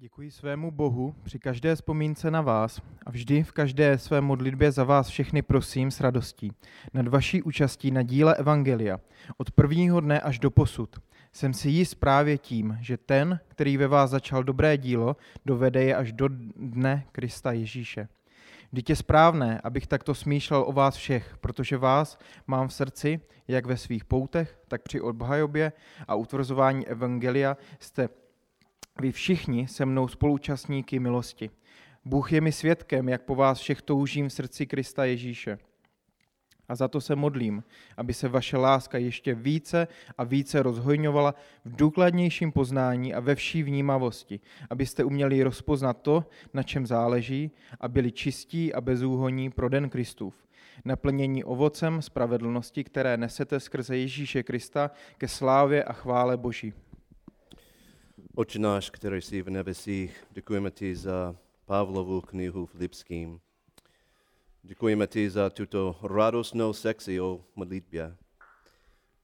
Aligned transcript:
Děkuji 0.00 0.30
svému 0.30 0.70
Bohu 0.70 1.14
při 1.22 1.38
každé 1.38 1.74
vzpomínce 1.74 2.30
na 2.30 2.40
vás 2.40 2.82
a 3.06 3.10
vždy 3.10 3.42
v 3.42 3.52
každé 3.52 3.98
své 3.98 4.20
modlitbě 4.20 4.72
za 4.72 4.84
vás 4.84 5.08
všechny 5.08 5.42
prosím 5.42 5.90
s 5.90 6.00
radostí. 6.00 6.52
Nad 6.94 7.08
vaší 7.08 7.42
účastí 7.42 7.90
na 7.90 8.02
díle 8.02 8.34
Evangelia, 8.34 9.00
od 9.36 9.50
prvního 9.50 10.00
dne 10.00 10.20
až 10.20 10.38
do 10.38 10.50
posud. 10.50 10.96
Jsem 11.32 11.54
si 11.54 11.68
jist 11.68 11.94
právě 11.94 12.38
tím, 12.38 12.78
že 12.80 12.96
ten, 12.96 13.40
který 13.48 13.76
ve 13.76 13.88
vás 13.88 14.10
začal 14.10 14.44
dobré 14.44 14.76
dílo, 14.76 15.16
dovede 15.46 15.84
je 15.84 15.96
až 15.96 16.12
do 16.12 16.28
dne 16.56 17.06
Krista 17.12 17.52
Ježíše. 17.52 18.08
Vždyť 18.72 18.90
je 18.90 18.96
správné, 18.96 19.60
abych 19.64 19.86
takto 19.86 20.14
smýšlel 20.14 20.64
o 20.66 20.72
vás 20.72 20.96
všech, 20.96 21.36
protože 21.40 21.76
vás 21.76 22.18
mám 22.46 22.68
v 22.68 22.74
srdci, 22.74 23.20
jak 23.48 23.66
ve 23.66 23.76
svých 23.76 24.04
poutech, 24.04 24.58
tak 24.68 24.82
při 24.82 25.00
obhajobě 25.00 25.72
a 26.08 26.14
utvrzování 26.14 26.86
Evangelia 26.86 27.56
jste 27.78 28.08
vy 29.00 29.12
všichni 29.12 29.68
se 29.68 29.86
mnou 29.86 30.08
spoluúčastníky 30.08 30.98
milosti. 30.98 31.50
Bůh 32.04 32.32
je 32.32 32.40
mi 32.40 32.52
svědkem, 32.52 33.08
jak 33.08 33.22
po 33.22 33.34
vás 33.34 33.58
všech 33.58 33.82
toužím 33.82 34.28
v 34.28 34.32
srdci 34.32 34.66
Krista 34.66 35.04
Ježíše. 35.04 35.58
A 36.68 36.74
za 36.74 36.88
to 36.88 37.00
se 37.00 37.16
modlím, 37.16 37.64
aby 37.96 38.14
se 38.14 38.28
vaše 38.28 38.56
láska 38.56 38.98
ještě 38.98 39.34
více 39.34 39.88
a 40.18 40.24
více 40.24 40.62
rozhojňovala 40.62 41.34
v 41.64 41.76
důkladnějším 41.76 42.52
poznání 42.52 43.14
a 43.14 43.20
ve 43.20 43.34
vší 43.34 43.62
vnímavosti, 43.62 44.40
abyste 44.70 45.04
uměli 45.04 45.42
rozpoznat 45.42 46.02
to, 46.02 46.24
na 46.54 46.62
čem 46.62 46.86
záleží 46.86 47.50
a 47.80 47.88
byli 47.88 48.12
čistí 48.12 48.74
a 48.74 48.80
bezúhoní 48.80 49.50
pro 49.50 49.68
den 49.68 49.90
Kristův. 49.90 50.34
Naplnění 50.84 51.44
ovocem 51.44 52.02
spravedlnosti, 52.02 52.84
které 52.84 53.16
nesete 53.16 53.60
skrze 53.60 53.96
Ježíše 53.96 54.42
Krista 54.42 54.90
ke 55.18 55.28
slávě 55.28 55.84
a 55.84 55.92
chvále 55.92 56.36
Boží. 56.36 56.72
Oče 58.38 58.58
náš, 58.58 58.90
který 58.90 59.22
jsi 59.22 59.42
v 59.42 59.50
nebesích, 59.50 60.24
děkujeme 60.30 60.70
ti 60.70 60.96
za 60.96 61.36
Pavlovu 61.64 62.20
knihu 62.20 62.66
Filipským. 62.66 63.40
Děkujeme 64.62 65.06
ti 65.06 65.30
za 65.30 65.50
tuto 65.50 65.96
radostnou 66.02 66.72
sekci 66.72 67.20
o 67.20 67.44
modlitbě. 67.56 68.16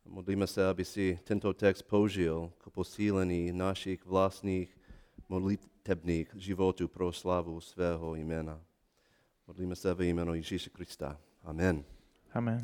Modlíme 0.05 0.47
se, 0.47 0.69
aby 0.69 0.85
si 0.85 1.19
tento 1.25 1.55
text 1.55 1.83
použil 1.83 2.53
k 2.59 2.71
posílení 2.71 3.53
našich 3.53 4.07
vlastních 4.07 4.79
modlitebných 5.29 6.31
životů 6.35 6.89
pro 6.89 7.13
slavu 7.13 7.61
svého 7.61 8.15
jména. 8.15 8.61
Modlíme 9.47 9.77
se 9.77 9.95
ve 9.95 10.07
jméno 10.07 10.35
Ježíše 10.35 10.71
Krista. 10.71 11.21
Amen. 11.43 11.85
Amen. 12.33 12.63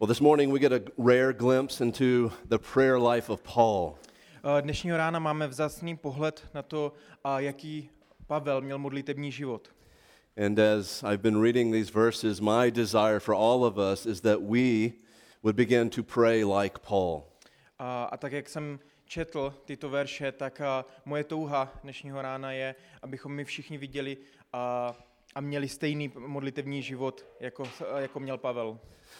Well, 0.00 0.06
this 0.06 0.20
morning 0.20 0.52
we 0.52 0.60
get 0.60 0.72
a 0.72 0.80
rare 0.96 1.32
glimpse 1.32 1.80
into 1.80 2.30
the 2.48 2.58
prayer 2.58 3.00
life 3.00 3.28
of 3.28 3.42
Paul. 3.42 3.98
Eh, 4.44 4.62
Dnešního 4.62 4.96
rána 4.96 5.18
máme 5.18 5.48
vzácný 5.48 5.96
pohled 5.96 6.46
na 6.54 6.62
to, 6.62 6.92
jaký 7.38 7.90
Pavel 8.26 8.60
měl 8.60 8.78
modlitební 8.78 9.32
život. 9.32 9.68
And 10.46 10.58
as 10.58 11.02
I've 11.02 11.22
been 11.22 11.42
reading 11.42 11.72
these 11.72 11.90
verses, 11.90 12.40
my 12.40 12.70
desire 12.70 13.20
for 13.20 13.34
all 13.34 13.64
of 13.64 13.76
us 13.76 14.06
is 14.06 14.20
that 14.20 14.40
we 14.40 14.92
would 15.42 15.56
begin 15.56 15.90
to 15.90 16.02
pray 16.02 16.44
like 16.44 16.78
Paul. 16.78 17.24
A, 17.78 18.04
a 18.04 18.16
tak, 18.16 18.32
jak 18.32 18.48
jsem 18.48 18.78
četl 19.04 19.54
tyto 19.64 19.90
verše, 19.90 20.32
tak 20.32 20.60
a, 20.60 20.84
moje 21.04 21.24
touha 21.24 21.72
dnešního 21.82 22.22
rána 22.22 22.52
je, 22.52 22.74
abychom 23.02 23.32
my 23.32 23.44
všichni 23.44 23.78
viděli 23.78 24.16
a, 24.52 24.94
a 25.34 25.40
měli 25.40 25.68
stejný 25.68 26.12
modlitební 26.18 26.82
život, 26.82 27.26
jako, 27.40 27.64
jako 27.98 28.20
měl 28.20 28.38
Pavel. 28.38 28.78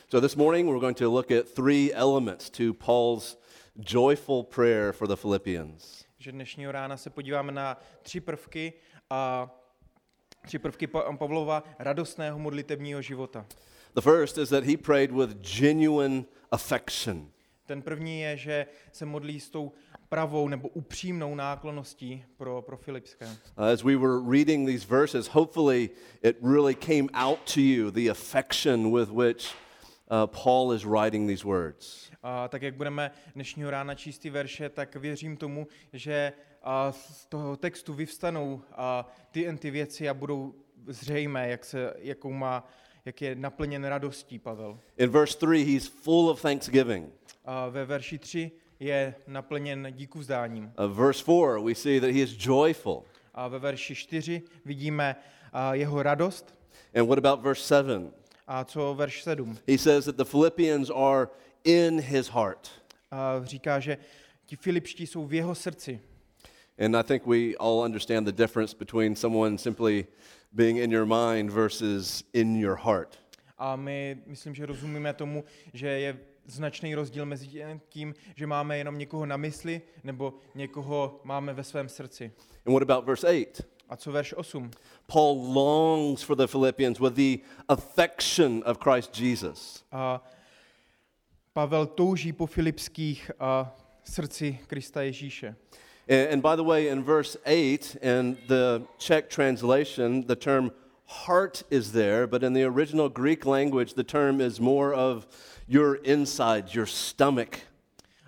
So 0.08 0.26
this 0.28 0.36
morning 0.36 0.68
we're 0.68 0.80
going 0.80 0.96
to 0.96 1.10
look 1.10 1.30
at 1.30 1.50
three 1.50 1.94
elements 1.94 2.50
to 2.50 2.74
Paul's 2.86 3.38
joyful 3.76 4.42
prayer 4.42 4.92
for 4.92 5.08
the 5.08 5.16
Philippians. 5.16 6.04
Že 6.18 6.32
dnešního 6.32 6.72
rána 6.72 6.96
se 6.96 7.10
podíváme 7.10 7.52
na 7.52 7.78
tři 8.02 8.20
prvky 8.20 8.72
a 9.10 9.50
tři 10.46 10.58
prvky 10.58 10.86
Pa- 10.86 11.16
Pavlova 11.16 11.62
radostného 11.78 12.38
modlitebního 12.38 13.02
života. 13.02 13.46
The 13.94 14.00
first 14.00 14.38
is 14.38 14.48
that 14.48 14.64
he 14.64 14.76
prayed 14.76 15.10
with 15.10 15.30
genuine 15.58 16.24
affection. 16.50 17.30
Ten 17.66 17.82
první 17.82 18.20
je, 18.20 18.36
že 18.36 18.66
se 18.92 19.06
modlí 19.06 19.40
s 19.40 19.50
tou 19.50 19.72
pravou 20.08 20.48
nebo 20.48 20.68
upřímnou 20.68 21.34
náklonností 21.34 22.24
pro, 22.36 22.62
pro 22.62 22.76
Filipské. 22.76 23.26
Uh, 23.26 23.64
As 23.64 23.82
we 23.82 23.96
were 23.96 24.20
reading 24.30 24.68
these 24.68 24.86
verses, 24.86 25.28
hopefully 25.28 25.90
it 26.22 26.36
really 26.42 26.74
came 26.74 27.08
out 27.14 27.38
to 27.54 27.60
you 27.60 27.90
the 27.90 28.10
affection 28.10 28.92
with 28.92 29.10
which 29.10 29.54
uh, 30.10 30.26
Paul 30.26 30.72
is 30.74 30.84
writing 30.84 31.28
these 31.28 31.44
words. 31.44 32.10
A 32.22 32.48
tak 32.48 32.62
jak 32.62 32.74
budeme 32.74 33.10
dnešního 33.34 33.70
rána 33.70 33.94
číst 33.94 34.18
ty 34.18 34.30
verše, 34.30 34.68
tak 34.68 34.96
věřím 34.96 35.36
tomu, 35.36 35.66
že 35.92 36.32
a, 36.62 36.92
z 36.92 37.26
toho 37.26 37.56
textu 37.56 37.94
vyvstanou 37.94 38.62
a, 38.72 39.08
ty 39.30 39.58
ty 39.58 39.70
věci 39.70 40.08
a 40.08 40.14
budou 40.14 40.54
zřejmé, 40.86 41.48
jak, 41.48 41.64
se, 41.64 41.94
jakou 41.98 42.32
má, 42.32 42.68
jak 43.04 43.22
je 43.22 43.34
naplněn 43.34 43.84
radostí 43.84 44.38
Pavel. 44.38 44.78
In 44.96 45.10
verse 45.10 45.38
3, 45.38 45.64
he's 45.64 45.86
full 45.86 46.30
of 46.30 46.42
thanksgiving. 46.42 47.12
A 47.44 47.68
ve 47.68 47.84
verši 47.84 48.18
3 48.18 48.50
je 48.80 49.14
naplněn 49.26 49.88
díku 49.90 50.18
vzdáním. 50.18 50.72
Uh, 50.78 50.92
verse 50.92 51.24
4, 51.24 51.64
we 51.64 51.74
see 51.74 52.00
that 52.00 52.10
he 52.10 52.20
is 52.20 52.46
joyful. 52.46 53.04
A 53.34 53.48
ve 53.48 53.58
verši 53.58 53.94
4 53.94 54.42
vidíme 54.64 55.16
a, 55.52 55.74
jeho 55.74 56.02
radost. 56.02 56.54
And 56.94 57.06
what 57.06 57.18
about 57.18 57.40
verse 57.40 57.62
7? 57.62 58.12
A 58.46 58.64
co 58.64 58.94
verš 58.94 59.22
7? 59.22 59.58
He 59.68 59.78
says 59.78 60.04
that 60.04 60.16
the 60.16 60.24
Philippians 60.24 60.90
are 60.90 61.28
in 61.64 62.00
his 62.00 62.28
heart. 62.28 62.70
A 63.10 63.40
říká, 63.44 63.80
že 63.80 63.98
ti 64.46 64.56
Filipští 64.56 65.06
jsou 65.06 65.26
v 65.26 65.34
jeho 65.34 65.54
srdci. 65.54 66.00
And 66.78 66.96
I 66.96 67.02
think 67.02 67.26
we 67.26 67.56
all 67.58 67.84
understand 67.84 68.26
the 68.26 68.32
difference 68.32 68.76
between 68.78 69.16
someone 69.16 69.58
simply 69.58 70.06
being 70.52 70.78
in 70.78 70.92
your 70.92 71.06
mind 71.06 71.50
versus 71.50 72.24
in 72.32 72.56
your 72.56 72.76
heart. 72.76 73.18
A 73.58 73.76
my 73.76 74.18
myslím, 74.26 74.54
že 74.54 74.66
rozumíme 74.66 75.12
tomu, 75.14 75.44
že 75.72 75.88
je 75.88 76.18
značný 76.48 76.94
rozdíl 76.94 77.26
mezi 77.26 77.48
tím, 77.88 78.14
že 78.36 78.46
máme 78.46 78.78
jenom 78.78 78.98
někoho 78.98 79.26
na 79.26 79.36
mysli, 79.36 79.82
nebo 80.04 80.34
někoho 80.54 81.20
máme 81.24 81.54
ve 81.54 81.64
svém 81.64 81.88
srdci. 81.88 82.32
And 82.66 82.72
what 82.72 82.82
about 82.82 83.04
verse 83.04 83.28
8? 83.28 83.46
A 83.88 83.96
co 83.96 84.12
verš 84.12 84.34
8? 84.34 84.70
Paul 85.06 85.52
longs 85.54 86.22
for 86.22 86.36
the 86.36 86.46
Philippians 86.46 87.00
with 87.00 87.14
the 87.14 87.38
affection 87.68 88.62
of 88.66 88.78
Christ 88.78 89.20
Jesus. 89.20 89.84
A 89.92 90.24
Pavel 91.52 91.86
touží 91.86 92.32
po 92.32 92.46
filipských 92.46 93.30
a 93.40 93.76
srdci 94.04 94.58
Krista 94.66 95.02
Ježíše. 95.02 95.56
And, 96.08 96.32
and 96.32 96.42
by 96.42 96.56
the 96.56 96.62
way, 96.62 96.88
in 96.88 97.02
verse 97.02 97.38
8, 97.44 97.96
in 98.02 98.36
the 98.48 98.82
Czech 98.98 99.28
translation, 99.28 100.22
the 100.22 100.36
term 100.36 100.70
heart 101.08 101.62
is 101.70 101.92
there, 101.92 102.26
but 102.26 102.42
in 102.42 102.52
the 102.52 102.64
original 102.64 103.08
Greek 103.08 103.46
language, 103.46 103.94
the 103.94 104.04
term 104.04 104.40
is 104.40 104.60
more 104.60 104.94
of 104.94 105.26
your 105.68 105.98
inside, 106.02 106.64
your 106.74 106.86
stomach. 106.86 107.48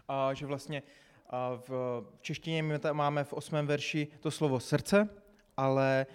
A 0.08 0.34
že 0.34 0.46
vlastně 0.46 0.82
a 1.30 1.60
v 1.68 2.02
češtině 2.20 2.62
my 2.62 2.78
tam 2.78 2.96
máme 2.96 3.24
v 3.24 3.32
osmém 3.32 3.66
verši 3.66 4.08
to 4.20 4.30
slovo 4.30 4.60
srdce, 4.60 5.08
ale 5.56 6.06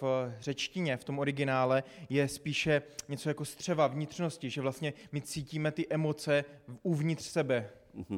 v 0.00 0.32
řečtině, 0.40 0.96
v 0.96 1.04
tom 1.04 1.18
originále, 1.18 1.82
je 2.08 2.28
spíše 2.28 2.82
něco 3.08 3.28
jako 3.30 3.44
střeva 3.44 3.86
vnitřnosti, 3.86 4.50
že 4.50 4.60
vlastně 4.60 4.92
my 5.12 5.20
cítíme 5.20 5.72
ty 5.72 5.86
emoce 5.90 6.44
uvnitř 6.82 7.24
sebe. 7.24 7.70
Uh, 8.10 8.16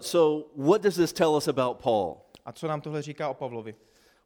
so, 0.00 0.48
what 0.56 0.82
does 0.82 0.94
this 0.94 1.12
tell 1.12 1.30
us 1.36 1.48
about 1.48 1.82
Paul? 1.82 2.16
A 2.44 2.52
co 2.52 2.68
nám 2.68 2.80
tohle 2.80 3.02
říká 3.02 3.28
o 3.28 3.34
Pavlovi? 3.34 3.74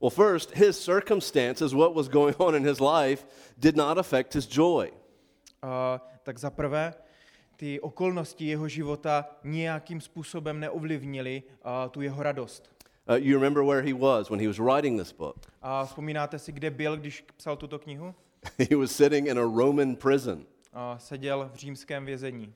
Well, 0.00 0.10
first, 0.10 0.56
his 0.56 0.84
circumstances, 0.84 1.72
what 1.72 1.94
was 1.94 2.08
going 2.08 2.40
on 2.40 2.56
in 2.56 2.68
his 2.68 2.80
life, 2.80 3.26
did 3.56 3.76
not 3.76 3.98
affect 3.98 4.34
his 4.34 4.46
joy. 4.46 4.90
A, 5.62 6.00
tak 6.22 6.38
za 6.38 6.50
prvé, 6.50 6.94
ty 7.56 7.80
okolnosti 7.80 8.46
jeho 8.46 8.68
života 8.68 9.24
nějakým 9.44 10.00
způsobem 10.00 10.60
neovlivnily 10.60 11.42
a, 11.62 11.88
tu 11.88 12.00
jeho 12.00 12.22
radost. 12.22 12.70
Uh, 13.08 13.16
you 13.16 13.34
remember 13.34 13.64
where 13.64 13.82
he 13.82 13.94
was 13.94 14.30
when 14.30 14.40
he 14.40 14.48
was 14.48 14.58
writing 14.58 15.00
this 15.00 15.12
book? 15.12 15.36
A 15.62 15.84
vzpomínáte 15.84 16.38
si, 16.38 16.52
kde 16.52 16.70
byl, 16.70 16.96
když 16.96 17.24
psal 17.36 17.56
tuto 17.56 17.78
knihu? 17.78 18.14
he 18.70 18.76
was 18.76 18.92
sitting 18.92 19.28
in 19.28 19.38
a 19.38 19.42
Roman 19.42 19.96
prison. 19.96 20.46
A, 20.72 20.98
seděl 20.98 21.50
v 21.52 21.56
římském 21.56 22.04
vězení. 22.04 22.54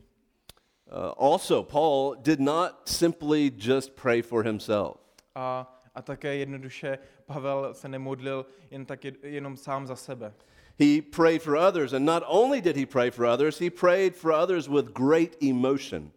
Uh, 0.87 1.31
also, 1.33 1.63
Paul 1.63 2.17
did 2.19 2.41
not 2.41 2.73
simply 2.85 3.53
just 3.57 3.91
pray 4.03 4.23
for 4.23 4.45
himself. 4.45 4.97
A, 5.35 5.81
a 5.95 6.03
také 6.03 6.37
jednoduše 6.37 6.99
Pavel 7.27 7.75
se 7.75 7.89
nemodlil 7.89 8.47
jen 8.71 8.87
tak 8.87 9.05
jed- 9.05 9.17
jenom 9.23 9.57
sám 9.57 9.87
za 9.87 9.97
sebe. 9.97 10.35
He 10.77 11.01
prayed 11.01 11.43
for 11.43 11.57
others, 11.57 11.93
and 11.93 12.05
not 12.05 12.25
only 12.27 12.61
did 12.61 12.77
he 12.77 12.87
pray 12.87 13.11
for 13.11 13.25
others, 13.27 13.59
he 13.59 13.71
prayed 13.71 14.17
for 14.17 14.33
others 14.33 14.69
with 14.69 14.93
great 14.93 15.37
emotion. 15.41 16.11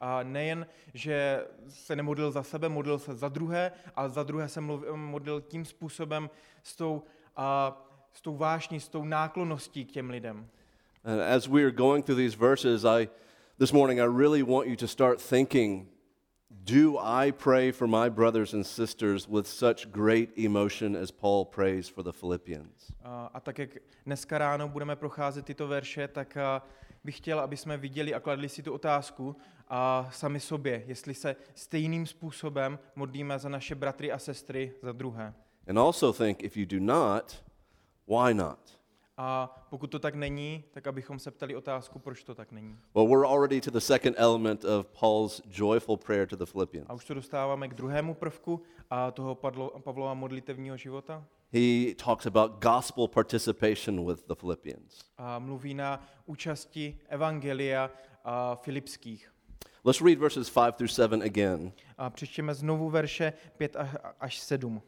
A 0.00 0.22
nejen, 0.22 0.66
že 0.94 1.44
se 1.68 1.96
nemodlil 1.96 2.30
za 2.30 2.42
sebe, 2.42 2.68
modlil 2.68 2.98
se 2.98 3.14
za 3.14 3.28
druhé, 3.28 3.72
a 3.96 4.08
za 4.08 4.22
druhé 4.22 4.48
se 4.48 4.60
modlil 4.60 5.40
tím 5.40 5.64
způsobem 5.64 6.30
s 6.62 6.76
tou, 6.76 7.02
a, 7.36 7.76
s 8.12 8.20
tou 8.20 8.36
vášní, 8.36 8.80
s 8.80 8.88
tou 8.88 9.04
náklonností 9.04 9.84
k 9.84 9.92
těm 9.92 10.10
lidem. 10.10 10.46
And 11.04 11.20
as 11.20 11.48
we 11.48 11.62
are 11.62 11.72
going 11.72 12.04
through 12.04 12.18
these 12.18 12.36
verses, 12.36 12.84
I 12.84 13.08
this 13.58 13.72
morning 13.72 14.00
I 14.00 14.06
really 14.06 14.42
want 14.42 14.68
you 14.68 14.76
to 14.76 14.88
start 14.88 15.20
thinking 15.20 15.86
Do 16.62 16.98
I 16.98 17.32
pray 17.32 17.72
for 17.72 17.88
my 17.88 18.10
brothers 18.10 18.54
and 18.54 18.66
sisters 18.66 19.28
with 19.28 19.46
such 19.46 19.86
great 19.90 20.38
emotion 20.38 20.96
as 20.96 21.10
Paul 21.10 21.44
prays 21.44 21.88
for 21.88 22.04
the 22.04 22.12
Philippians? 22.12 22.92
A, 23.04 23.40
tak, 23.40 23.58
jak 23.58 23.70
dneska 24.06 24.38
ráno 24.38 24.68
budeme 24.68 24.96
procházet 24.96 25.44
tyto 25.44 25.68
verše, 25.68 26.08
tak 26.08 26.36
bych 27.04 27.16
chtěl, 27.16 27.40
aby 27.40 27.56
jsme 27.56 27.76
viděli 27.76 28.14
a 28.14 28.20
kladli 28.20 28.48
si 28.48 28.62
tu 28.62 28.72
otázku 28.72 29.36
a 29.68 30.08
sami 30.12 30.40
sobě, 30.40 30.84
jestli 30.86 31.14
se 31.14 31.36
stejným 31.54 32.06
způsobem 32.06 32.78
modlíme 32.96 33.38
za 33.38 33.48
naše 33.48 33.74
bratry 33.74 34.12
a 34.12 34.18
sestry 34.18 34.72
za 34.82 34.92
druhé. 34.92 35.34
And 35.68 35.78
also 35.78 36.12
think 36.12 36.42
if 36.42 36.56
you 36.56 36.66
do 36.66 36.80
not, 36.80 37.44
why 38.08 38.34
not? 38.34 38.58
A 39.16 39.56
pokud 39.70 39.86
to 39.86 39.98
tak 39.98 40.14
není, 40.14 40.64
tak 40.70 40.86
abychom 40.86 41.18
se 41.18 41.30
ptali 41.30 41.56
otázku, 41.56 41.98
proč 41.98 42.24
to 42.24 42.34
tak 42.34 42.52
není. 42.52 42.78
Well, 42.94 43.08
we're 43.08 43.26
already 43.26 43.60
to 43.60 43.70
the 43.70 43.78
second 43.78 44.16
element 44.18 44.64
of 44.64 44.86
Paul's 45.00 45.42
joyful 45.50 45.96
prayer 45.96 46.28
to 46.28 46.36
the 46.36 46.44
Philippians. 46.44 46.86
A 46.88 46.92
už 46.92 47.06
se 47.06 47.14
dostáváme 47.14 47.68
k 47.68 47.74
druhému 47.74 48.14
prvku 48.14 48.62
a 48.90 49.10
toho 49.10 49.34
Padlo, 49.34 49.80
Pavlova 49.80 50.14
modlitevního 50.14 50.76
života. 50.76 51.24
He 51.52 51.94
talks 51.94 52.26
about 52.26 52.52
gospel 52.62 53.08
participation 53.08 54.06
with 54.06 54.26
the 54.26 54.34
Philippians. 54.34 55.04
A 55.18 55.38
mluví 55.38 55.74
na 55.74 56.06
účasti 56.26 56.98
Evangelia 57.08 57.90
a 58.24 58.56
Filipských. 58.56 59.34
Let's 59.84 60.00
read 60.00 60.18
verses 60.18 60.50
5 60.50 60.76
through 60.76 60.90
7 60.90 61.22
again. 61.22 61.72
A 61.98 62.10
přečtěme 62.10 62.54
znovu 62.54 62.90
verše 62.90 63.32
5 63.56 63.76
až 64.20 64.38
7. 64.38 64.82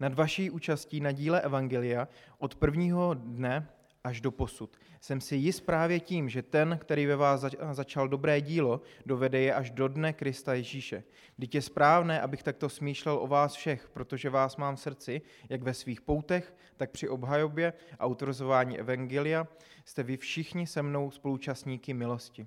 Nad 0.00 0.14
vaší 0.14 0.50
účastí 0.50 1.00
na 1.00 1.12
díle 1.12 1.40
Evangelia 1.40 2.08
od 2.38 2.54
prvního 2.54 3.14
dne 3.14 3.68
až 4.04 4.20
do 4.20 4.30
posud. 4.30 4.76
Jsem 5.00 5.20
si 5.20 5.36
jist 5.36 5.60
právě 5.60 6.00
tím, 6.00 6.28
že 6.28 6.42
ten, 6.42 6.78
který 6.80 7.06
ve 7.06 7.16
vás 7.16 7.40
zač- 7.40 7.56
začal 7.72 8.08
dobré 8.08 8.40
dílo, 8.40 8.80
dovede 9.06 9.40
je 9.40 9.54
až 9.54 9.70
do 9.70 9.88
dne 9.88 10.12
Krista 10.12 10.54
Ježíše. 10.54 11.04
Vždyť 11.38 11.54
je 11.54 11.62
správné, 11.62 12.20
abych 12.20 12.42
takto 12.42 12.68
smýšlel 12.68 13.18
o 13.18 13.26
vás 13.26 13.54
všech, 13.54 13.88
protože 13.88 14.30
vás 14.30 14.56
mám 14.56 14.76
v 14.76 14.80
srdci, 14.80 15.22
jak 15.48 15.62
ve 15.62 15.74
svých 15.74 16.00
poutech, 16.00 16.54
tak 16.76 16.90
při 16.90 17.08
obhajobě 17.08 17.72
a 17.98 18.06
utvrzování 18.06 18.78
Evangelia 18.78 19.46
jste 19.84 20.02
vy 20.02 20.16
všichni 20.16 20.66
se 20.66 20.82
mnou 20.82 21.10
spoluúčastníky 21.10 21.94
milosti. 21.94 22.46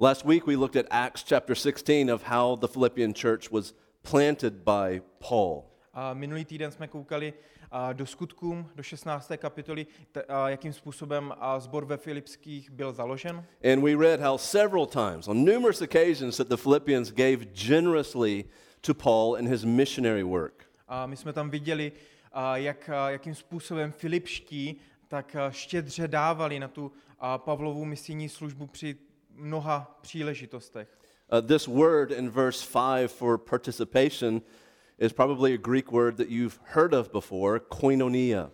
Last 0.00 0.24
week 0.24 0.46
we 0.46 0.56
looked 0.56 0.76
at 0.76 0.86
Acts 0.90 1.24
chapter 1.28 1.56
16 1.56 2.10
of 2.10 2.22
how 2.22 2.56
the 2.56 2.66
Philippian 2.66 3.14
church 3.14 3.50
was 3.50 3.74
planted 4.02 4.54
by 4.54 5.02
Paul. 5.28 5.67
A 6.00 6.14
minulý 6.14 6.44
týden 6.44 6.70
jsme 6.70 6.88
koukali 6.88 7.32
do 7.92 8.06
skutkům, 8.06 8.68
do 8.74 8.82
16. 8.82 9.32
kapitoly, 9.36 9.86
jakým 10.46 10.72
způsobem 10.72 11.34
a, 11.38 11.60
zbor 11.60 11.84
ve 11.84 11.96
Filipských 11.96 12.70
byl 12.70 12.92
založen. 12.92 13.44
And 13.72 13.82
we 13.82 13.94
read 13.94 14.20
how 14.20 14.38
several 14.38 14.86
times, 14.86 15.28
on 15.28 15.44
numerous 15.44 15.82
occasions, 15.82 16.36
that 16.36 16.48
the 16.48 16.56
Philippians 16.56 17.10
gave 17.10 17.36
generously 17.68 18.44
to 18.80 18.94
Paul 18.94 19.36
in 19.38 19.48
his 19.48 19.64
missionary 19.64 20.22
work. 20.22 20.64
A 20.88 21.06
my 21.06 21.16
jsme 21.16 21.32
tam 21.32 21.50
viděli, 21.50 21.92
jak, 22.54 22.90
jakým 23.08 23.34
způsobem 23.34 23.92
Filipští 23.92 24.76
tak 25.08 25.36
štědře 25.50 26.08
dávali 26.08 26.58
na 26.58 26.68
tu 26.68 26.92
a, 27.18 27.38
Pavlovu 27.38 27.84
misijní 27.84 28.28
službu 28.28 28.66
při 28.66 28.96
mnoha 29.34 29.98
příležitostech. 30.00 30.98
Uh, 31.32 31.46
this 31.46 31.66
word 31.66 32.10
in 32.10 32.30
verse 32.30 32.66
5 32.96 33.08
for 33.08 33.38
participation 33.38 34.42
is 34.98 35.12
probably 35.12 35.54
a 35.54 35.58
Greek 35.58 35.92
word 35.92 36.16
that 36.16 36.28
you've 36.28 36.58
heard 36.64 36.94
of 36.94 37.10
before, 37.12 37.60
koinonia. 37.60 38.50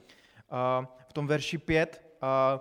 A 0.51 0.87
v 1.09 1.13
tom 1.13 1.27
verši 1.27 1.59
5, 1.59 2.01
a 2.21 2.61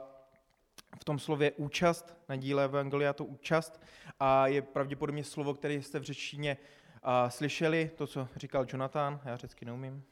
v 1.00 1.04
tom 1.04 1.20
slově 1.20 1.52
účast, 1.52 2.14
na 2.30 2.36
díle 2.36 2.64
Evangelia 2.64 3.14
to 3.14 3.26
účast, 3.26 3.82
a 4.20 4.48
je 4.48 4.62
pravděpodobně 4.62 5.24
slovo, 5.24 5.54
které 5.54 5.74
jste 5.74 6.00
v 6.00 6.04
řečtině 6.04 6.58
a, 7.04 7.30
slyšeli, 7.30 7.92
to, 7.96 8.08
co 8.08 8.28
říkal 8.36 8.66
Jonathan, 8.68 9.20
já 9.26 9.38
řecky 9.38 9.66
neumím. 9.66 10.04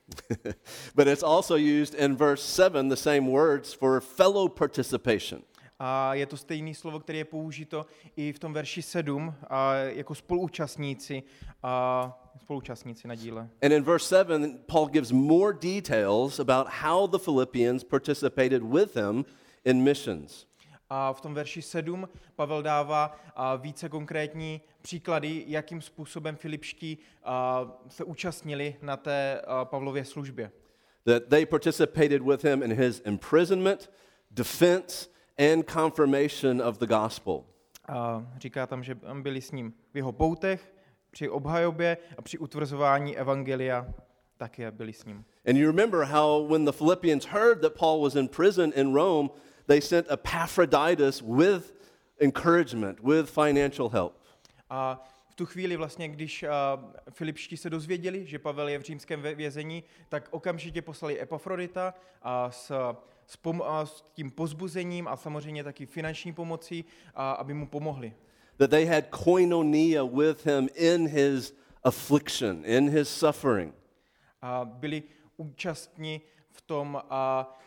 But 0.95 1.07
it's 1.07 1.23
also 1.23 1.55
used 1.55 1.99
in 1.99 2.15
verse 2.15 2.43
7, 2.43 2.89
the 2.89 2.95
same 2.95 3.31
words 3.31 3.73
for 3.73 4.01
fellow 4.01 4.49
participation. 4.49 5.41
A 5.79 6.13
je 6.13 6.25
to 6.25 6.37
stejné 6.37 6.73
slovo, 6.73 6.99
které 6.99 7.17
je 7.17 7.25
použito 7.25 7.85
i 8.15 8.33
v 8.33 8.39
tom 8.39 8.53
verši 8.53 8.81
7 8.81 9.35
a 9.49 9.73
jako 9.73 10.15
spoluúčastníci, 10.15 11.23
a 11.63 12.20
spoluúčastníci 12.41 13.07
na 13.07 13.15
díle. 13.15 13.49
And 13.61 13.71
in 13.71 13.83
verse 13.83 14.05
7, 14.05 14.59
Paul 14.65 14.87
gives 14.89 15.11
more 15.11 15.53
details 15.53 16.39
about 16.39 16.67
how 16.67 17.07
the 17.07 17.17
Philippians 17.17 17.83
participated 17.83 18.63
with 18.63 18.95
him 18.95 19.25
in 19.65 19.83
missions. 19.83 20.45
A 20.89 21.13
v 21.13 21.21
tom 21.21 21.33
verši 21.33 21.61
7 21.61 22.09
Pavel 22.35 22.61
dává 22.61 23.15
více 23.57 23.89
konkrétní 23.89 24.61
příklady, 24.81 25.43
jakým 25.47 25.81
způsobem 25.81 26.35
Filipští 26.35 26.97
se 27.87 28.03
účastnili 28.03 28.75
na 28.81 28.97
té 28.97 29.41
Pavlově 29.63 30.05
službě. 30.05 30.51
That 31.05 31.23
they 31.23 31.45
participated 31.45 32.21
with 32.21 32.43
him 32.43 32.63
in 32.63 32.73
his 32.73 33.01
imprisonment, 33.05 33.91
defense, 34.31 35.09
and 35.37 35.69
confirmation 35.69 36.61
of 36.61 36.77
the 36.77 36.85
gospel. 36.85 37.43
A 37.87 38.27
říká 38.37 38.67
tam, 38.67 38.83
že 38.83 38.97
byli 39.21 39.41
s 39.41 39.51
ním 39.51 39.73
v 39.93 39.97
jeho 39.97 40.11
poutech, 40.11 40.73
při 41.11 41.29
obhajobě 41.29 41.97
a 42.17 42.21
při 42.21 42.37
utvrzování 42.37 43.17
evangelia 43.17 43.87
také 44.37 44.71
byli 44.71 44.93
s 44.93 45.05
ním. 45.05 45.25
And 45.47 45.57
you 45.57 45.67
remember 45.67 46.03
how 46.03 46.47
when 46.47 46.65
the 46.65 46.71
Philippians 46.71 47.25
heard 47.25 47.61
that 47.61 47.73
Paul 47.73 48.01
was 48.01 48.15
in 48.15 48.27
prison 48.27 48.71
in 48.75 48.93
Rome, 48.93 49.29
they 49.67 49.81
sent 49.81 50.11
Epaphroditus 50.11 51.21
with 51.21 51.73
encouragement, 52.19 52.99
with 52.99 53.29
financial 53.29 53.89
help. 53.89 54.13
A 54.69 55.03
v 55.29 55.35
tu 55.35 55.45
chvíli 55.45 55.75
vlastně, 55.75 56.07
když 56.09 56.43
a, 56.43 56.49
Filipští 57.09 57.57
se 57.57 57.69
dozvěděli, 57.69 58.25
že 58.25 58.39
Pavel 58.39 58.67
je 58.69 58.79
v 58.79 58.81
římském 58.81 59.21
vě- 59.21 59.35
vězení, 59.35 59.83
tak 60.09 60.27
okamžitě 60.31 60.81
poslali 60.81 61.21
Epafrodita 61.21 61.93
a 62.21 62.51
s, 62.51 62.71
s, 63.25 63.37
pom- 63.37 63.63
a 63.65 63.85
s 63.85 64.03
tím 64.13 64.31
pozbuzením 64.31 65.07
a 65.07 65.17
samozřejmě 65.17 65.63
taky 65.63 65.85
finanční 65.85 66.33
pomocí, 66.33 66.85
a, 67.15 67.31
aby 67.31 67.53
mu 67.53 67.67
pomohli. 67.67 68.13
That 68.61 68.69
they 68.69 68.85
had 68.85 69.09
koinonia 69.09 70.05
with 70.05 70.43
him 70.43 70.69
in 70.75 71.07
his 71.07 71.53
affliction, 71.83 72.63
in 72.63 72.89
his 72.89 73.09
suffering. 73.09 73.73
A 74.41 74.65
byli 74.65 75.03
účastní 75.37 76.21
v 76.51 76.61
tom 76.61 77.01
a, 77.09 77.59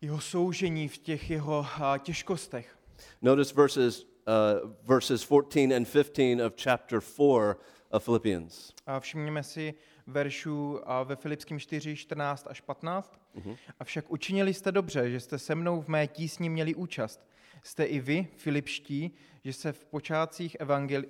jeho 0.00 0.20
soužení, 0.20 0.88
v 0.88 0.98
těch 0.98 1.30
jeho 1.30 1.66
a, 1.80 1.98
těžkostech. 1.98 2.78
Notice 3.22 3.54
verses, 3.54 4.04
uh, 4.04 4.70
verses 4.82 5.22
14 5.22 5.72
and 5.72 5.88
15 5.92 6.40
of 6.40 6.52
chapter 6.62 7.00
4 7.00 7.54
of 7.90 8.04
Philippians. 8.04 8.72
A 8.86 9.00
všimněme 9.00 9.42
si 9.42 9.74
veršů 10.06 10.80
ve 11.04 11.16
Filipským 11.16 11.60
4, 11.60 11.96
14 11.96 12.46
až 12.50 12.60
15. 12.60 13.20
Mm-hmm. 13.36 13.56
Avšak 13.80 14.04
učinili 14.08 14.54
jste 14.54 14.72
dobře, 14.72 15.10
že 15.10 15.20
jste 15.20 15.38
se 15.38 15.54
mnou 15.54 15.80
v 15.80 15.88
mé 15.88 16.06
tísni 16.06 16.48
měli 16.48 16.74
účast. 16.74 17.20
Jste 17.62 17.84
i 17.84 18.00
vy, 18.00 18.26
Filipští, 18.36 19.10
že 19.44 19.52
se 19.52 19.72
v 19.72 19.84
počátcích 19.84 20.56
evangeli... 20.60 21.06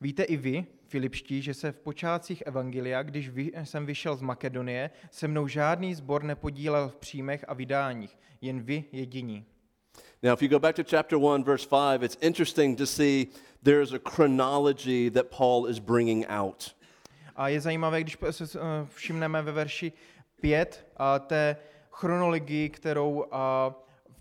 Víte 0.00 0.22
i 0.22 0.36
vy, 0.36 0.66
Filipští, 0.88 1.42
že 1.42 1.54
se 1.54 1.72
v 1.72 1.78
počátcích 1.78 2.42
evangelia, 2.46 3.02
když 3.02 3.28
vy, 3.28 3.52
jsem 3.64 3.86
vyšel 3.86 4.16
z 4.16 4.22
Makedonie, 4.22 4.90
se 5.10 5.28
mnou 5.28 5.48
žádný 5.48 5.94
zbor 5.94 6.22
nepodílel 6.22 6.88
v 6.88 6.96
příjmech 6.96 7.44
a 7.48 7.54
vydáních, 7.54 8.18
jen 8.40 8.62
vy 8.62 8.84
jediní. 8.92 9.44
Now, 10.22 10.32
if 10.32 10.42
you 10.42 10.48
go 10.48 10.58
back 10.58 10.76
to 10.76 10.84
chapter 10.84 11.18
1, 11.18 11.44
verse 11.44 11.68
5, 11.68 12.02
it's 12.02 12.18
interesting 12.20 12.78
to 12.78 12.86
see 12.86 13.26
there's 13.62 13.92
a 13.92 13.98
chronology 14.10 15.10
that 15.10 15.26
Paul 15.26 15.70
is 15.70 15.78
bringing 15.78 16.26
out. 16.28 16.74
A 17.36 17.48
je 17.48 17.60
zajímavé, 17.60 18.00
když 18.00 18.16
se 18.30 18.44
eh, 18.44 18.60
všimneme 18.94 19.42
ve 19.42 19.52
verši 19.52 19.92
5 20.40 20.86
a 20.96 21.18
té 21.18 21.56
chronologii, 21.90 22.68
kterou 22.68 23.24
a, 23.30 23.74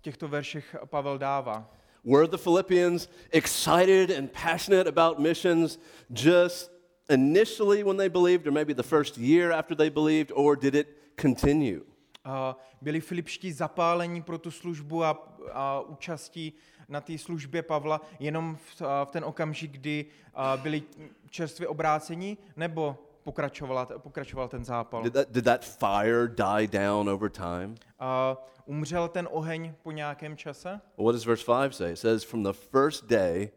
těchto 0.05 0.27
veršech 0.27 0.75
Pavel 0.85 1.17
dává. 1.17 1.71
Were 2.03 2.27
the 2.27 2.37
Philippians 2.37 3.09
excited 3.31 4.11
and 4.11 4.29
passionate 4.31 4.87
about 4.87 5.19
missions 5.19 5.79
just 6.09 6.71
initially 7.09 7.83
when 7.83 7.97
they 7.97 8.09
believed, 8.09 8.47
or 8.47 8.51
maybe 8.51 8.73
the 8.73 8.83
first 8.83 9.17
year 9.17 9.51
after 9.51 9.75
they 9.75 9.89
believed, 9.89 10.31
or 10.35 10.55
did 10.55 10.75
it 10.75 10.87
continue? 11.21 11.81
A 12.23 12.57
byli 12.81 13.01
Filipští 13.01 13.51
zapálení 13.51 14.21
pro 14.21 14.37
tu 14.37 14.51
službu 14.51 15.03
a, 15.03 15.37
a 15.53 15.79
účastí 15.79 16.53
na 16.89 17.01
té 17.01 17.17
službě 17.17 17.63
Pavla 17.63 18.01
jenom 18.19 18.55
v, 18.55 18.81
a, 18.81 19.05
v 19.05 19.11
ten 19.11 19.23
okamžik, 19.25 19.71
kdy 19.71 20.05
a, 20.33 20.57
byli 20.57 20.83
čerstvě 21.29 21.67
obrácení, 21.67 22.37
nebo 22.55 22.97
pokračovala, 23.25 23.85
pokračoval 23.85 24.47
ten 24.47 24.65
zápal? 24.65 25.03
Did 25.03 25.13
that, 25.13 25.31
did 25.31 25.45
that 25.45 25.65
fire 25.65 26.27
die 26.27 26.67
down 26.67 27.09
over 27.09 27.29
time? 27.29 27.75
A 27.99 28.37
umřel 28.65 29.07
ten 29.07 29.27
oheň 29.31 29.73
po 29.83 29.91
nějakém 29.91 30.37
čase? 30.37 30.81
What 30.97 31.11
does 31.11 31.25
verse 31.25 31.45
5 31.45 31.75
say? 31.75 31.91
It 31.91 31.99
says, 31.99 32.23
from 32.23 32.43
the 32.43 32.53
first 32.53 33.05
day 33.05 33.49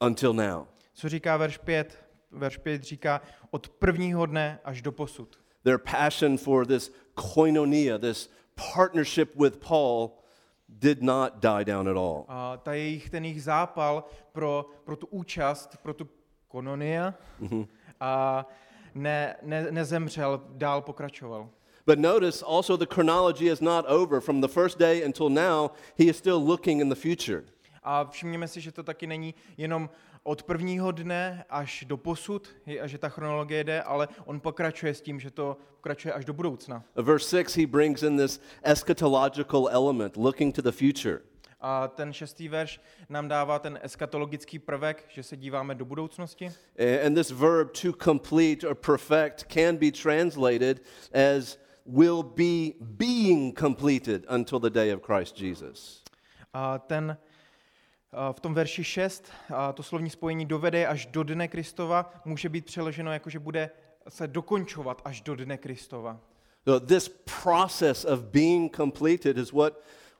until 0.00 0.32
now. 0.32 0.66
Co 0.94 1.08
říká 1.08 1.36
verš 1.36 1.58
5? 1.58 2.04
Verš 2.30 2.56
5 2.56 2.82
říká 2.82 3.20
od 3.50 3.68
prvního 3.68 4.26
dne 4.26 4.60
až 4.64 4.82
do 4.82 4.92
posud. 4.92 5.40
Their 5.62 5.78
passion 5.78 6.38
for 6.38 6.66
this 6.66 6.92
koinonia, 7.14 7.98
this 7.98 8.30
partnership 8.74 9.36
with 9.36 9.56
Paul, 9.68 10.10
did 10.68 11.02
not 11.02 11.32
die 11.42 11.64
down 11.64 11.88
at 11.88 11.96
all. 11.96 12.24
A 12.28 12.56
ta 12.56 12.72
jejich, 12.72 13.10
ten 13.10 13.24
jejich 13.24 13.42
zápal 13.42 14.04
pro, 14.32 14.66
pro 14.84 14.96
tu 14.96 15.06
účast, 15.06 15.76
pro 15.82 15.94
tu 15.94 16.08
kononia 16.48 17.14
a 18.00 18.46
ne, 18.94 19.36
ne, 19.42 19.66
nezemřel, 19.70 20.42
dál 20.48 20.82
pokračoval. 20.82 21.48
But 21.86 21.98
notice 21.98 22.44
also 22.46 22.76
the 22.76 22.86
chronology 22.94 23.46
is 23.52 23.60
not 23.60 23.86
over. 23.88 24.20
From 24.20 24.40
the 24.40 24.48
first 24.48 24.78
day 24.78 25.04
until 25.04 25.28
now, 25.28 25.70
he 25.98 26.04
is 26.04 26.16
still 26.16 26.38
looking 26.46 26.80
in 26.80 26.88
the 26.88 26.94
future. 26.94 27.42
A 27.82 28.04
všimněme 28.04 28.48
si, 28.48 28.60
že 28.60 28.72
to 28.72 28.82
taky 28.82 29.06
není 29.06 29.34
jenom 29.56 29.90
od 30.22 30.42
prvního 30.42 30.92
dne 30.92 31.44
až 31.50 31.84
do 31.88 31.96
posud, 31.96 32.48
a 32.82 32.86
že 32.86 32.98
ta 32.98 33.08
chronologie 33.08 33.64
jde, 33.64 33.82
ale 33.82 34.08
on 34.24 34.40
pokračuje 34.40 34.94
s 34.94 35.00
tím, 35.00 35.20
že 35.20 35.30
to 35.30 35.56
pokračuje 35.76 36.14
až 36.14 36.24
do 36.24 36.32
budoucna. 36.32 36.84
Verse 36.96 37.28
6, 37.44 37.56
he 37.56 37.66
brings 37.66 38.02
in 38.02 38.16
this 38.16 38.40
eschatological 38.62 39.68
element, 39.72 40.16
looking 40.16 40.54
to 40.54 40.62
the 40.62 40.72
future. 40.72 41.20
A 41.60 41.88
ten 41.88 42.12
šestý 42.12 42.48
verš 42.48 42.80
nám 43.08 43.28
dává 43.28 43.58
ten 43.58 43.78
eskatologický 43.82 44.58
prvek, 44.58 45.04
že 45.08 45.22
se 45.22 45.36
díváme 45.36 45.74
do 45.74 45.84
budoucnosti. 45.84 46.52
A- 46.78 47.06
And 47.06 47.14
this 47.14 47.30
verb 47.30 47.70
to 47.82 47.92
complete 48.04 48.66
or 48.68 48.74
perfect 48.74 49.44
can 49.52 49.76
be 49.76 49.90
translated 50.02 50.82
as 51.12 51.58
will 51.86 52.22
be 52.22 52.72
being 52.80 53.58
completed 53.58 54.26
until 54.34 54.58
the 54.60 54.70
day 54.70 54.94
of 54.94 55.02
Christ 55.02 55.40
Jesus. 55.40 56.02
A 56.54 56.78
ten 56.78 57.16
v 58.32 58.40
tom 58.40 58.54
verši 58.54 58.84
6, 58.84 59.32
a 59.54 59.72
to 59.72 59.82
slovní 59.82 60.10
spojení 60.10 60.46
dovede 60.46 60.86
až 60.86 61.06
do 61.06 61.22
dne 61.22 61.48
Kristova, 61.48 62.10
může 62.24 62.48
být 62.48 62.64
přeloženo 62.64 63.12
jako, 63.12 63.30
že 63.30 63.38
bude 63.38 63.70
se 64.08 64.26
dokončovat 64.28 65.02
až 65.04 65.20
do 65.20 65.34
dne 65.36 65.58
Kristova. 65.58 66.20
So 66.68 66.86
this 66.86 67.08
process 67.42 68.04
of 68.04 68.20
being 68.20 68.76
completed 68.76 69.38
is 69.38 69.52
what 69.52 69.72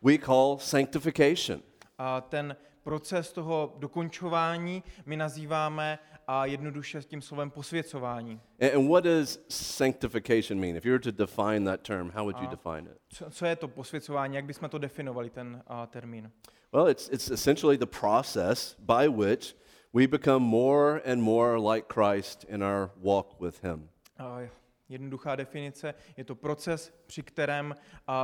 we 0.02 0.18
call 0.18 0.58
sanctification. 0.58 1.62
A 1.98 2.20
ten 2.20 2.56
proces 2.82 3.32
toho 3.32 3.74
dokončování 3.78 4.82
my 5.06 5.16
nazýváme 5.16 5.98
a 6.26 6.46
jednoduše 6.46 7.02
s 7.02 7.06
tím 7.06 7.22
slovem 7.22 7.50
posvěcování. 7.50 8.40
And 8.76 8.88
what 8.88 9.04
does 9.04 9.38
sanctification 9.48 10.60
mean? 10.60 10.76
If 10.76 10.86
you 10.86 10.92
were 10.92 11.00
to 11.00 11.10
define 11.10 11.64
that 11.64 11.80
term, 11.80 12.10
how 12.10 12.22
would 12.24 12.36
you 12.38 12.44
Uh, 12.44 12.50
define 12.50 12.90
it? 12.90 12.98
Co, 13.08 13.30
co 13.30 13.46
je 13.46 13.56
to 13.56 13.68
posvěcování? 13.68 14.36
Jak 14.36 14.44
bychom 14.44 14.68
to 14.68 14.78
definovali, 14.78 15.30
ten 15.30 15.62
a, 15.66 15.86
termín? 15.86 16.30
Well, 16.72 16.88
it's, 16.88 17.08
it's 17.08 17.30
essentially 17.30 17.78
the 17.78 17.86
process 17.86 18.76
by 18.78 19.08
which 19.08 19.56
we 19.92 20.06
become 20.06 20.46
more 20.46 21.02
and 21.12 21.22
more 21.22 21.74
like 21.74 21.88
Christ 21.94 22.44
in 22.48 22.62
our 22.62 22.90
walk 22.96 23.40
with 23.40 23.64
Him. 23.64 23.88
A, 24.18 24.50
jednoduchá 24.90 25.36
definice, 25.36 25.94
je 26.16 26.24
to 26.24 26.34
proces, 26.34 26.94
při 27.06 27.22
kterém 27.22 27.74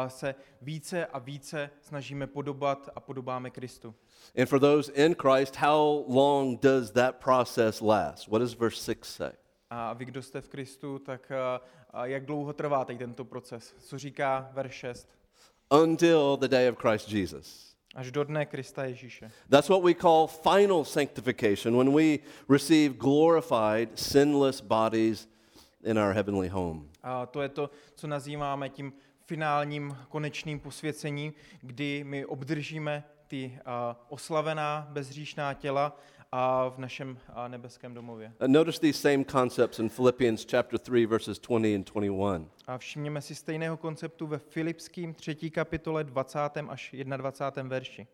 se 0.08 0.35
více 0.62 1.06
a 1.06 1.18
více 1.18 1.70
snažíme 1.80 2.26
podobat 2.26 2.88
a 2.94 3.00
podobáme 3.00 3.50
Kristu. 3.50 3.94
And 4.38 4.46
for 4.46 4.61
those 4.61 4.92
in 4.92 5.14
Christ, 5.14 5.56
how 5.56 6.04
long 6.08 6.61
does 6.61 6.90
that 6.90 7.16
process 7.16 7.80
last? 7.80 8.28
What 8.28 8.42
does 8.42 8.54
verse 8.54 8.85
6 8.85 9.14
say? 9.14 9.32
A 9.70 9.92
vy, 9.92 10.04
kdo 10.04 10.23
jste 10.23 10.40
v 10.40 10.49
Kristu, 10.49 10.99
tak 10.99 11.32
jak 12.02 12.26
dlouho 12.26 12.52
trvá 12.52 12.85
teď 12.85 12.99
tento 12.99 13.25
proces? 13.25 13.75
Co 13.78 13.99
říká 13.99 14.50
verš 14.52 14.75
6? 14.75 15.08
Until 15.82 16.37
the 16.37 16.49
day 16.49 16.70
of 16.70 16.78
Christ 16.78 17.12
Jesus. 17.12 17.76
Až 17.94 18.11
do 18.11 18.25
dne 18.25 18.46
Krista 18.46 18.85
Ježíše. 18.85 19.30
That's 19.49 19.68
what 19.68 19.82
we 19.82 19.94
call 19.94 20.26
final 20.26 20.85
sanctification 20.85 21.76
when 21.76 21.94
we 21.94 22.18
receive 22.49 22.94
glorified, 22.94 23.99
sinless 23.99 24.61
bodies 24.61 25.28
in 25.87 25.99
our 25.99 26.12
heavenly 26.12 26.49
home. 26.49 26.88
A 27.02 27.26
to 27.26 27.43
je 27.43 27.49
to, 27.49 27.71
co 27.95 28.07
nazýváme 28.07 28.69
tím 28.69 28.93
finálním 29.26 29.97
konečným 30.09 30.61
posvěcením, 30.61 31.33
kdy 31.61 32.05
my 32.05 32.26
obdržíme 32.26 33.05
ty 33.26 33.59
a, 33.64 34.07
oslavená 34.09 34.87
bezříšná 34.90 35.55
těla 35.55 35.97
a 36.33 36.69
v 36.69 36.78
našem 36.78 37.19
a, 37.35 37.49
nebeském 37.49 37.95
domově. 37.95 38.33
Uh, 38.40 38.49
notice 38.49 38.81
these 38.81 38.99
same 38.99 39.25
concepts 39.25 39.78
in 39.78 39.88
Philippians 39.88 40.47
chapter 40.50 40.78
3 40.78 41.07
verses 41.07 41.38
20 41.38 41.75
and 41.75 41.90
21. 41.95 42.49
A 42.66 42.78
všimněme 42.78 43.21
si 43.21 43.35
stejného 43.35 43.76
konceptu 43.76 44.26
ve 44.26 44.38
Filipským 44.38 45.14
3. 45.14 45.50
kapitole 45.50 46.05
20. 46.05 46.38
až 46.69 46.95
21. 47.16 47.69
verši. 47.69 48.07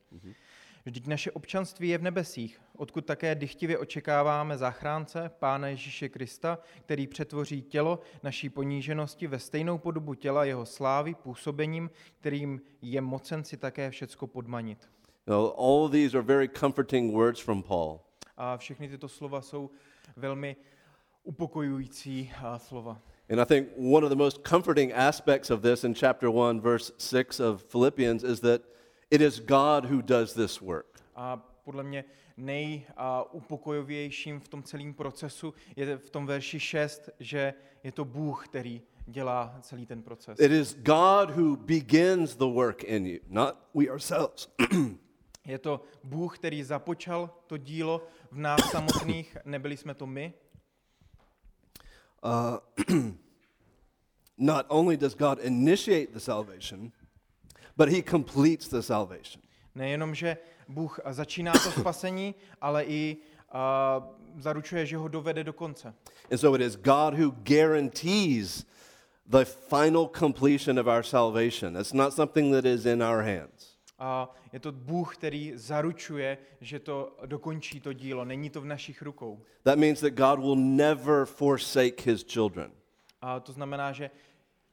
Vždyť 0.85 1.07
naše 1.07 1.31
občanství 1.31 1.89
je 1.89 1.99
v 1.99 2.03
nebesích, 2.03 2.61
odkud 2.77 3.07
také 3.07 3.35
dychtivě 3.35 3.79
očekáváme 3.79 4.59
záchránce, 4.59 5.31
Pána 5.39 5.69
Ježíše 5.69 6.09
Krista, 6.09 6.59
který 6.81 7.07
přetvoří 7.07 7.63
tělo 7.63 8.01
naší 8.23 8.49
poníženosti 8.49 9.27
ve 9.27 9.39
stejnou 9.39 9.79
podobu 9.79 10.15
těla 10.15 10.45
jeho 10.45 10.67
slávy 10.67 11.15
působením, 11.15 11.91
kterým 12.21 12.61
je 12.83 13.01
mocen 13.01 13.45
si 13.45 13.57
také 13.57 13.91
všecko 13.91 14.27
podmanit. 14.27 14.89
Now, 15.27 15.53
all 15.59 15.89
these 15.89 16.19
are 16.19 16.27
very 16.27 16.49
comforting 16.49 17.15
words 17.15 17.41
from 17.41 17.63
Paul. 17.63 18.01
A 18.37 18.57
všechny 18.57 18.89
tyto 18.89 19.09
slova 19.09 19.43
jsou 19.43 19.71
velmi 20.17 20.57
upokojující 21.23 22.33
slova. 22.57 23.01
And 23.31 23.41
I 23.41 23.47
think 23.47 23.69
one 23.79 24.07
of 24.07 24.11
the 24.11 24.19
most 24.19 24.41
comforting 24.49 24.93
aspects 24.95 25.51
of 25.51 25.61
this 25.61 25.85
in 25.85 25.95
chapter 25.95 26.29
1, 26.29 26.61
verse 26.61 26.93
6 26.99 27.41
of 27.41 27.65
Philippians 27.65 28.25
is 28.25 28.41
that 28.41 28.63
it 29.13 29.21
is 29.21 29.41
God 29.41 29.85
who 29.85 30.03
does 30.03 30.33
this 30.33 30.61
work. 30.61 31.01
A 31.17 31.37
podle 31.65 31.83
mě 31.83 32.05
nejupokojovějším 32.37 34.41
v 34.41 34.49
tom 34.49 34.63
celém 34.63 34.95
procesu 34.95 35.55
je 35.77 35.99
v 35.99 36.11
tom 36.11 36.27
verši 36.27 36.61
6, 36.61 37.11
že 37.21 37.55
je 37.85 37.93
to 37.93 38.05
Bůh, 38.05 38.49
který 38.49 38.83
dělá 39.07 39.59
celý 39.61 39.87
ten 39.87 40.03
proces. 40.03 40.41
It 40.41 40.53
is 40.53 40.75
God 40.75 41.31
who 41.31 41.57
begins 41.57 42.37
the 42.37 42.45
work 42.45 42.85
in 42.85 43.07
you, 43.07 43.19
not 43.29 43.55
we 43.75 43.91
ourselves. 43.91 44.49
Je 45.47 45.59
to 45.59 45.81
Bůh, 46.05 46.39
který 46.39 46.63
započal 46.63 47.31
to 47.47 47.57
dílo 47.57 48.07
v 48.31 48.39
nás 48.39 48.71
samotných, 48.71 49.37
nebyli 49.45 49.77
jsme 49.77 49.95
to 49.95 50.07
my. 50.07 50.33
Uh, 52.25 52.57
not 54.39 54.67
only 54.69 54.97
does 54.97 55.15
God 55.15 55.39
initiate 55.43 56.13
the 56.13 56.19
salvation, 56.19 56.93
but 57.77 57.89
he 57.89 58.03
completes 58.03 58.69
the 58.69 58.81
salvation. 58.81 59.43
Nejenom, 59.75 60.15
že 60.15 60.37
Bůh 60.69 61.01
začíná 61.11 61.53
to 61.53 61.71
spasení, 61.81 62.35
ale 62.61 62.85
i 62.85 63.17
a, 63.53 64.09
zaručuje, 64.39 64.87
že 64.87 64.97
ho 64.97 65.09
dovede 65.09 65.45
do 65.45 65.53
konce. 65.53 65.95
And 66.31 66.39
so 66.39 66.57
it 66.57 66.67
is 66.67 66.77
God 66.77 67.15
who 67.15 67.31
guarantees 67.31 68.67
the 69.27 69.45
final 69.45 70.11
completion 70.19 70.79
of 70.79 70.87
our 70.87 71.03
salvation. 71.03 71.77
It's 71.77 71.93
not 71.93 72.15
something 72.15 72.55
that 72.55 72.65
is 72.65 72.87
in 72.87 73.03
our 73.03 73.23
hands. 73.23 73.73
A 73.99 74.35
je 74.53 74.61
to 74.61 74.73
Bůh, 74.73 75.17
který 75.17 75.53
zaručuje, 75.55 76.39
že 76.61 76.79
to 76.79 77.17
dokončí 77.27 77.81
to 77.81 77.93
dílo. 77.93 78.25
Není 78.25 78.51
to 78.51 78.61
v 78.61 78.65
našich 78.65 79.03
rukou. 79.03 79.43
That 79.63 79.79
means 79.79 80.01
that 80.01 80.13
God 80.13 80.39
will 80.39 80.57
never 80.57 81.27
forsake 81.27 82.11
his 82.11 82.25
children. 82.25 82.73
A 83.21 83.41
to 83.41 83.53
znamená, 83.53 83.93
že 83.93 84.11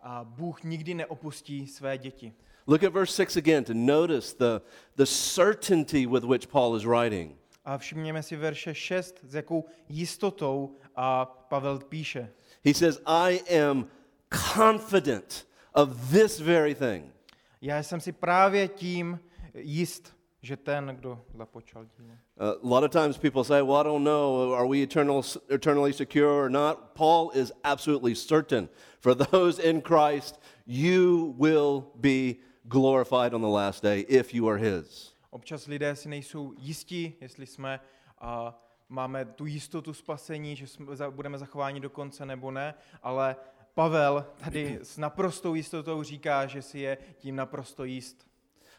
a 0.02 0.24
Bůh 0.24 0.64
nikdy 0.64 0.94
neopustí 0.94 1.68
své 1.68 1.98
děti. 1.98 2.34
Look 2.70 2.84
at 2.84 2.94
verse 2.94 3.12
6 3.16 3.36
again 3.36 3.64
to 3.64 3.74
notice 3.74 4.34
the, 4.34 4.62
the 4.96 5.06
certainty 5.08 6.06
with 6.06 6.24
which 6.24 6.48
Paul 6.48 6.76
is 6.76 6.86
writing. 6.86 7.36
A 7.66 7.78
všimněme 7.78 8.24
si 8.24 8.36
verše 8.36 8.74
6, 8.74 9.16
s 9.28 9.36
jakou 9.36 9.66
jistotou 9.90 10.76
a 10.96 11.26
Pavel 11.26 11.80
píše. 11.80 12.30
He 12.64 12.74
says, 12.74 13.02
I 13.08 13.42
am 13.50 13.88
confident 14.30 15.46
of 15.74 16.12
this 16.12 16.40
very 16.40 16.76
thing. 16.76 17.12
Já 17.62 17.84
jsem 17.84 18.00
si 18.00 18.12
právě 18.12 18.68
tím 18.68 19.20
jist, 19.54 20.14
že 20.42 20.58
ten, 20.58 20.96
kdo 21.00 21.20
započal 21.38 21.86
dílo. 21.86 22.14
A 22.38 22.54
lot 22.62 22.84
of 22.84 22.92
times 22.92 23.18
people 23.18 23.44
say, 23.44 23.62
well, 23.62 23.78
I 23.78 23.84
don't 23.84 24.04
know, 24.04 24.54
are 24.54 24.68
we 24.68 24.84
eternal, 24.84 25.24
eternally 25.50 25.94
secure 25.94 26.46
or 26.46 26.50
not? 26.50 26.94
Paul 26.94 27.32
is 27.34 27.52
absolutely 27.64 28.16
certain. 28.16 28.70
For 29.00 29.16
those 29.16 29.58
in 29.60 29.82
Christ, 29.82 30.40
you 30.68 31.34
will 31.38 31.84
be 32.00 32.38
glorified 32.70 33.34
on 33.34 33.42
the 33.42 33.48
last 33.48 33.84
day 33.84 34.06
if 34.08 34.34
you 34.34 34.50
are 34.50 34.58
his. 34.58 35.14
Občas 35.30 35.66
lidé 35.66 35.96
si 35.96 36.10
nejsou 36.10 36.54
jistí, 36.58 37.14
jestli 37.22 37.46
jsme 37.46 37.80
a 38.20 38.58
máme 38.90 39.26
tu 39.26 39.46
jistotu 39.46 39.94
spasení, 39.94 40.56
že 40.56 40.68
jsme, 40.68 40.96
budeme 41.10 41.38
zachováni 41.38 41.80
do 41.80 41.90
konce 41.90 42.26
nebo 42.26 42.52
ne, 42.52 42.74
ale 43.04 43.36
Pavel 43.74 44.26
tady 44.44 44.80
s 44.84 44.98
naprostou 44.98 45.56
jistotou 45.56 46.04
říká, 46.04 46.46
že 46.46 46.62
si 46.62 46.80
je 46.80 46.98
tím 47.18 47.36
naprosto 47.36 47.84
jist. 47.84 48.28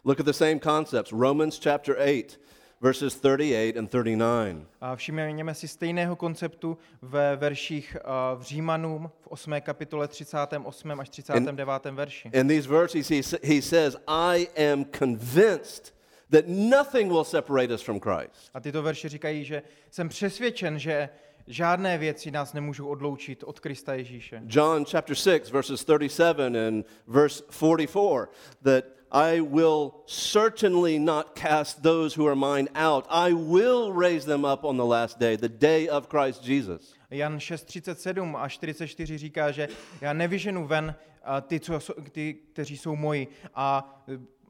Look 0.05 0.21
at 0.21 0.27
the 0.27 0.33
same 0.33 0.59
concepts. 0.59 1.13
Romans 1.13 1.61
chapter 1.63 1.97
8, 1.99 2.39
verses 2.81 3.15
38 3.21 3.77
and 3.79 3.91
39. 3.91 4.57
A 4.81 4.97
všimněme 4.97 5.55
si 5.55 5.69
stejného 5.69 6.17
konceptu 6.17 6.79
ve 7.03 7.37
verších 7.37 7.97
v 8.37 8.43
Římanům 8.43 9.11
v 9.21 9.27
8. 9.27 9.61
kapitole 9.61 10.09
38. 10.09 11.01
až 11.01 11.09
39. 11.09 11.85
verši. 11.91 12.31
In 12.33 12.49
these 12.49 12.69
verses, 12.69 13.11
he, 13.11 13.23
he 13.55 13.63
says, 13.63 13.97
I 14.07 14.49
am 14.73 14.85
convinced 14.99 15.95
that 16.31 16.45
nothing 16.47 17.13
will 17.13 17.25
separate 17.25 17.75
us 17.75 17.83
from 17.83 18.01
Christ. 18.01 18.51
A 18.55 18.61
tyto 18.61 18.83
verše 18.83 19.09
říkají, 19.09 19.45
že 19.45 19.63
jsem 19.91 20.09
přesvědčen, 20.09 20.79
že 20.79 21.09
žádné 21.47 21.99
věci 21.99 22.31
nás 22.31 22.53
nemůžou 22.53 22.87
odloučit 22.87 23.43
od 23.43 23.61
Krista 23.61 23.95
Ježíše. 23.95 24.43
John 24.47 24.85
chapter 24.85 25.17
6, 25.17 25.51
verses 25.51 25.85
37 25.85 26.57
and 26.69 26.87
verse 27.07 27.45
44, 27.51 28.27
that 28.63 28.85
I 29.13 29.41
will 29.41 29.93
certainly 30.07 30.99
not 30.99 31.35
cast 31.35 31.83
those 31.83 32.15
who 32.15 32.27
are 32.29 32.37
mine 32.37 32.69
out. 32.75 33.07
I 33.11 33.33
will 33.33 33.93
raise 33.93 34.25
them 34.25 34.45
up 34.45 34.65
on 34.65 34.77
the 34.77 34.85
last 34.85 35.19
day, 35.19 35.37
the 35.37 35.49
day 35.49 35.89
of 35.89 36.09
Christ 36.09 36.45
Jesus. 36.45 36.95
Jan 37.11 37.39
6.37 37.39 38.37
a 38.37 38.49
44 38.49 39.19
říká, 39.19 39.51
že 39.51 39.69
já 40.01 40.13
nevyženu 40.13 40.67
ven 40.67 40.95
ty, 41.43 41.61
co, 41.61 41.79
ty, 42.13 42.35
kteří 42.35 42.77
jsou 42.77 42.97
moji 42.97 43.29
a, 43.55 44.01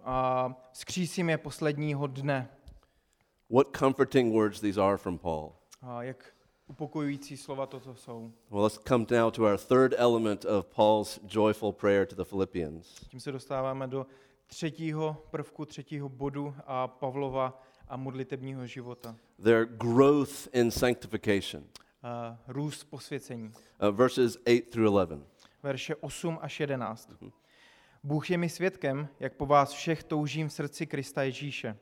a 0.04 0.54
skřísím 0.72 1.30
je 1.30 1.38
posledního 1.38 2.06
dne. 2.06 2.48
What 3.50 3.66
comforting 3.76 4.34
words 4.34 4.60
these 4.60 4.80
are 4.80 4.96
from 4.96 5.18
Paul. 5.18 5.52
A 5.82 6.02
jak 6.02 6.24
upokojující 6.66 7.36
slova 7.36 7.66
toto 7.66 7.94
jsou. 7.94 8.32
Well, 8.50 8.62
let's 8.62 8.78
come 8.88 9.06
now 9.10 9.30
to 9.30 9.42
our 9.42 9.58
third 9.58 9.94
element 9.96 10.44
of 10.44 10.66
Paul's 10.66 11.20
joyful 11.28 11.72
prayer 11.72 12.06
to 12.06 12.14
the 12.14 12.24
Philippians. 12.24 12.94
Tím 13.08 13.20
se 13.20 13.32
dostáváme 13.32 13.86
do 13.86 14.06
třetího 14.50 15.16
prvku, 15.30 15.64
třetího 15.64 16.08
bodu 16.08 16.54
a 16.66 16.88
Pavlova 16.88 17.62
a 17.88 17.96
modlitebního 17.96 18.66
života. 18.66 19.16
Their 19.42 19.64
growth 19.64 20.48
in 20.52 20.70
sanctification. 20.70 21.64
A 22.02 22.38
růst 22.48 22.84
posvěcení. 22.84 23.52
Uh, 23.82 23.96
verses 23.96 24.36
8 24.36 24.60
through 24.70 25.00
11. 25.00 25.26
Verše 25.62 25.94
8 25.96 26.38
až 26.42 26.60
11. 26.60 27.12
Bůh 28.02 28.30
je 28.30 28.38
mi 28.38 28.48
svědkem, 28.48 29.08
jak 29.20 29.32
po 29.32 29.46
vás 29.46 29.72
všech 29.72 30.04
toužím 30.04 30.48
v 30.48 30.52
srdci 30.52 30.86
Krista 30.86 31.22
Ježíše. 31.22 31.76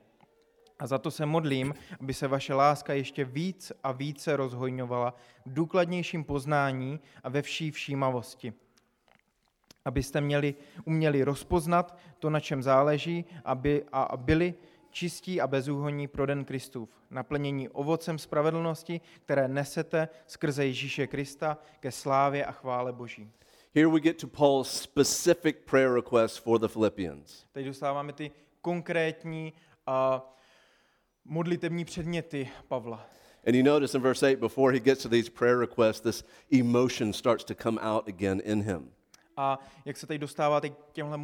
A 0.78 0.86
za 0.86 0.98
to 0.98 1.10
se 1.10 1.26
modlím, 1.26 1.74
aby 2.00 2.14
se 2.14 2.28
vaše 2.28 2.54
láska 2.54 2.92
ještě 2.92 3.24
víc 3.24 3.72
a 3.82 3.92
více 3.92 4.36
rozhojňovala 4.36 5.14
v 5.46 5.52
důkladnějším 5.52 6.24
poznání 6.24 7.00
a 7.22 7.28
ve 7.28 7.42
vší 7.42 7.70
všímavosti. 7.70 8.52
Abyste 9.88 10.20
měli, 10.20 10.54
uměli 10.84 11.22
rozpoznat 11.22 11.98
to, 12.18 12.30
na 12.30 12.40
čem 12.40 12.62
záleží, 12.62 13.24
aby, 13.44 13.84
a 13.92 14.16
byli 14.16 14.54
čistí 14.90 15.40
a 15.40 15.46
bezúhonní 15.46 16.08
pro 16.08 16.26
den 16.26 16.44
Kristův, 16.44 16.88
naplnění 17.10 17.68
ovocem 17.68 18.18
spravedlnosti, 18.18 19.00
které 19.24 19.48
nesete 19.48 20.08
skrze 20.26 20.66
Ježíše 20.66 21.06
Krista 21.06 21.58
ke 21.80 21.92
slávě 21.92 22.44
a 22.44 22.52
chvále 22.52 22.92
Boží. 22.92 23.30
Here 23.74 23.88
we 23.88 24.00
get 24.00 24.20
to 24.20 24.26
Paul's 24.26 24.80
specific 24.80 25.56
prayer 25.70 25.92
request 25.92 26.42
for 26.42 26.60
the 26.60 26.68
Philippians. 26.68 27.44
Teď 27.52 27.66
dostáváme 27.66 28.12
ty 28.12 28.30
konkrétní 28.60 29.52
a 29.86 30.26
modlitební 31.24 31.84
předměty 31.84 32.48
Pavla. 32.68 33.06
And 33.46 33.54
you 33.54 33.62
notice 33.62 33.98
in 33.98 34.02
verse 34.02 34.26
8, 34.26 34.40
before 34.40 34.72
he 34.72 34.80
gets 34.80 35.02
to 35.02 35.08
these 35.08 35.30
prayer 35.30 35.58
requests, 35.58 36.00
this 36.00 36.24
emotion 36.50 37.12
starts 37.12 37.44
to 37.44 37.54
come 37.54 37.80
out 37.80 38.08
again 38.08 38.42
in 38.44 38.62
him. 38.62 38.90
A 39.38 39.58
jak 39.84 39.96
se 39.96 40.06
teď 40.06 40.20
dostává 40.20 40.60
teď 40.60 40.72
k 40.90 40.92
těmhle 40.92 41.18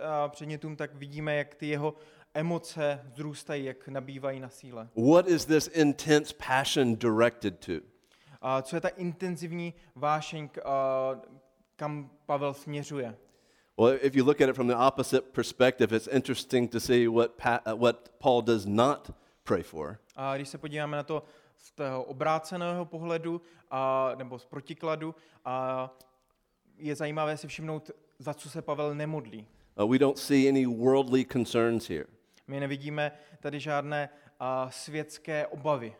a 0.00 0.28
předmětům, 0.28 0.76
tak 0.76 0.94
vidíme, 0.94 1.36
jak 1.36 1.54
ty 1.54 1.68
jeho 1.68 1.94
emoce 2.34 3.00
vzrůstají, 3.12 3.64
jak 3.64 3.88
nabývají 3.88 4.40
na 4.40 4.48
síle. 4.48 4.88
What 5.12 5.28
is 5.28 5.44
this 5.44 5.70
intense 5.72 6.34
passion 6.48 6.96
directed 6.96 7.66
to? 7.66 7.72
A 8.40 8.62
co 8.62 8.76
je 8.76 8.80
ta 8.80 8.88
intenzivní 8.88 9.74
vášeň, 9.94 10.48
kam 11.76 12.10
Pavel 12.26 12.54
směřuje? 12.54 13.16
Well, 13.78 13.98
if 14.02 14.14
you 14.14 14.24
look 14.24 14.40
at 14.40 14.48
it 14.48 14.54
from 14.54 14.68
the 14.68 14.76
opposite 14.76 15.20
perspective, 15.20 15.96
it's 15.96 16.06
interesting 16.06 16.70
to 16.70 16.80
see 16.80 17.08
what, 17.08 17.30
pa- 17.30 17.74
what 17.74 18.08
Paul 18.18 18.42
does 18.42 18.66
not 18.66 19.10
pray 19.44 19.62
for. 19.62 19.98
A 20.16 20.36
když 20.36 20.48
se 20.48 20.58
podíváme 20.58 20.96
na 20.96 21.02
to 21.02 21.22
z 21.58 21.72
toho 21.72 22.04
obráceného 22.04 22.84
pohledu, 22.84 23.40
a, 23.70 24.10
nebo 24.14 24.38
z 24.38 24.46
protikladu, 24.46 25.14
a 25.44 25.90
je 26.78 26.94
zajímavé 26.94 27.36
si 27.36 27.48
všimnout, 27.48 27.90
za 28.18 28.34
co 28.34 28.50
se 28.50 28.62
Pavel 28.62 28.94
nemodlí. 28.94 29.46
Uh, 29.76 29.90
we 29.90 29.98
don't 29.98 30.18
see 30.18 30.48
any 30.48 30.66
worldly 30.66 31.24
concerns 31.24 31.88
here. 31.88 32.06
My 32.46 32.60
nevidíme 32.60 33.12
tady 33.40 33.60
žádné 33.60 34.08
a, 34.40 34.70
světské 34.70 35.46
obavy. 35.46 35.94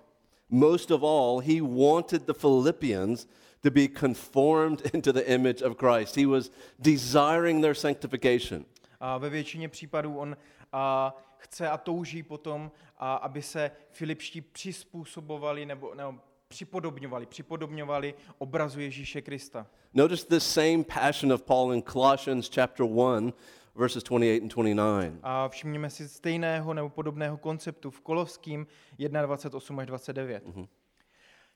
Most 0.51 0.91
of 0.91 1.03
all, 1.03 1.39
he 1.41 1.63
wanted 1.63 2.23
the 2.23 2.33
Philippians 2.33 3.29
to 3.61 3.71
be 3.71 3.89
conformed 3.89 4.81
into 4.95 5.13
the 5.13 5.21
image 5.21 5.63
of 5.63 5.77
Christ. 5.77 6.17
He 6.17 6.27
was 6.27 6.51
desiring 6.79 7.63
their 7.63 7.75
sanctification. 7.75 8.65
A 9.01 9.19
ve 9.19 9.31
většině 9.31 9.69
případů 9.69 10.19
on 10.19 10.37
a, 10.73 11.17
chce 11.37 11.69
a 11.71 11.79
touží 11.79 12.23
potom, 12.23 12.71
a, 12.99 13.15
aby 13.15 13.43
se 13.43 13.71
Filipští 13.91 14.41
přizpůsobovali 14.41 15.67
nebo, 15.67 15.95
nebo 15.95 16.21
připodobňovali, 16.53 17.27
připodobňovali 17.27 18.15
obrazu 18.39 18.81
Ježíše 18.81 19.23
Krista. 19.23 19.67
Notice 19.95 20.27
this 20.27 20.53
same 20.53 20.85
passion 20.85 21.33
of 21.33 21.43
Paul 21.43 21.75
in 21.75 21.83
Colossians 21.83 22.51
chapter 22.55 22.87
1, 22.87 23.33
verses 23.75 24.05
28 24.05 24.43
and 24.43 24.49
29. 24.49 25.15
A 25.23 25.49
všimněme 25.49 25.91
si 25.91 26.09
stejného 26.09 26.75
nebo 26.75 26.89
podobného 26.89 27.37
konceptu 27.37 27.91
v 27.91 28.01
Kolovským 28.01 28.67
1.28 28.99 29.81
až 29.81 29.87
29. 29.87 30.45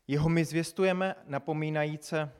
Jeho 0.09 0.29
my 0.29 0.45
zvěstujeme, 0.45 1.15
napomínajíce 1.27 2.33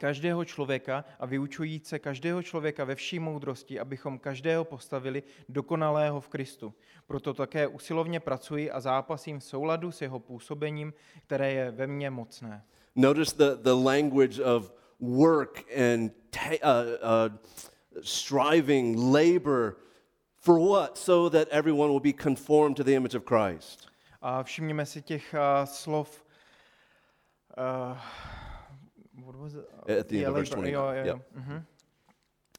každého 0.00 0.44
člověka 0.44 1.04
a 1.20 1.26
vyučujíce 1.26 1.98
každého 1.98 2.42
člověka 2.42 2.84
ve 2.84 2.94
vší 2.94 3.18
moudrosti, 3.18 3.80
abychom 3.80 4.18
každého 4.18 4.64
postavili 4.64 5.22
dokonalého 5.48 6.20
v 6.20 6.28
Kristu. 6.28 6.74
Proto 7.06 7.34
také 7.34 7.66
usilovně 7.66 8.20
pracuji 8.20 8.70
a 8.70 8.80
zápasím 8.80 9.38
v 9.40 9.44
souladu 9.44 9.92
s 9.92 10.02
jeho 10.02 10.18
působením, 10.18 10.92
které 11.22 11.52
je 11.52 11.70
ve 11.70 11.86
mně 11.86 12.10
mocné. 12.10 12.64
Notice 12.96 13.36
the, 13.36 13.62
the 13.62 13.84
language 13.84 14.44
of 14.44 14.72
work 15.00 15.64
and 15.76 16.12
ta- 16.30 16.50
uh, 16.62 17.30
uh, 17.30 17.36
striving, 18.02 18.98
labor. 18.98 19.76
For 20.36 20.58
what? 20.58 20.98
So 20.98 21.38
that 21.38 21.48
everyone 21.50 21.88
will 21.88 22.00
be 22.00 22.12
conformed 22.22 22.76
to 22.76 22.84
the 22.84 22.92
image 22.92 23.14
of 23.14 23.24
Christ. 23.24 23.88
A 24.22 24.42
všimněme 24.42 24.86
si 24.86 25.02
těch 25.02 25.34
uh, 25.34 25.64
slov. 25.64 26.24
Uh, 27.58 27.98
what 29.24 29.36
was 29.36 29.54
it? 29.54 29.60
Of 29.60 29.86
verse 29.86 30.14
labor, 30.16 30.32
29, 30.32 30.72
Jo, 30.72 30.82
jo, 30.92 31.04
jo. 31.06 31.20
Mhm. 31.34 31.64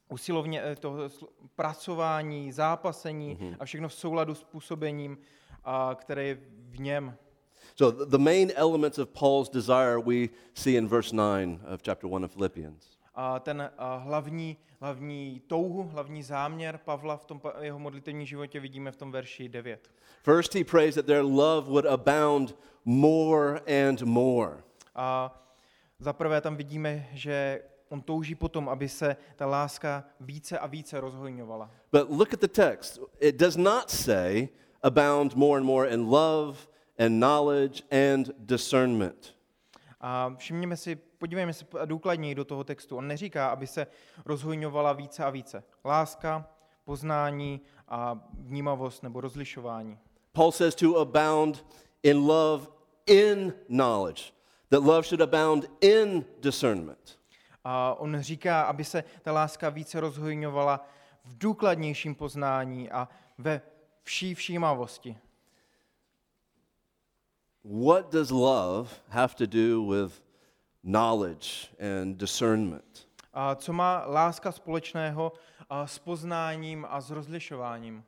Usilovně 0.10 0.62
eh, 0.63 0.75
to 0.75 1.10
pracování, 1.56 2.51
zápasení 2.51 3.38
Mhm. 3.41 3.56
a 3.60 3.65
všechno 3.65 3.88
v 3.89 3.93
souladu 3.93 4.36
s 4.36 4.43
působením, 4.43 5.17
a 5.63 5.95
které 5.99 6.23
je 6.23 6.38
v 6.69 6.80
něm. 6.80 7.15
So 7.75 7.97
th- 7.97 8.10
the 8.10 8.17
main 8.17 8.51
elements 8.56 8.97
of 8.99 9.10
Paul's 9.10 9.49
desire 9.49 9.97
we 10.06 10.28
see 10.54 10.75
in 10.78 10.88
verse 10.88 11.15
9 11.15 11.60
of 11.73 11.82
chapter 11.86 12.10
1 12.10 12.25
of 12.25 12.32
Philippians. 12.32 12.97
A 13.15 13.39
ten 13.39 13.71
a 13.78 13.95
hlavní, 13.95 14.58
hlavní 14.80 15.41
touhu, 15.47 15.84
hlavní 15.84 16.23
záměr 16.23 16.78
Pavla 16.86 17.17
v 17.17 17.25
tom 17.25 17.41
jeho 17.62 17.80
modlitevním 17.80 18.25
životě 18.25 18.60
vidíme 18.60 18.91
v 18.91 18.95
tom 18.95 19.12
verši 19.12 19.49
9. 19.49 19.91
First, 20.23 20.56
he 20.56 20.63
prays 20.63 20.95
that 20.95 21.06
their 21.06 21.23
love 21.23 21.67
would 21.69 21.86
abound 21.86 22.56
more 22.86 23.60
and 23.88 24.01
more. 24.01 24.63
A 24.95 25.41
za 26.00 26.14
prvé 26.14 26.42
tam 26.42 26.56
vidíme, 26.56 27.08
že 27.14 27.62
on 27.90 28.02
touží 28.02 28.36
potom, 28.36 28.70
aby 28.70 28.90
se 28.90 29.18
ta 29.36 29.46
láska 29.46 30.04
více 30.20 30.60
a 30.60 30.68
více 30.68 31.00
rozhojňovala. 31.02 31.72
But 31.92 32.10
look 32.10 32.34
at 32.34 32.40
the 32.40 32.48
text. 32.48 33.00
It 33.20 33.36
does 33.36 33.58
not 33.58 33.90
say 33.90 34.50
abound 34.84 35.36
more 35.36 35.58
and 35.58 35.66
more 35.66 35.90
in 35.90 36.10
love 36.10 36.60
and 37.00 37.20
knowledge 37.20 37.84
and 37.92 38.32
discernment. 38.38 39.36
A 40.02 40.36
všimněme 40.38 40.78
si, 40.78 40.96
podívejme 40.96 41.54
se 41.54 41.66
důkladněji 41.86 42.36
do 42.36 42.46
toho 42.46 42.64
textu. 42.64 42.98
On 42.98 43.08
neříká, 43.08 43.50
aby 43.50 43.68
se 43.68 43.88
rozhojňovala 44.26 44.94
více 44.94 45.26
a 45.26 45.30
více. 45.30 45.64
Láska, 45.86 46.50
poznání 46.86 47.62
a 47.88 48.30
vnímavost 48.40 49.04
nebo 49.04 49.22
rozlišování. 49.22 49.98
Paul 50.32 50.52
says 50.52 50.76
to 50.76 50.98
abound 50.98 51.66
in 52.04 52.18
love 52.18 52.68
in 53.06 53.54
knowledge, 53.68 54.35
that 54.69 54.84
love 54.84 55.06
should 55.06 55.21
abound 55.21 55.69
in 55.82 56.25
discernment. 56.41 57.19
A 57.63 57.93
on 57.93 58.21
říká, 58.21 58.62
aby 58.62 58.84
se 58.84 59.04
ta 59.21 59.32
láska 59.32 59.69
více 59.69 59.99
rozhojňovala 59.99 60.88
v 61.25 61.38
důkladnějším 61.38 62.15
poznání 62.15 62.91
a 62.91 63.10
ve 63.38 63.62
vší 64.04 64.36
všímavosti. 64.36 65.17
What 67.63 68.12
does 68.12 68.30
love 68.30 68.89
have 69.10 69.36
to 69.36 69.45
do 69.45 69.84
with 69.84 70.21
knowledge 70.84 71.67
and 71.80 72.17
discernment? 72.17 73.08
A 73.34 73.56
co 73.56 73.73
má 73.73 74.06
láska 74.08 74.51
společného 74.51 75.34
s 75.86 75.99
poznáním 75.99 76.86
a 76.89 77.01
s 77.01 77.10
rozlišováním? 77.12 78.04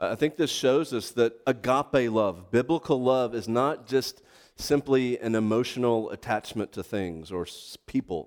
I 0.00 0.16
think 0.16 0.34
this 0.34 0.60
shows 0.60 0.92
us 0.92 1.12
that 1.12 1.32
agape 1.46 2.08
love, 2.08 2.42
biblical 2.50 2.96
love, 3.04 3.38
is 3.38 3.48
not 3.48 3.92
just 3.92 4.24
simply 4.60 5.20
an 5.20 5.36
emotional 5.36 6.10
attachment 6.12 6.70
to 6.70 6.82
things 6.82 7.30
or 7.30 7.46
people. 7.86 8.24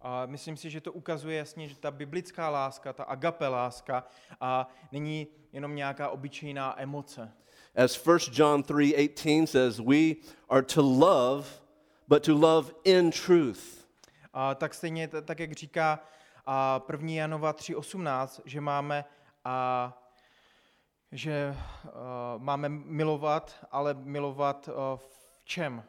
A 0.00 0.26
myslím 0.26 0.56
si, 0.56 0.70
že 0.70 0.80
to 0.80 0.92
ukazuje 0.92 1.38
jasně, 1.38 1.68
že 1.68 1.76
ta 1.76 1.90
biblická 1.90 2.50
láska, 2.50 2.92
ta 2.92 3.04
agape 3.04 3.48
láska, 3.48 4.04
a 4.40 4.68
není 4.92 5.26
jenom 5.52 5.74
nějaká 5.74 6.08
obyčejná 6.08 6.82
emoce. 6.82 7.32
As 7.84 8.06
1 8.06 8.18
John 8.32 8.62
3:18 8.62 9.46
says, 9.46 9.78
we 9.78 10.14
are 10.48 10.62
to 10.62 10.82
love, 10.82 11.48
but 12.08 12.24
to 12.24 12.34
love 12.34 12.72
in 12.84 13.10
truth. 13.10 13.86
A 14.32 14.54
tak 14.54 14.74
stejně, 14.74 15.08
tak 15.08 15.40
jak 15.40 15.52
říká 15.52 16.00
a 16.46 16.82
1. 16.92 17.10
Janova 17.10 17.52
3.18, 17.52 18.42
že 18.44 18.60
máme 18.60 19.04
a 19.44 19.92
že 21.12 21.56
uh, 21.84 21.90
máme 22.38 22.68
milovat, 22.68 23.66
ale 23.70 23.94
milovat 23.94 24.68
uh, 24.68 24.74
v 24.96 25.25
čem? 25.46 25.82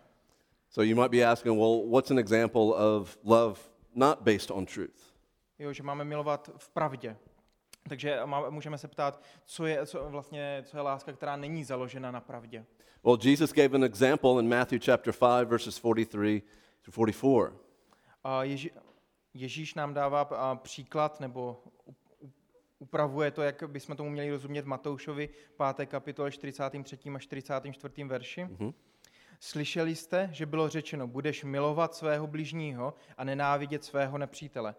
So 0.70 0.84
you 0.84 0.96
might 0.96 1.12
be 1.12 1.24
asking, 1.32 1.60
well, 1.60 1.90
what's 1.90 2.12
an 2.12 2.20
example 2.20 2.74
of 2.74 3.18
love 3.24 3.60
not 3.96 4.22
based 4.22 4.52
on 4.52 4.66
truth? 4.66 5.14
Jo, 5.60 5.74
že 5.74 5.84
máme 5.84 6.04
milovat 6.04 6.50
v 6.58 6.70
pravdě. 6.70 7.18
Takže 7.90 8.20
má, 8.26 8.50
můžeme 8.50 8.78
se 8.78 8.88
ptát, 8.88 9.24
co 9.46 9.66
je, 9.66 9.86
co, 9.86 10.10
vlastně, 10.10 10.64
co 10.66 10.78
je 10.78 10.82
láska, 10.82 11.14
která 11.14 11.36
není 11.36 11.64
založena 11.64 12.12
na 12.12 12.22
pravdě. 12.22 12.66
Well, 13.04 13.18
Jesus 13.24 13.54
gave 13.54 13.76
an 13.76 13.84
example 13.84 14.40
in 14.40 14.50
Matthew 14.50 14.82
chapter 14.86 15.14
5, 15.14 15.50
verses 15.50 15.78
43 15.78 16.42
to 16.82 16.92
44. 16.92 17.58
A 18.24 18.44
Ježí, 18.44 18.72
Ježíš 19.34 19.74
nám 19.74 19.94
dává 19.94 20.22
a, 20.22 20.56
příklad 20.56 21.20
nebo 21.20 21.64
upravuje 22.80 23.32
to, 23.32 23.42
jak 23.42 23.64
bychom 23.68 23.96
tomu 23.96 24.10
měli 24.10 24.32
rozumět 24.32 24.62
v 24.62 24.68
Matoušovi 24.68 25.30
5. 25.76 25.90
kapitole 25.90 26.32
43. 26.32 26.98
a 27.16 27.20
44. 27.20 28.04
verši. 28.04 28.44
Mhm. 28.44 28.74
Slyšeli 29.40 29.96
jste, 29.96 30.30
že 30.32 30.46
bylo 30.46 30.70
řečeno, 30.70 31.08
budeš 31.08 31.44
milovat 31.44 31.96
svého 31.96 32.28
bližního 32.28 32.94
a 33.18 33.24
nenávidět 33.24 33.84
svého 33.84 34.18
nepřítele. 34.18 34.76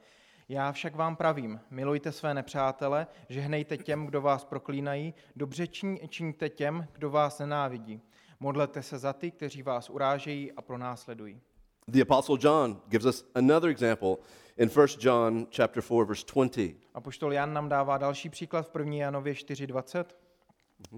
Já 0.48 0.72
však 0.72 0.96
vám 0.96 1.16
pravím, 1.16 1.60
milujte 1.70 2.12
své 2.12 2.34
nepřátele, 2.34 3.06
žehnejte 3.28 3.76
těm, 3.76 4.06
kdo 4.06 4.20
vás 4.20 4.44
proklínají, 4.44 5.14
dobře 5.36 5.64
čiň- 5.64 6.08
čiňte 6.08 6.48
těm, 6.48 6.86
kdo 6.92 7.10
vás 7.10 7.38
nenávidí. 7.38 8.02
Modlete 8.40 8.82
se 8.82 8.98
za 8.98 9.12
ty, 9.12 9.30
kteří 9.30 9.62
vás 9.62 9.90
urážejí 9.90 10.52
a 10.52 10.62
pronásledují. 10.62 11.40
The 11.88 12.02
apostle 12.02 12.36
John 12.40 12.80
gives 12.88 13.06
us 13.06 13.30
another 13.34 13.70
example 13.70 14.16
in 14.56 14.68
1 14.68 14.86
John 15.00 15.46
chapter 15.56 15.82
4 15.82 16.04
verse 16.04 16.24
20. 16.34 16.76
A 16.94 17.00
poštol 17.00 17.32
Jan 17.32 17.52
nám 17.52 17.68
dává 17.68 17.98
další 17.98 18.28
příklad 18.28 18.70
v 18.70 18.78
1. 18.78 18.94
Janově 18.94 19.32
4.20. 19.34 20.04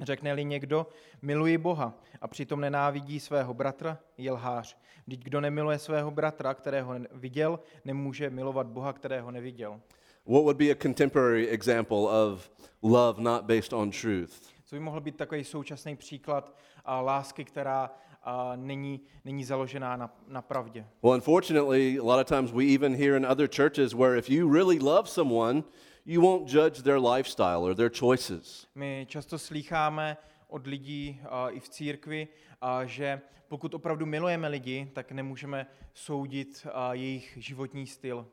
Řekne-li 0.03 0.45
někdo, 0.45 0.87
miluji 1.23 1.59
Boha 1.59 1.95
a 2.21 2.29
přitom 2.29 2.61
nenávidí 2.61 3.21
svého 3.21 3.55
bratra, 3.55 3.99
je 4.19 4.33
lhář. 4.33 4.77
Vždyť 5.07 5.25
kdo 5.25 5.41
nemiluje 5.41 5.79
svého 5.79 6.11
bratra, 6.11 6.55
kterého 6.55 6.95
viděl, 7.13 7.61
nemůže 7.85 8.31
milovat 8.31 8.67
Boha, 8.67 8.93
kterého 8.93 9.31
neviděl. 9.31 9.81
What 10.27 10.43
would 10.43 10.57
be 10.57 10.71
a 10.71 10.75
contemporary 10.75 11.49
example 11.49 11.97
of 11.97 12.51
love 12.83 13.23
not 13.23 13.45
based 13.45 13.73
on 13.73 13.91
truth? 13.91 14.41
Co 14.65 14.77
by 14.77 14.81
mohl 14.81 15.01
být 15.01 15.17
takový 15.17 15.45
současný 15.45 15.97
příklad 15.97 16.57
a, 16.85 17.01
lásky, 17.01 17.45
která 17.45 17.91
a, 18.23 18.57
není, 18.57 19.01
není 19.25 19.45
založená 19.45 19.97
na, 19.97 20.15
na 20.29 20.43
pravdě? 20.43 20.87
Well, 21.03 21.15
unfortunately, 21.15 21.99
a 21.99 22.03
lot 22.03 22.21
of 22.21 22.27
times 22.27 22.53
we 22.53 22.75
even 22.75 22.95
hear 22.97 23.17
in 23.17 23.27
other 23.27 23.49
churches 23.57 23.95
where 23.95 24.19
if 24.19 24.31
you 24.31 24.53
really 24.53 24.79
love 24.79 25.09
someone, 25.09 25.65
you 26.07 26.23
won't 26.23 26.49
judge 26.49 26.83
their 26.83 26.99
lifestyle 26.99 27.63
or 27.63 27.75
their 27.75 27.91
choices. 27.91 28.67
My 28.75 29.07
často 29.09 29.39
slýcháme 29.39 30.17
od 30.49 30.67
lidí 30.67 31.21
a, 31.25 31.51
i 31.51 31.61
v 31.61 31.69
církvi, 31.69 32.29
a, 32.61 32.85
že 32.85 33.21
pokud 33.49 33.75
opravdu 33.75 34.07
milujeme 34.07 34.49
lidi, 34.49 34.91
tak 34.93 35.13
nemůžeme 35.13 35.67
soudit 35.95 36.67
a, 36.73 36.95
jejich 36.95 37.39
životní 37.41 37.87
styl. 37.87 38.27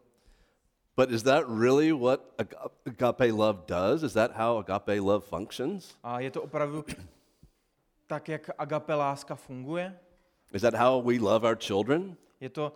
But 0.98 1.12
is 1.12 1.24
that 1.24 1.46
really 1.48 1.92
what 1.92 2.22
aga- 2.38 2.70
agape 2.86 3.32
love 3.32 3.60
does? 3.68 4.04
Is 4.04 4.14
that 4.14 4.32
how 4.32 4.58
agape 4.58 5.00
love 5.00 5.26
functions? 5.26 5.98
A 6.04 6.20
je 6.20 6.32
to 6.32 6.42
opravdu 6.42 6.86
tak, 8.08 8.30
jak 8.30 8.50
agape 8.58 8.96
láska 8.96 9.36
funguje? 9.36 10.00
Is 10.54 10.62
that 10.62 10.74
how 10.74 11.02
we 11.02 11.20
love 11.20 11.48
our 11.48 11.58
children? 11.58 12.18
Je 12.40 12.50
to 12.50 12.72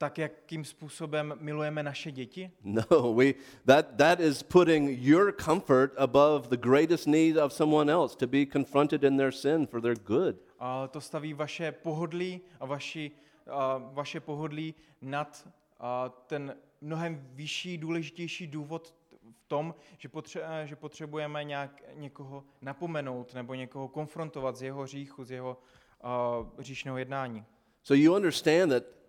tak, 0.00 0.18
jakým 0.18 0.64
způsobem 0.64 1.34
milujeme 1.40 1.82
naše 1.82 2.10
děti? 2.10 2.50
No, 2.64 3.14
we 3.14 3.34
that 3.66 3.86
that 3.96 4.20
is 4.20 4.42
putting 4.42 4.98
your 5.02 5.32
comfort 5.32 5.92
above 5.98 6.48
the 6.48 6.56
greatest 6.56 7.06
need 7.06 7.36
of 7.36 7.52
someone 7.52 7.92
else 7.92 8.16
to 8.16 8.26
be 8.26 8.46
confronted 8.46 9.04
in 9.04 9.16
their 9.16 9.32
sin 9.32 9.66
for 9.66 9.80
their 9.80 9.98
good. 9.98 10.36
A 10.58 10.88
to 10.88 11.00
staví 11.00 11.34
vaše 11.34 11.72
pohodlí 11.72 12.40
a 12.60 12.66
vaši, 12.66 13.10
a 13.46 13.78
vaše 13.92 14.20
pohodlí 14.20 14.74
nad 15.02 15.48
a 15.80 16.08
ten 16.08 16.56
mnohem 16.80 17.28
vyšší, 17.32 17.78
důležitější 17.78 18.46
důvod 18.46 18.94
v 19.32 19.48
tom, 19.48 19.74
že, 19.98 20.08
potře- 20.08 20.64
že 20.64 20.76
potřebujeme 20.76 21.44
nějak 21.44 21.82
někoho 21.94 22.44
napomenout 22.62 23.34
nebo 23.34 23.54
někoho 23.54 23.88
konfrontovat 23.88 24.56
z 24.56 24.62
jeho 24.62 24.82
hříchu, 24.82 25.24
z 25.24 25.30
jeho 25.30 25.58
a, 26.02 26.46
hříšného 26.58 26.98
jednání. 26.98 27.44
So 27.82 28.02
you 28.02 28.14
understand 28.14 28.72
that 28.72 28.99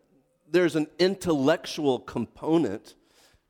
there's 0.52 0.76
an 0.76 0.88
intellectual 1.00 2.00
component 2.00 2.96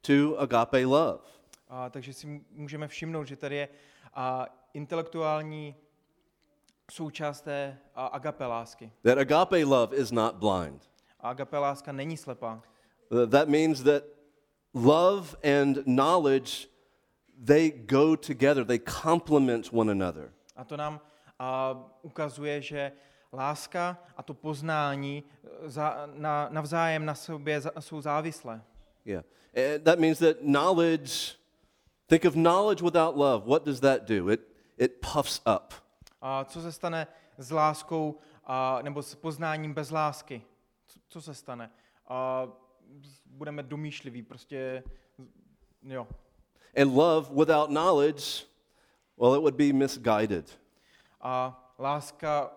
to 0.02 0.38
agape 0.40 0.86
love. 0.86 1.22
A, 1.70 1.90
takže 1.90 2.14
si 2.14 2.42
můžeme 2.52 2.88
všimnout, 2.88 3.24
že 3.24 3.36
tady 3.36 3.56
je 3.56 3.70
a, 4.14 4.46
intelektuální 4.74 5.76
součást 6.92 7.42
té 7.42 7.78
a, 7.96 8.06
agape 8.06 8.46
lásky. 8.46 8.92
That 9.04 9.18
agape 9.18 9.66
love 9.66 9.96
is 9.96 10.12
not 10.12 10.36
blind. 10.36 10.90
A 11.20 11.30
agape 11.30 11.58
láska 11.58 11.92
není 11.92 12.18
slepá. 12.18 12.62
That 13.30 13.50
means 13.50 13.84
that 13.84 14.04
love 14.74 15.36
and 15.44 15.78
knowledge 15.86 16.68
they 17.46 17.72
go 17.72 18.16
together. 18.16 18.66
They 18.66 18.80
complement 18.80 19.74
one 19.74 19.92
another. 19.92 20.32
A 20.56 20.64
to 20.64 20.78
nám 20.78 21.00
a, 21.40 21.76
ukazuje, 22.02 22.62
že 22.62 22.92
láska 23.34 23.98
a 24.18 24.24
to 24.24 24.34
poznání 24.34 25.24
e, 25.44 25.70
za, 25.70 26.10
na, 26.14 26.48
navzájem 26.52 27.06
na 27.06 27.16
sobě 27.16 27.62
za, 27.62 27.72
jsou 27.80 28.02
závislé. 28.02 28.62
Yeah. 29.06 29.26
And 29.56 29.84
that 29.84 30.00
means 30.00 30.20
that 30.20 30.38
knowledge 30.38 31.36
think 32.08 32.26
of 32.26 32.34
knowledge 32.34 32.84
without 32.84 33.16
love. 33.16 33.46
What 33.46 33.66
does 33.66 33.80
that 33.80 34.02
do? 34.04 34.30
It 34.30 34.52
it 34.82 35.02
puffs 35.14 35.42
up. 35.56 35.74
A 36.22 36.46
co 36.46 36.62
se 36.62 36.72
stane 36.72 37.08
s 37.38 37.52
láskou 37.52 38.20
a, 38.44 38.80
nebo 38.82 39.02
s 39.02 39.16
poznáním 39.16 39.74
bez 39.74 39.92
lásky? 39.92 40.42
Co, 40.88 41.00
co 41.08 41.22
se 41.22 41.34
stane? 41.34 41.72
A, 42.08 42.48
budeme 43.26 43.64
domýšliví, 43.64 44.22
prostě, 44.22 44.84
jo. 45.84 46.08
And 46.82 46.96
love 46.96 47.30
without 47.34 47.70
knowledge, 47.70 48.46
well, 49.18 49.36
it 49.36 49.40
would 49.40 49.56
be 49.56 49.74
misguided. 49.74 50.60
A 51.22 51.64
láska, 51.80 52.52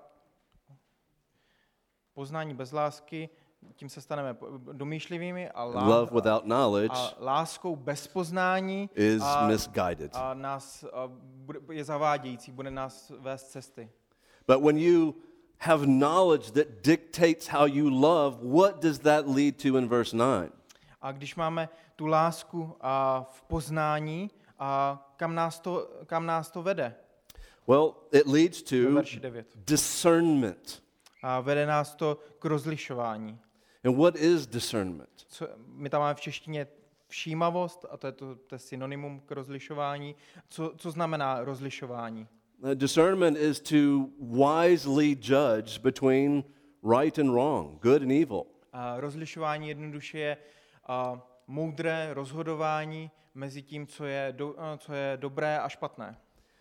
poznání 2.14 2.54
bez 2.54 2.72
lásky, 2.72 3.28
tím 3.74 3.88
se 3.88 4.00
staneme 4.00 4.36
domýšlivými 4.72 5.50
a, 5.50 5.64
lá, 5.64 5.86
Love 5.88 6.10
without 6.14 6.42
knowledge 6.42 6.94
a 6.94 7.14
láskou 7.20 7.76
bez 7.76 8.06
poznání 8.06 8.90
is 8.94 9.22
a, 9.22 9.46
misguided. 9.46 10.16
a 10.16 10.34
nás 10.34 10.84
a 10.92 11.10
bude, 11.18 11.60
je 11.72 11.84
zavádějící, 11.84 12.52
bude 12.52 12.70
nás 12.70 13.12
vést 13.18 13.50
cesty. 13.50 13.90
But 14.46 14.62
when 14.64 14.78
you 14.78 15.14
have 15.58 15.86
knowledge 15.86 16.50
that 16.50 16.66
dictates 16.84 17.48
how 17.48 17.66
you 17.66 17.88
love, 17.88 18.36
what 18.42 18.82
does 18.82 18.98
that 18.98 19.26
lead 19.28 19.62
to 19.62 19.78
in 19.78 19.88
verse 19.88 20.16
9? 20.16 20.52
A 21.00 21.12
když 21.12 21.34
máme 21.34 21.68
tu 21.96 22.06
lásku 22.06 22.76
a 22.80 23.26
v 23.30 23.42
poznání, 23.42 24.30
a 24.58 25.02
kam 25.16 25.34
nás 25.34 25.60
to, 25.60 25.90
kam 26.06 26.26
nás 26.26 26.50
to 26.50 26.62
vede? 26.62 26.94
Well, 27.66 27.94
it 28.12 28.26
leads 28.26 28.62
to 28.62 28.76
verši 28.94 29.20
9. 29.20 29.46
discernment. 29.66 30.83
A 31.26 31.40
vede 31.40 31.66
nás 31.66 31.94
to 31.94 32.18
k 32.38 32.44
rozlišování. 32.44 33.38
And 33.84 33.96
what 33.96 34.16
is 34.16 34.46
discernment? 34.46 35.10
Co, 35.28 35.48
my 35.66 35.90
tam 35.90 36.00
máme 36.00 36.14
v 36.14 36.20
češtině 36.20 36.66
všímavost, 37.08 37.86
a 37.90 37.96
to 37.96 38.06
je, 38.06 38.12
to, 38.12 38.34
to 38.34 38.54
je 38.54 38.58
synonymum 38.58 39.20
k 39.20 39.32
rozlišování. 39.32 40.14
Co, 40.48 40.72
co 40.76 40.90
znamená 40.90 41.44
rozlišování? 41.44 42.28
Uh, 42.58 42.70
discernment 42.70 43.38
is 43.38 43.60
to 43.60 44.08
wisely 44.20 45.16
judge 45.20 45.78
between 45.78 46.44
right 46.98 47.18
and 47.18 47.30
wrong, 47.30 47.82
good 47.82 48.02
and 48.02 48.10
evil. 48.10 48.46
A 48.72 49.00
rozlišování 49.00 49.68
jednoduše 49.68 50.18
je 50.18 50.36
a, 50.86 51.22
moudré 51.46 52.14
rozhodování 52.14 53.10
mezi 53.34 53.62
tím, 53.62 53.86
co 53.86 54.04
je, 54.04 54.34
do, 54.36 54.54
a, 54.58 54.76
co 54.76 54.92
je 54.92 55.16
dobré 55.16 55.58
a 55.58 55.68
špatné. 55.68 56.16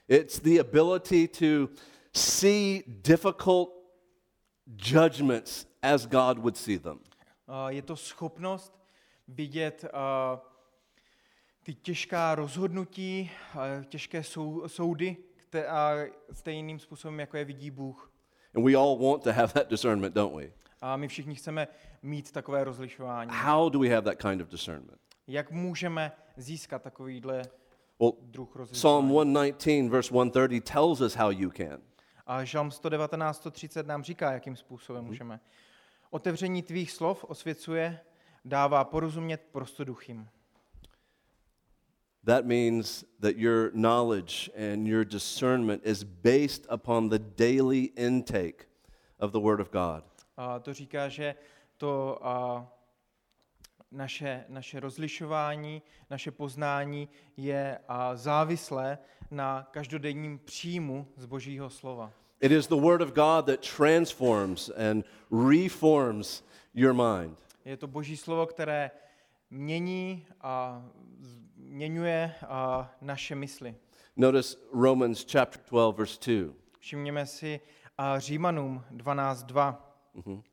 It's 0.07 0.39
the 0.39 0.59
ability 0.59 1.27
to 1.27 1.73
see 2.13 2.83
difficult 2.87 3.82
judgments 4.67 5.67
as 5.81 6.05
God 6.05 6.37
would 6.37 6.57
see 6.57 6.79
them. 6.79 6.99
A, 7.47 7.69
je 7.69 7.81
to 7.81 7.95
schopnost 7.95 8.73
vidět 9.27 9.85
a, 9.93 10.39
ty 11.63 11.73
těžká 11.73 12.35
rozhodnutí, 12.35 13.31
a, 13.53 13.83
těžké 13.83 14.23
sou, 14.23 14.67
soudy, 14.67 15.17
kte, 15.35 15.67
stejným 16.31 16.79
způsobem, 16.79 17.19
jako 17.19 17.37
je 17.37 17.45
vidí 17.45 17.71
Bůh. 17.71 18.11
And 18.55 18.65
we 18.65 18.75
all 18.75 18.97
want 18.97 19.23
to 19.23 19.31
have 19.31 19.53
that 19.53 19.69
discernment, 19.69 20.15
don't 20.15 20.35
we? 20.35 20.51
A 20.81 20.97
my 20.97 21.07
všichni 21.07 21.35
chceme 21.35 21.67
mít 22.01 22.31
takové 22.31 22.63
rozlišování. 22.63 23.31
How 23.33 23.69
do 23.69 23.79
we 23.79 23.89
have 23.89 24.01
that 24.01 24.21
kind 24.21 24.41
of 24.41 24.47
discernment? 24.47 24.99
Jak 25.27 25.51
můžeme 25.51 26.11
získat 26.37 26.81
takovýhle 26.81 27.41
Well, 27.99 28.13
druh 28.21 28.49
Psalm 28.71 29.09
rozlišování? 29.09 29.53
119, 29.53 29.91
verse 29.91 30.07
130 30.07 30.61
tells 30.61 31.01
us 31.01 31.15
how 31.15 31.29
you 31.29 31.51
can. 31.51 31.81
A 32.25 32.43
Žalm 32.43 32.71
119, 32.71 33.37
130 33.37 33.87
nám 33.87 34.03
říká, 34.03 34.31
jakým 34.31 34.55
způsobem 34.55 35.05
můžeme. 35.05 35.39
Otevření 36.09 36.63
tvých 36.63 36.91
slov 36.91 37.23
osvěcuje, 37.23 37.99
dává 38.45 38.83
porozumět 38.83 39.41
prostoduchým. 39.51 40.29
That 42.25 42.45
means 42.45 43.03
that 43.19 43.35
your 43.35 43.71
knowledge 43.71 44.49
and 44.55 44.87
your 44.87 45.05
discernment 45.05 45.85
is 45.85 46.03
based 46.03 46.65
upon 46.73 47.09
the 47.09 47.19
daily 47.19 47.91
intake 47.95 48.67
of 49.19 49.31
the 49.31 49.39
Word 49.39 49.59
of 49.59 49.69
God. 49.71 50.03
A 50.37 50.59
to 50.59 50.73
říká, 50.73 51.09
že 51.09 51.35
to 51.77 52.19
a, 52.27 52.67
naše, 53.91 54.45
naše 54.47 54.79
rozlišování, 54.79 55.81
naše 56.09 56.31
poznání 56.31 57.09
je 57.37 57.79
a, 57.87 58.15
závislé 58.15 58.97
na 59.33 59.67
každodenním 59.71 60.39
příjmu 60.39 61.07
z 61.17 61.25
Božího 61.25 61.69
slova. 61.69 62.11
It 62.41 62.51
is 62.51 62.67
the 62.67 62.75
Word 62.75 63.01
of 63.01 63.09
God 63.09 63.45
that 63.45 63.75
transforms 63.77 64.69
and 64.69 65.05
reforms 65.51 66.43
your 66.73 66.93
mind. 66.93 67.37
Je 67.65 67.77
to 67.77 67.87
Boží 67.87 68.17
slovo, 68.17 68.45
které 68.45 68.91
mění 69.49 70.27
a 70.41 70.85
změňuje 71.19 72.35
a, 72.47 72.91
naše 73.01 73.35
mysli. 73.35 73.75
Notice 74.17 74.57
Romans 74.73 75.25
chapter 75.31 75.61
12, 75.69 75.97
verse 75.97 76.19
2. 76.25 76.53
Všimněme 76.79 77.25
si 77.25 77.59
a, 77.97 78.19
Římanům 78.19 78.83
12.2. 78.91 79.75
Mhm. 80.13 80.43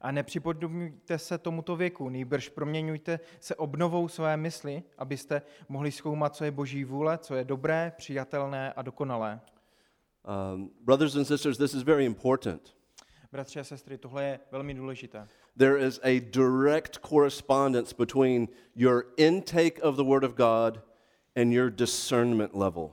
A 0.00 0.12
nepřipodobňujte 0.12 1.18
se 1.18 1.38
tomuto 1.38 1.76
věku, 1.76 2.08
nýbrž 2.08 2.48
proměňujte 2.48 3.20
se 3.40 3.54
obnovou 3.54 4.08
své 4.08 4.36
mysli, 4.36 4.82
abyste 4.98 5.42
mohli 5.68 5.92
zkoumat, 5.92 6.36
co 6.36 6.44
je 6.44 6.50
boží 6.50 6.84
vůle, 6.84 7.18
co 7.18 7.34
je 7.34 7.44
dobré, 7.44 7.92
přijatelné 7.96 8.72
a 8.72 8.82
dokonalé. 8.82 9.40
Um, 10.54 10.70
brothers 10.80 11.16
and 11.16 11.24
sisters, 11.24 11.58
this 11.58 11.74
is 11.74 11.82
very 11.82 12.04
important. 12.04 12.74
Bratři 13.32 13.60
a 13.60 13.64
sestry, 13.64 13.98
tohle 13.98 14.24
je 14.24 14.40
velmi 14.52 14.74
důležité. 14.74 15.28
There 15.58 15.86
is 15.86 16.00
a 16.02 16.20
direct 16.20 16.98
correspondence 16.98 17.94
between 17.98 18.48
your 18.74 19.04
intake 19.16 19.82
of 19.82 19.96
the 19.96 20.04
Word 20.04 20.24
of 20.24 20.34
God 20.34 20.80
and 21.36 21.52
your 21.52 21.70
discernment 21.70 22.54
level. 22.54 22.92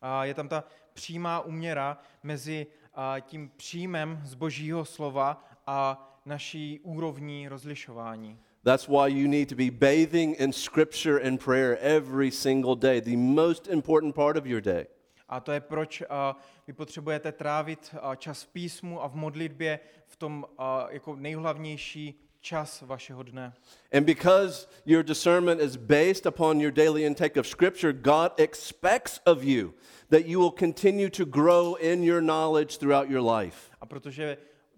A 0.00 0.24
je 0.24 0.34
tam 0.34 0.48
ta 0.48 0.64
přímá 0.92 1.40
úměra 1.40 1.98
mezi 2.22 2.66
a, 2.94 3.20
tím 3.20 3.50
příjmem 3.56 4.20
z 4.24 4.34
božího 4.34 4.84
slova 4.84 5.44
a 5.66 6.05
naší 6.26 6.80
úrovní 6.82 7.48
rozlišování. 7.48 8.38
That's 8.64 8.88
why 8.88 9.08
you 9.08 9.28
need 9.28 9.48
to 9.48 9.54
be 9.54 9.70
bathing 9.70 10.40
in 10.40 10.52
Scripture 10.52 11.28
and 11.28 11.44
prayer 11.44 11.78
every 11.80 12.30
single 12.30 12.74
day, 12.74 13.00
the 13.00 13.16
most 13.16 13.68
important 13.68 14.14
part 14.14 14.36
of 14.36 14.46
your 14.46 14.60
day. 14.60 14.86
A 15.28 15.40
to 15.40 15.52
je 15.52 15.60
proč 15.60 16.02
a, 16.08 16.36
vy 16.66 16.72
potřebujete 16.72 17.32
trávit 17.32 17.94
a, 18.00 18.14
čas 18.14 18.42
v 18.42 18.48
písmu 18.48 19.02
a 19.02 19.08
v 19.08 19.14
modlitbě 19.14 19.80
v 20.06 20.16
tom 20.16 20.46
a, 20.58 20.86
jako 20.90 21.16
nejhlavnější 21.16 22.20
čas 22.40 22.82
vašeho 22.86 23.22
dne. 23.22 23.52
And 23.92 24.04
because 24.04 24.68
your 24.84 25.02
discernment 25.02 25.60
is 25.60 25.76
based 25.76 26.26
upon 26.26 26.60
your 26.60 26.72
daily 26.72 27.04
intake 27.04 27.36
of 27.36 27.46
Scripture, 27.46 27.92
God 27.92 28.32
expects 28.40 29.20
of 29.26 29.44
you 29.44 29.74
that 30.10 30.26
you 30.26 30.40
will 30.40 30.50
continue 30.58 31.10
to 31.10 31.24
grow 31.24 31.74
in 31.74 32.04
your 32.04 32.20
knowledge 32.20 32.78
throughout 32.78 33.10
your 33.10 33.22
life. 33.38 33.70
A 33.80 33.86
protože 33.86 34.36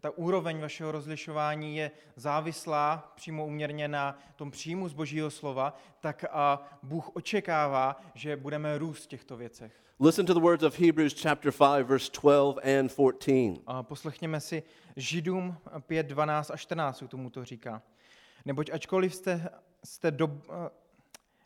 ta 0.09 0.19
úroveň 0.19 0.61
vašeho 0.61 0.93
rozlišování 0.93 1.77
je 1.77 1.91
závislá 2.17 3.13
přímo 3.17 3.47
uměrně 3.47 3.89
na 3.89 4.19
tom 4.37 4.51
příjmu 4.51 4.89
z 4.89 4.93
Božího 4.93 5.31
slova, 5.31 5.77
tak 6.01 6.25
a 6.31 6.63
Bůh 6.83 7.17
očekává, 7.17 8.01
že 8.15 8.37
budeme 8.37 8.79
růst 8.79 9.05
v 9.05 9.07
těchto 9.07 9.37
věcech. 9.37 9.73
Listen 10.01 10.27
to 10.27 10.35
the 10.35 10.41
words 10.41 10.63
of 10.63 10.81
Hebrews 10.81 11.23
chapter 11.23 11.53
5, 11.53 11.87
verse 11.87 12.11
12 12.23 12.59
and 12.79 12.91
14. 12.91 13.63
A 13.67 13.83
poslechněme 13.83 14.41
si 14.41 14.63
Židům 14.97 15.57
5, 15.81 16.07
12 16.07 16.51
a 16.51 16.57
14, 16.57 17.03
k 17.03 17.09
tomu 17.09 17.31
to 17.31 17.45
říká. 17.45 17.83
Neboť 18.45 18.71
ačkoliv 18.71 19.15
jste, 19.15 19.49
jste 19.85 20.11
do, 20.11 20.41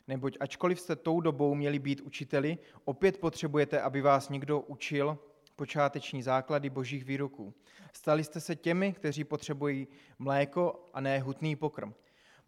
neboť 0.09 0.37
ačkoliv 0.41 0.81
jste 0.81 0.97
tou 0.97 1.21
dobou 1.21 1.55
měli 1.55 1.79
být 1.79 2.01
učiteli, 2.01 2.59
opět 2.85 3.19
potřebujete, 3.19 3.81
aby 3.81 4.01
vás 4.01 4.29
někdo 4.29 4.61
učil 4.61 5.19
počáteční 5.63 6.23
základy 6.23 6.71
božích 6.71 7.05
výroků. 7.05 7.55
Stali 7.93 8.25
jste 8.25 8.41
se 8.41 8.57
těmi, 8.57 8.93
kteří 8.93 9.25
potřebují 9.25 9.89
mléko 10.19 10.85
a 10.95 11.01
ne 11.01 11.19
hutný 11.19 11.57
pokrm. 11.57 11.95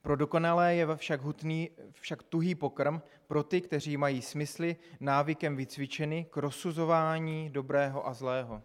Pro 0.03 0.17
dokonalé 0.17 0.75
je 0.75 0.87
však, 0.97 1.21
hutný, 1.21 1.71
však 1.93 2.23
tuhý 2.23 2.55
pokrm, 2.55 3.01
pro 3.27 3.43
ty, 3.43 3.61
kteří 3.61 3.97
mají 3.97 4.23
smysly 4.23 4.77
návykem 5.01 5.57
vycvičeny 5.57 6.27
k 6.31 6.37
rozsuzování 6.37 7.51
dobrého 7.51 8.07
a 8.07 8.13
zlého. 8.13 8.63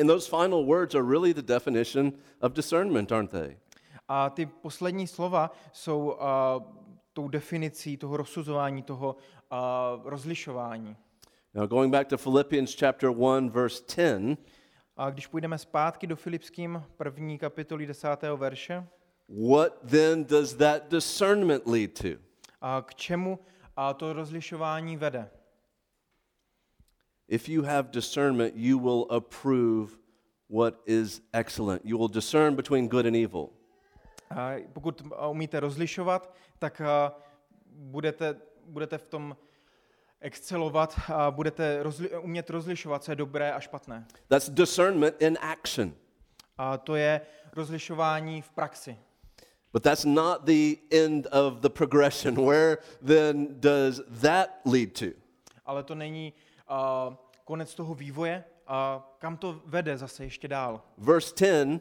And 0.00 0.06
those 0.06 0.30
final 0.30 0.64
words 0.64 0.94
are 0.94 1.06
really 1.10 1.34
the 1.34 1.42
definition 1.42 2.12
of 2.40 2.52
discernment, 2.52 3.12
aren't 3.12 3.30
they? 3.30 3.58
A 4.08 4.30
ty 4.30 4.46
poslední 4.46 5.06
slova 5.06 5.50
jsou 5.72 6.10
uh, 6.10 6.16
tou 7.12 7.28
definicí 7.28 7.96
toho 7.96 8.16
rozsuzování, 8.16 8.82
toho 8.82 9.16
uh, 9.52 9.58
rozlišování. 10.04 10.96
Now, 11.54 11.66
going 11.66 11.90
back 11.92 12.08
to 12.08 12.16
Philippians 12.18 12.74
chapter 12.74 13.10
1, 13.10 13.50
verse 13.50 13.82
10, 13.96 14.36
A 14.96 15.10
když 15.10 15.26
půjdeme 15.26 15.58
zpátky 15.58 16.06
do 16.06 16.16
Filipským 16.16 16.82
první 16.96 17.38
kapitoly 17.38 17.86
10. 17.86 18.08
verše, 18.36 18.86
what 19.28 19.72
then 19.90 20.24
does 20.24 20.54
that 20.54 20.88
discernment 20.88 21.66
lead 21.66 21.90
to? 22.02 22.08
a 22.60 22.82
k 22.82 22.94
čemu 22.94 23.38
a 23.76 23.94
to 23.94 24.12
rozlišování 24.12 24.96
vede? 24.96 25.30
If 27.28 27.48
you 27.48 27.62
have 27.62 27.88
discernment, 27.90 28.52
you 28.56 28.78
will 28.78 29.06
approve 29.10 29.92
what 30.50 30.74
is 30.86 31.22
excellent. 31.32 31.82
You 31.84 31.98
will 31.98 32.08
discern 32.08 32.54
between 32.54 32.88
good 32.88 33.06
and 33.06 33.16
evil. 33.16 33.48
A 34.30 34.54
pokud 34.72 35.02
umíte 35.30 35.60
rozlišovat, 35.60 36.34
tak 36.58 36.82
budete, 37.66 38.40
budete 38.66 38.98
v 38.98 39.06
tom 39.06 39.36
excelovat 40.22 41.00
a 41.14 41.30
budete 41.30 41.82
rozli, 41.82 42.18
umět 42.18 42.50
rozlišovat, 42.50 43.04
co 43.04 43.12
je 43.12 43.16
dobré 43.16 43.52
a 43.52 43.60
špatné. 43.60 44.06
That's 44.28 44.48
discernment 44.48 45.22
in 45.22 45.38
action. 45.40 45.94
A 46.58 46.78
to 46.78 46.96
je 46.96 47.20
rozlišování 47.52 48.42
v 48.42 48.50
praxi. 48.50 48.96
But 49.72 49.82
that's 49.82 50.04
not 50.04 50.44
the 50.44 50.76
end 50.90 51.26
of 51.26 51.54
the 51.60 51.68
progression. 51.68 52.34
Where 52.46 52.78
then 53.06 53.60
does 53.60 54.00
that 54.20 54.48
lead 54.64 54.98
to? 54.98 55.06
Ale 55.66 55.82
to 55.82 55.94
není 55.94 56.32
a, 56.68 57.16
konec 57.44 57.74
toho 57.74 57.94
vývoje, 57.94 58.44
a 58.66 59.08
kam 59.18 59.36
to 59.36 59.62
vede 59.66 59.98
zase 59.98 60.24
ještě 60.24 60.48
dál. 60.48 60.82
Verse 60.98 61.34
10 61.40 61.80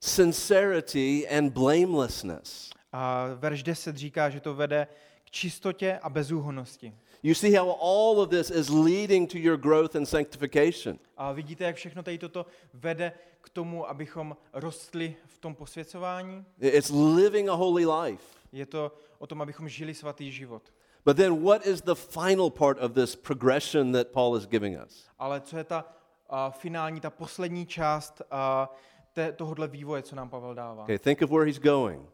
sincerity 0.00 1.28
and 1.28 1.52
blamelessness. 1.52 2.70
A 2.92 3.26
verš 3.34 3.62
10 3.62 3.96
říká, 3.96 4.30
že 4.30 4.40
to 4.40 4.54
vede 4.54 4.86
k 5.24 5.30
čistotě 5.30 5.98
a 6.02 6.08
bezúhonnosti. 6.08 6.94
You 7.24 7.34
see 7.34 7.54
how 7.54 7.70
all 7.80 8.20
of 8.20 8.28
this 8.28 8.50
is 8.50 8.68
leading 8.68 9.26
to 9.30 9.38
your 9.38 9.56
growth 9.56 9.96
and 9.96 10.08
sanctification. 10.08 10.98
A 11.16 11.32
vidíte, 11.32 11.64
jak 11.64 11.76
všechno 11.76 12.02
tady 12.02 12.18
toto 12.18 12.46
vede 12.74 13.12
k 13.40 13.48
tomu, 13.48 13.88
abychom 13.88 14.36
rostli 14.52 15.16
v 15.26 15.38
tom 15.38 15.54
posvěcování? 15.54 16.44
It's 16.60 16.90
living 16.90 17.48
a 17.48 17.54
holy 17.54 17.86
life. 17.86 18.24
Je 18.52 18.66
to 18.66 18.92
o 19.18 19.26
tom, 19.26 19.42
abychom 19.42 19.68
žili 19.68 19.94
svatý 19.94 20.32
život. 20.32 20.72
But 21.04 21.16
then, 21.16 21.42
what 21.44 21.66
is 21.66 21.82
the 21.82 21.94
final 21.94 22.50
part 22.50 22.78
of 22.80 22.92
this 22.92 23.16
progression 23.16 23.92
that 23.92 24.08
Paul 24.08 24.36
is 24.36 24.46
giving 24.46 24.78
us? 24.86 25.08
Ale 25.18 25.40
co 25.40 25.58
je 25.58 25.64
ta 25.64 25.84
a, 26.28 26.50
finální, 26.50 27.00
ta 27.00 27.10
poslední 27.10 27.66
část 27.66 28.22
a, 28.30 28.74
te, 29.12 29.32
tohohle 29.32 29.68
vývoje, 29.68 30.02
co 30.02 30.16
nám 30.16 30.28
Pavel 30.28 30.54
dává? 30.54 30.82
Okay, 30.82 30.98
think 30.98 31.22
of 31.22 31.30
where 31.30 31.46
he's 31.46 31.58
going. 31.58 32.08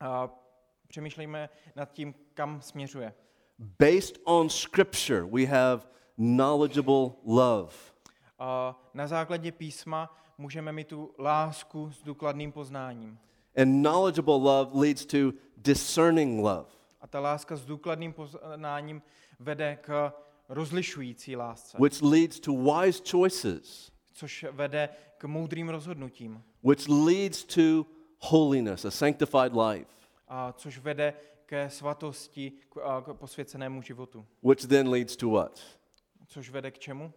A, 0.00 0.30
přemýšlejme 0.86 1.48
nad 1.76 1.92
tím, 1.92 2.14
kam 2.34 2.62
směřuje. 2.62 3.14
Based 3.58 4.18
on 4.24 4.48
Scripture, 4.48 5.26
we 5.26 5.46
have 5.46 5.86
knowledgeable 6.16 7.10
love. 7.24 7.72
A, 8.38 8.80
na 8.94 9.06
základě 9.06 9.52
písma 9.52 10.16
můžeme 10.38 10.72
mít 10.72 10.86
tu 10.86 11.14
lásku 11.18 11.90
s 11.90 12.02
důkladným 12.02 12.52
poznáním. 12.52 13.18
And 13.56 13.82
knowledgeable 13.82 14.34
love 14.34 14.70
leads 14.74 15.06
to 15.06 15.32
discerning 15.56 16.44
love. 16.44 16.66
A 17.00 17.06
ta 17.06 17.20
láska 17.20 17.56
s 17.56 17.64
důkladným 17.64 18.12
poznáním 18.12 19.02
vede 19.38 19.78
k 19.80 20.12
rozlišující 20.48 21.36
lásce, 21.36 21.78
which 21.80 22.02
leads 22.02 22.40
to 22.40 22.52
wise 22.52 23.02
choices, 23.10 23.92
což 24.12 24.46
vede 24.52 24.88
k 25.18 25.24
moudrým 25.24 25.68
rozhodnutím, 25.68 26.42
which 26.62 26.88
leads 26.88 27.44
to 27.44 27.86
holiness, 28.18 28.84
a 28.84 28.90
sanctified 28.90 29.52
life, 29.52 29.90
a 30.28 30.52
což 30.52 30.78
vede 30.78 31.14
ke 31.48 31.70
svatosti, 31.70 32.50
k, 32.50 32.76
a 32.82 33.00
k 33.00 33.14
posvěcenému 33.14 33.82
životu. 33.82 34.26
which 34.42 34.66
then 34.66 34.88
leads 34.90 35.16
to 35.16 35.28
what? 35.30 35.60
Což 36.26 36.50
vede 36.50 36.70
k 36.70 36.78
čemu? 36.78 37.12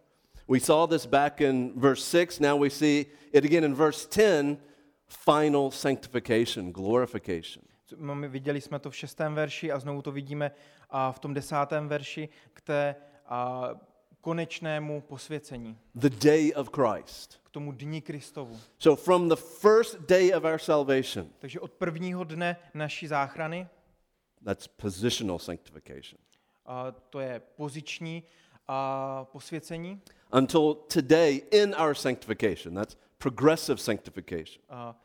We 0.48 0.60
saw 0.60 0.86
this 0.90 1.06
back 1.06 1.40
in 1.40 1.72
verse 1.80 2.02
6. 2.26 2.40
Now 2.40 2.62
we 2.62 2.70
see 2.70 3.06
it 3.32 3.44
again 3.44 3.64
in 3.64 3.74
verse 3.74 4.08
10 4.16 4.58
final 5.08 5.70
sanctification, 5.70 6.72
glorification. 6.72 7.64
Máme, 7.96 8.28
viděli 8.28 8.60
jsme 8.60 8.78
to 8.78 8.90
v 8.90 8.96
šestém 8.96 9.34
verši 9.34 9.72
a 9.72 9.78
znovu 9.78 10.02
to 10.02 10.12
vidíme 10.12 10.50
a 10.90 11.12
v 11.12 11.18
tom 11.18 11.34
desátém 11.34 11.88
verši 11.88 12.28
k 12.54 12.60
té 12.60 12.94
a, 13.26 13.70
konečnému 14.20 15.00
posvěcení, 15.00 15.78
The 15.94 16.10
day 16.10 16.52
of 16.56 16.70
Christ. 16.70 17.40
k 17.44 17.50
tomu 17.50 17.72
dni 17.72 18.00
Kristovu. 18.02 18.58
So, 18.78 19.02
from 19.02 19.28
the 19.28 19.36
first 19.36 20.00
day 20.08 20.34
of 20.34 20.44
our 20.44 20.58
salvation, 20.58 21.28
Takže 21.38 21.60
od 21.60 21.72
prvního 21.72 22.24
dne 22.24 22.56
naší 22.74 23.06
záchrany 23.06 23.68
that's 24.44 24.66
positional 24.68 25.38
sanctification. 25.38 26.18
A 26.66 26.92
to 27.10 27.20
je 27.20 27.40
poziční 27.56 28.22
a 28.68 29.24
posvěcení. 29.24 30.00
until 30.32 30.74
today 30.74 31.42
in 31.50 31.74
our 31.74 31.94
sanctification. 31.94 32.74
That's 32.74 32.96
progressive 33.18 33.78
sanctification. 33.78 34.62
A 34.68 34.96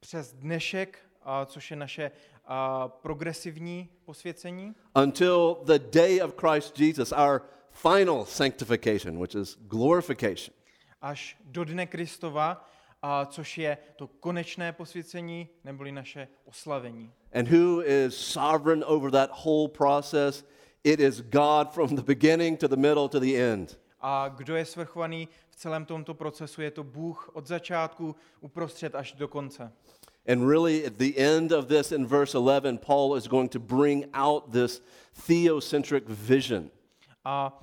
přes 0.00 0.32
dnešek, 0.32 0.98
a 1.22 1.44
což 1.46 1.70
je 1.70 1.76
naše 1.76 2.10
a, 2.44 2.88
progresivní 2.88 3.88
posvěcení. 4.04 4.74
Until 5.02 5.56
the 5.64 5.78
day 5.78 6.22
of 6.22 6.34
Christ 6.40 6.80
Jesus, 6.80 7.12
our 7.12 7.42
final 7.70 8.24
sanctification, 8.24 9.18
which 9.18 9.34
is 9.34 9.56
glorification. 9.60 10.54
až 11.00 11.36
do 11.44 11.64
dne 11.64 11.86
Kristova, 11.86 12.68
a 13.08 13.26
což 13.26 13.58
je 13.58 13.78
to 13.96 14.06
konečné 14.06 14.72
posvěcení, 14.72 15.48
neboli 15.64 15.92
naše 15.92 16.28
oslavení. 16.44 17.12
And 17.32 17.48
who 17.48 17.82
is 17.82 18.16
sovereign 18.16 18.84
over 18.86 19.10
that 19.10 19.30
whole 19.44 19.68
process? 19.68 20.44
It 20.84 21.00
is 21.00 21.20
God 21.20 21.72
from 21.72 21.96
the 21.96 22.02
beginning 22.02 22.58
to 22.58 22.68
the 22.68 22.76
middle 22.76 23.08
to 23.08 23.20
the 23.20 23.36
end. 23.36 23.78
A 24.00 24.28
kdo 24.28 24.56
je 24.56 24.64
svrchovaný 24.64 25.28
v 25.50 25.56
celém 25.56 25.84
tomto 25.84 26.14
procesu? 26.14 26.62
Je 26.62 26.70
to 26.70 26.84
Bůh 26.84 27.30
od 27.32 27.46
začátku, 27.46 28.16
uprostřed 28.40 28.94
až 28.94 29.12
do 29.12 29.28
konce. 29.28 29.72
And 30.28 30.48
really, 30.48 30.86
at 30.86 30.92
the 30.92 31.16
end 31.16 31.52
of 31.52 31.66
this 31.66 31.92
in 31.92 32.06
verse 32.06 32.38
11, 32.38 32.78
Paul 32.86 33.16
is 33.16 33.26
going 33.26 33.52
to 33.52 33.58
bring 33.58 34.04
out 34.14 34.52
this 34.52 34.82
theocentric 35.26 36.04
vision. 36.08 36.70
A 37.24 37.60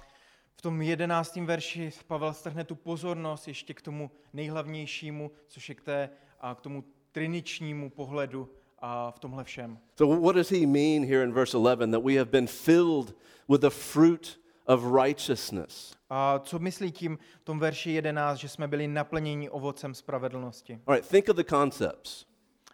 tom 0.64 0.82
jedenáctém 0.82 1.46
verši 1.46 1.92
Pavel 2.08 2.34
strhne 2.34 2.64
tu 2.64 2.76
pozornost 2.76 3.48
ještě 3.48 3.74
k 3.74 3.82
tomu 3.82 4.12
nejhlavnějšímu, 4.34 5.32
což 5.48 5.70
je 5.70 5.76
k, 5.76 5.82
té, 5.82 6.10
a 6.40 6.56
k 6.56 6.62
tomu 6.62 6.84
triničnímu 7.12 7.90
pohledu 7.90 8.50
a 8.80 9.12
v 9.12 9.20
tomhle 9.20 9.44
všem. 9.44 9.80
So, 9.98 10.22
what 10.22 10.36
does 10.36 10.52
he 10.52 10.68
mean 10.68 11.06
here 11.06 11.24
in 11.24 11.34
verse 11.34 11.58
11? 11.58 11.92
That 11.92 12.04
we 12.04 12.14
have 12.14 12.32
been 12.32 12.48
filled 12.48 13.16
with 13.50 13.62
the 13.62 13.70
fruit 13.70 14.40
of 14.66 14.84
righteousness. 15.04 15.96
A 16.10 16.40
co 16.40 16.60
myslí 16.60 16.92
tím 16.92 17.18
v 17.42 17.44
tom 17.44 17.60
verši 17.60 17.92
11, 17.92 18.40
že 18.40 18.50
jsme 18.50 18.68
byli 18.68 18.88
naplněni 18.88 19.50
ovocem 19.50 19.94
spravedlnosti? 19.94 20.80
All 20.88 20.96
right, 20.96 21.10
think 21.10 21.30
of 21.30 21.36
the 21.36 21.44
concepts. 21.44 22.26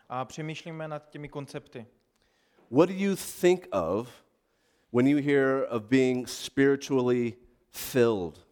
A 0.10 0.25
přemýšlíme 0.25 0.88
nad 0.88 1.10
těmi 1.10 1.30
koncepty. 1.30 1.86
What 2.71 2.89
do 2.89 2.95
you 2.95 3.15
think 3.41 3.67
of 3.71 4.10
when 4.93 5.08
you 5.08 5.23
hear 5.23 5.67
of 5.69 5.84
being 5.84 6.28
spiritually 6.28 7.34
filled? 7.71 8.45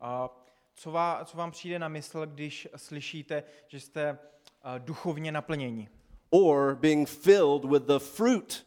A 0.00 0.28
co, 0.74 0.90
vá, 0.90 1.24
co 1.24 1.36
vám 1.36 1.50
přijde 1.50 1.78
na 1.78 1.88
mysl, 1.88 2.26
když 2.26 2.68
slyšíte, 2.76 3.42
že 3.68 3.80
jste 3.80 4.18
a, 4.62 4.78
duchovně 4.78 5.32
naplněni? 5.32 5.88
Or 6.30 6.76
being 6.80 7.08
filled 7.08 7.64
with 7.64 7.82
the 7.82 7.98
fruit 7.98 8.66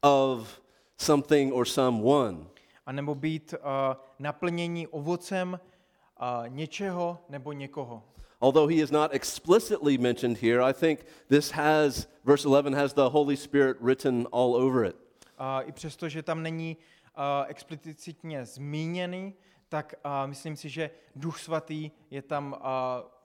of 0.00 0.60
something 0.98 1.54
or 1.54 1.64
someone? 1.64 2.38
A 2.86 2.92
nebo 2.92 3.14
být 3.14 3.54
a, 3.62 4.00
naplněni 4.18 4.86
ovocem 4.86 5.60
a, 6.16 6.44
něčeho 6.48 7.18
nebo 7.28 7.52
někoho? 7.52 8.02
Although 8.40 8.70
he 8.70 8.76
is 8.76 8.90
not 8.90 9.14
explicitly 9.14 9.98
mentioned 9.98 10.38
here, 10.38 10.62
I 10.62 10.72
think 10.72 11.06
this 11.28 11.50
has, 11.50 12.06
verse 12.24 12.44
11 12.44 12.74
has 12.74 12.92
the 12.92 13.08
Holy 13.08 13.36
Spirit 13.36 13.76
written 13.80 14.28
all 14.32 14.54
over 14.54 14.84
it. 14.84 14.96
A 15.38 15.60
I 15.60 15.72
přesto, 15.72 16.08
že 16.08 16.22
tam 16.22 16.42
není 16.42 16.76
explicitně 17.46 18.44
zmíněný, 18.44 19.34
tak 19.68 19.94
myslím 20.26 20.56
si, 20.56 20.68
že 20.68 20.90
Duch 21.16 21.38
Svatý 21.38 21.90
je 22.10 22.22
tam 22.22 22.56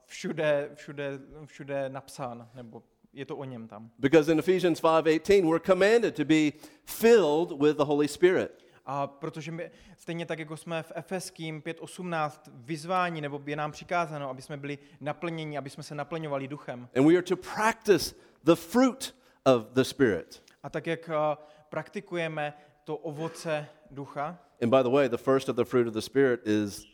všude, 0.06 0.70
všude, 0.74 1.18
všude 1.44 1.88
napsán, 1.88 2.50
nebo 2.54 2.82
je 3.12 3.26
to 3.26 3.36
o 3.36 3.44
něm 3.44 3.68
tam. 3.68 3.90
Because 3.98 4.32
in 4.32 4.38
Ephesians 4.38 4.82
5:18 4.82 5.50
we're 5.50 5.66
commanded 5.66 6.16
to 6.16 6.24
be 6.24 6.50
filled 6.84 7.60
with 7.60 7.76
the 7.76 7.84
Holy 7.84 8.08
Spirit. 8.08 8.64
A 8.86 9.06
protože 9.06 9.52
my, 9.52 9.70
stejně 9.96 10.26
tak, 10.26 10.38
jako 10.38 10.56
jsme 10.56 10.82
v 10.82 10.92
Efeským 10.94 11.62
5.18 11.62 12.52
vyzvání, 12.54 13.20
nebo 13.20 13.42
je 13.46 13.56
nám 13.56 13.72
přikázáno, 13.72 14.30
aby 14.30 14.42
jsme 14.42 14.56
byli 14.56 14.78
naplněni, 15.00 15.58
aby 15.58 15.70
jsme 15.70 15.82
se 15.82 15.94
naplňovali 15.94 16.48
duchem. 16.48 16.88
And 16.96 17.06
we 17.06 17.14
are 17.14 17.22
to 17.22 17.36
practice 17.36 18.14
the 18.44 18.54
fruit 18.54 19.14
of 19.44 19.62
the 19.72 19.82
Spirit. 19.82 20.42
A 20.62 20.70
tak, 20.70 20.86
jak 20.86 21.08
a, 21.08 21.38
praktikujeme 21.68 22.54
to 22.84 22.96
ovoce 22.96 23.66
ducha, 23.94 24.36
And 24.62 24.70
by 24.70 24.82
the 24.82 24.90
way, 24.90 25.08
the 25.08 25.18
first 25.18 25.48
of 25.48 25.56
the 25.56 25.64
fruit 25.64 25.86
of 25.86 25.92
the 25.94 26.02
Spirit 26.02 26.40
is 26.46 26.86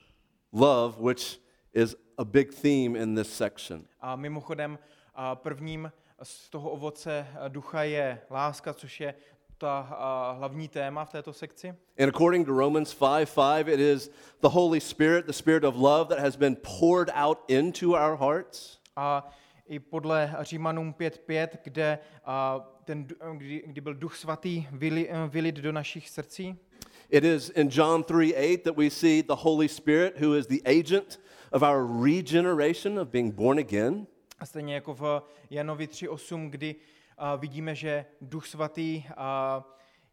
love, 0.52 0.98
which 0.98 1.38
is 1.74 1.96
a 2.18 2.24
big 2.24 2.52
theme 2.52 2.96
in 2.96 3.14
this 3.14 3.28
section. 3.28 3.86
a 4.00 4.16
mimochodem 4.16 4.78
a 5.14 5.34
prvním 5.34 5.92
z 6.22 6.48
toho 6.50 6.70
ovoce 6.70 7.26
ducha 7.48 7.82
je 7.82 8.20
láska, 8.30 8.74
což 8.74 9.00
je 9.00 9.14
ta 9.58 9.80
hlavní 10.38 10.68
téma 10.68 11.04
v 11.04 11.10
této 11.12 11.32
sekci. 11.32 11.68
And 11.98 12.08
according 12.08 12.46
to 12.46 12.52
Romans 12.52 12.94
5 12.94 13.34
5, 13.34 13.68
it 13.68 13.80
is 13.80 14.10
the 14.40 14.48
Holy 14.48 14.80
Spirit, 14.80 15.26
the 15.26 15.32
Spirit 15.32 15.64
of 15.64 15.76
love, 15.76 16.08
that 16.08 16.18
has 16.18 16.36
been 16.36 16.56
poured 16.56 17.10
out 17.14 17.38
into 17.48 17.90
our 17.94 18.16
hearts. 18.16 18.78
A 18.96 19.30
i 19.66 19.78
podle 19.78 20.34
Římanům 20.40 20.92
5.5, 20.98 21.48
kde, 21.64 21.98
a, 22.24 22.60
ten, 22.84 23.06
kdy, 23.36 23.62
kdy 23.66 23.80
byl 23.80 23.94
duch 23.94 24.16
svatý 24.16 24.66
vyli, 24.72 25.10
vylit 25.28 25.54
do 25.54 25.72
našich 25.72 26.08
srdcí, 26.10 26.58
It 27.10 27.24
is 27.24 27.50
in 27.50 27.70
John 27.70 28.04
3 28.04 28.34
8 28.36 28.64
that 28.64 28.76
we 28.76 28.88
see 28.88 29.20
the 29.20 29.34
Holy 29.34 29.68
Spirit, 29.68 30.18
who 30.18 30.34
is 30.34 30.46
the 30.46 30.62
agent 30.64 31.18
of 31.50 31.64
our 31.64 31.84
regeneration, 31.84 32.98
of 32.98 33.10
being 33.10 33.32
born 33.32 33.58
again. 33.58 34.06
A 34.38 34.46
stejně 34.46 34.74
jako 34.74 34.94
v 34.94 35.22
Janovi 35.50 35.86
3.8, 35.86 36.50
kdy 36.50 36.74
a, 37.18 37.36
vidíme, 37.36 37.74
že 37.74 38.04
Duch 38.20 38.46
Svatý 38.46 39.02
a, 39.16 39.64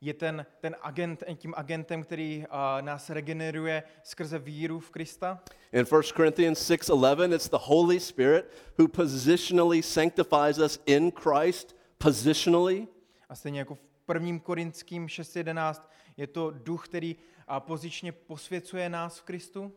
je 0.01 0.13
ten, 0.13 0.45
ten 0.59 0.75
agent, 0.81 1.23
tím 1.35 1.53
agentem, 1.57 2.03
který 2.03 2.45
a, 2.49 2.81
nás 2.81 3.09
regeneruje 3.09 3.83
skrze 4.03 4.39
víru 4.39 4.79
v 4.79 4.89
Krista. 4.89 5.39
In 5.71 5.85
1 5.91 6.01
Corinthians 6.15 6.69
6:11, 6.71 7.33
it's 7.33 7.49
the 7.49 7.57
Holy 7.61 7.99
Spirit 7.99 8.45
who 8.79 8.87
positionally 8.87 9.83
sanctifies 9.83 10.57
us 10.57 10.79
in 10.85 11.11
Christ, 11.11 11.75
positionally. 11.97 12.87
A 13.29 13.35
stejně 13.35 13.59
jako 13.59 13.75
v 13.75 14.13
1. 14.13 14.39
Korinským 14.39 15.07
6.11 15.07 15.81
je 16.17 16.27
to 16.27 16.51
duch, 16.51 16.85
který 16.87 17.15
a, 17.47 17.59
pozičně 17.59 18.11
posvěcuje 18.11 18.89
nás 18.89 19.19
v 19.19 19.23
Kristu. 19.23 19.71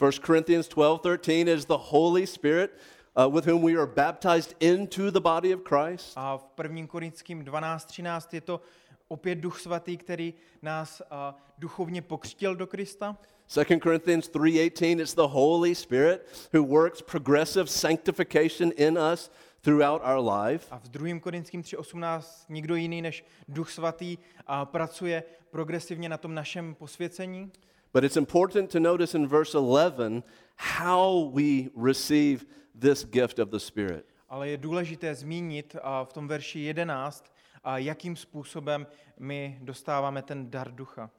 1 0.00 0.26
Corinthians 0.26 0.68
12:13 0.68 1.48
is 1.48 1.64
the 1.64 1.74
Holy 1.78 2.26
Spirit 2.26 2.70
uh, 3.16 3.34
with 3.34 3.46
whom 3.46 3.66
we 3.66 3.72
are 3.72 3.86
baptized 3.86 4.56
into 4.60 5.10
the 5.10 5.20
body 5.20 5.54
of 5.54 5.60
Christ. 5.62 6.12
A 6.16 6.36
v 6.36 6.44
1. 6.62 6.86
Korinským 6.86 7.44
12.13 7.44 8.28
je 8.32 8.40
to 8.40 8.60
opět 9.08 9.34
duch 9.34 9.60
svatý, 9.60 9.96
který 9.96 10.34
nás 10.62 11.02
a, 11.10 11.36
duchovně 11.58 12.02
pokřtil 12.02 12.56
do 12.56 12.66
Krista. 12.66 13.16
2 13.54 13.64
Corinthians 13.82 14.28
3:18 14.28 15.00
it's 15.00 15.14
the 15.14 15.26
Holy 15.26 15.74
Spirit 15.74 16.26
who 16.52 16.62
works 16.62 17.02
progressive 17.02 17.66
sanctification 17.66 18.72
in 18.76 18.98
us 19.12 19.30
throughout 19.62 20.02
our 20.04 20.18
life. 20.18 20.66
A 20.70 20.78
v 20.78 20.88
2. 20.88 21.20
Korinským 21.20 21.62
3.18 21.62 22.44
nikdo 22.48 22.74
jiný 22.74 23.02
než 23.02 23.24
Duch 23.48 23.70
Svatý 23.70 24.18
a 24.46 24.64
pracuje 24.64 25.22
progresivně 25.50 26.08
na 26.08 26.18
tom 26.18 26.34
našem 26.34 26.74
posvěcení. 26.74 27.52
But 27.92 28.04
it's 28.04 28.16
important 28.16 28.72
to 28.72 28.80
notice 28.80 29.18
in 29.18 29.26
verse 29.26 29.58
11 29.58 30.24
how 30.56 31.30
we 31.30 31.70
receive 31.86 32.44
this 32.80 33.04
gift 33.04 33.38
of 33.38 33.48
the 33.48 33.58
Spirit. 33.58 34.06
Ale 34.28 34.48
je 34.48 34.56
důležité 34.56 35.14
zmínit 35.14 35.76
a 35.82 36.04
v 36.04 36.12
tom 36.12 36.28
verši 36.28 36.60
11, 36.60 37.34
a 37.64 37.78
jakým 37.78 38.16
způsobem 38.16 38.86
my 39.18 39.58
dostáváme 39.62 40.22
ten 40.22 40.50
dar 40.50 40.74
ducha. 40.74 41.10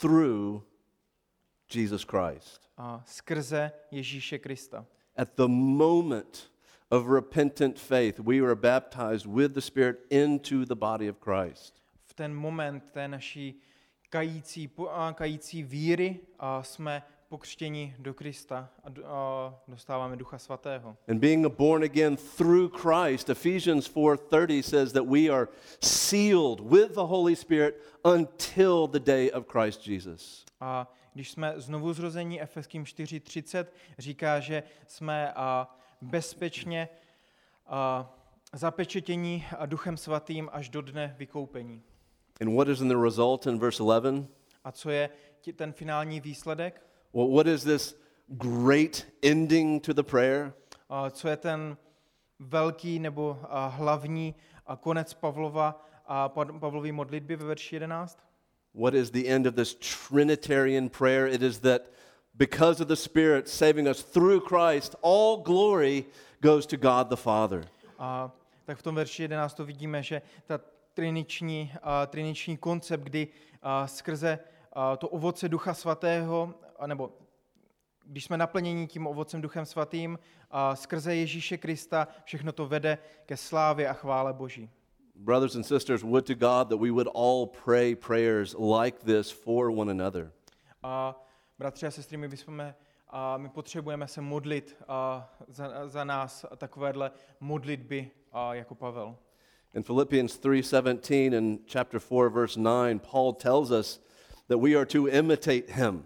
Through 0.00 0.62
Jesus 1.74 2.04
Christ. 2.04 2.68
A 2.76 3.02
skrze 3.06 3.72
Ježíše 3.90 4.38
Krista. 4.38 4.86
At 5.16 5.28
the 5.34 5.46
moment 5.46 6.49
of 6.90 7.06
repentant 7.06 7.78
faith, 7.78 8.20
we 8.20 8.40
were 8.40 8.54
baptized 8.54 9.26
with 9.26 9.54
the 9.54 9.60
Spirit 9.60 10.06
into 10.10 10.64
the 10.64 10.74
body 10.74 11.08
of 11.08 11.20
Christ. 11.20 11.74
V 12.06 12.14
ten 12.14 12.34
moment 12.34 12.84
té 12.92 13.08
naší 13.08 13.60
kající, 14.10 14.70
kající 15.14 15.62
víry 15.62 16.20
a 16.38 16.62
jsme 16.62 17.02
pokřtěni 17.28 17.96
do 17.98 18.14
Krista 18.14 18.70
a 19.04 19.54
dostáváme 19.68 20.16
Ducha 20.16 20.38
Svatého. 20.38 20.96
And 21.08 21.20
being 21.20 21.46
born 21.46 21.84
again 21.84 22.16
through 22.36 22.72
Christ, 22.76 23.30
Ephesians 23.30 23.90
4:30 23.94 24.62
says 24.62 24.92
that 24.92 25.06
we 25.06 25.28
are 25.28 25.48
sealed 25.80 26.60
with 26.60 26.88
the 26.88 27.06
Holy 27.06 27.36
Spirit 27.36 27.74
until 28.04 28.86
the 28.86 28.98
day 28.98 29.30
of 29.32 29.46
Christ 29.46 29.86
Jesus. 29.86 30.44
A 30.60 30.92
když 31.14 31.30
jsme 31.30 31.54
znovu 31.56 31.92
zrození, 31.92 32.42
Efeským 32.42 32.84
4.30 32.84 33.66
říká, 33.98 34.40
že 34.40 34.62
jsme 34.86 35.32
a, 35.32 35.76
bezpečně 36.02 36.88
a, 37.66 38.12
zapečetění 38.52 39.46
a 39.58 39.66
duchem 39.66 39.96
svatým 39.96 40.48
až 40.52 40.68
do 40.68 40.82
dne 40.82 41.14
vykoupení. 41.18 41.82
And 42.40 42.56
what 42.56 42.68
is 42.68 42.80
in 42.80 42.88
the 42.88 43.02
result 43.02 43.46
in 43.46 43.58
verse 43.58 43.82
11? 43.82 44.26
A 44.64 44.72
co 44.72 44.90
je 44.90 45.10
ten 45.56 45.72
finální 45.72 46.20
výsledek? 46.20 46.82
Well, 47.14 47.28
what 47.28 47.46
is 47.46 47.64
this 47.64 48.00
great 48.28 49.06
ending 49.22 49.86
to 49.86 49.92
the 49.92 50.02
prayer? 50.02 50.52
A 50.88 51.10
co 51.10 51.28
je 51.28 51.36
ten 51.36 51.76
velký 52.38 52.98
nebo 52.98 53.38
hlavní 53.68 54.34
a 54.66 54.76
konec 54.76 55.14
Pavlova 55.14 55.86
a 56.06 56.28
Pa- 56.28 56.44
Pavlovy 56.44 56.92
modlitby 56.92 57.36
ve 57.36 57.44
verši 57.44 57.76
11? 57.76 58.18
What 58.74 58.94
is 58.94 59.10
the 59.10 59.28
end 59.28 59.46
of 59.46 59.54
this 59.54 59.74
Trinitarian 59.74 60.88
prayer? 60.88 61.26
It 61.26 61.42
is 61.42 61.58
that 61.58 61.82
because 62.34 62.82
of 62.82 62.88
the 62.88 62.96
Spirit 62.96 63.48
saving 63.48 63.88
us 63.88 64.02
through 64.02 64.40
Christ, 64.40 64.96
all 65.02 65.42
glory 65.42 66.04
goes 66.40 66.66
to 66.66 66.76
God 66.76 67.08
the 67.08 67.16
Father. 67.16 67.64
A 67.98 68.30
tak 68.64 68.78
v 68.78 68.82
tom 68.82 68.94
verši 68.94 69.22
11 69.22 69.54
to 69.54 69.64
vidíme, 69.64 70.02
že 70.02 70.22
ta 70.46 70.60
triniční, 70.94 71.72
a, 71.82 72.06
triniční 72.06 72.56
koncept, 72.56 73.04
kdy 73.04 73.28
a, 73.62 73.86
skrze 73.86 74.38
a, 74.72 74.96
to 74.96 75.08
ovoce 75.08 75.48
Ducha 75.48 75.74
Svatého, 75.74 76.54
a, 76.78 76.86
nebo 76.86 77.12
když 78.04 78.24
jsme 78.24 78.36
naplněni 78.36 78.86
tím 78.86 79.06
ovocem 79.06 79.40
Duchem 79.40 79.66
Svatým, 79.66 80.18
a 80.50 80.76
skrze 80.76 81.14
Ježíše 81.14 81.58
Krista, 81.58 82.08
všechno 82.24 82.52
to 82.52 82.66
vede 82.66 82.98
ke 83.26 83.36
slávě 83.36 83.88
a 83.88 83.92
chvále 83.92 84.32
Boží. 84.32 84.70
Brothers 85.14 85.54
and 85.54 85.64
sisters, 85.64 86.02
would 86.02 86.26
to 86.26 86.34
God 86.34 86.68
that 86.68 86.80
we 86.80 86.90
would 86.90 87.08
all 87.14 87.46
pray 87.46 87.94
prayers 87.94 88.56
like 88.58 88.98
this 89.04 89.30
for 89.30 89.70
one 89.70 89.90
another. 89.90 90.32
A 90.82 91.14
bratři 91.60 91.86
a 91.86 91.90
sestry, 91.90 92.16
my 92.16 92.28
bychom, 92.28 92.74
a 93.08 93.36
my 93.36 93.48
potřebujeme 93.48 94.08
se 94.08 94.20
modlit 94.20 94.76
a 94.88 95.30
za, 95.48 95.88
za 95.88 96.04
nás 96.04 96.46
takovéhle 96.56 97.10
modlitby 97.40 98.10
a 98.32 98.54
jako 98.54 98.74
Pavel. 98.74 99.16
In 99.74 99.82
Philippians 99.82 100.38
3:17 100.38 101.36
and 101.36 101.60
chapter 101.72 102.00
4 102.00 102.30
verse 102.30 102.60
9, 102.60 103.02
Paul 103.10 103.32
tells 103.32 103.70
us 103.70 104.00
that 104.48 104.60
we 104.60 104.74
are 104.74 104.86
to 104.86 105.08
imitate 105.08 105.62
him. 105.68 106.04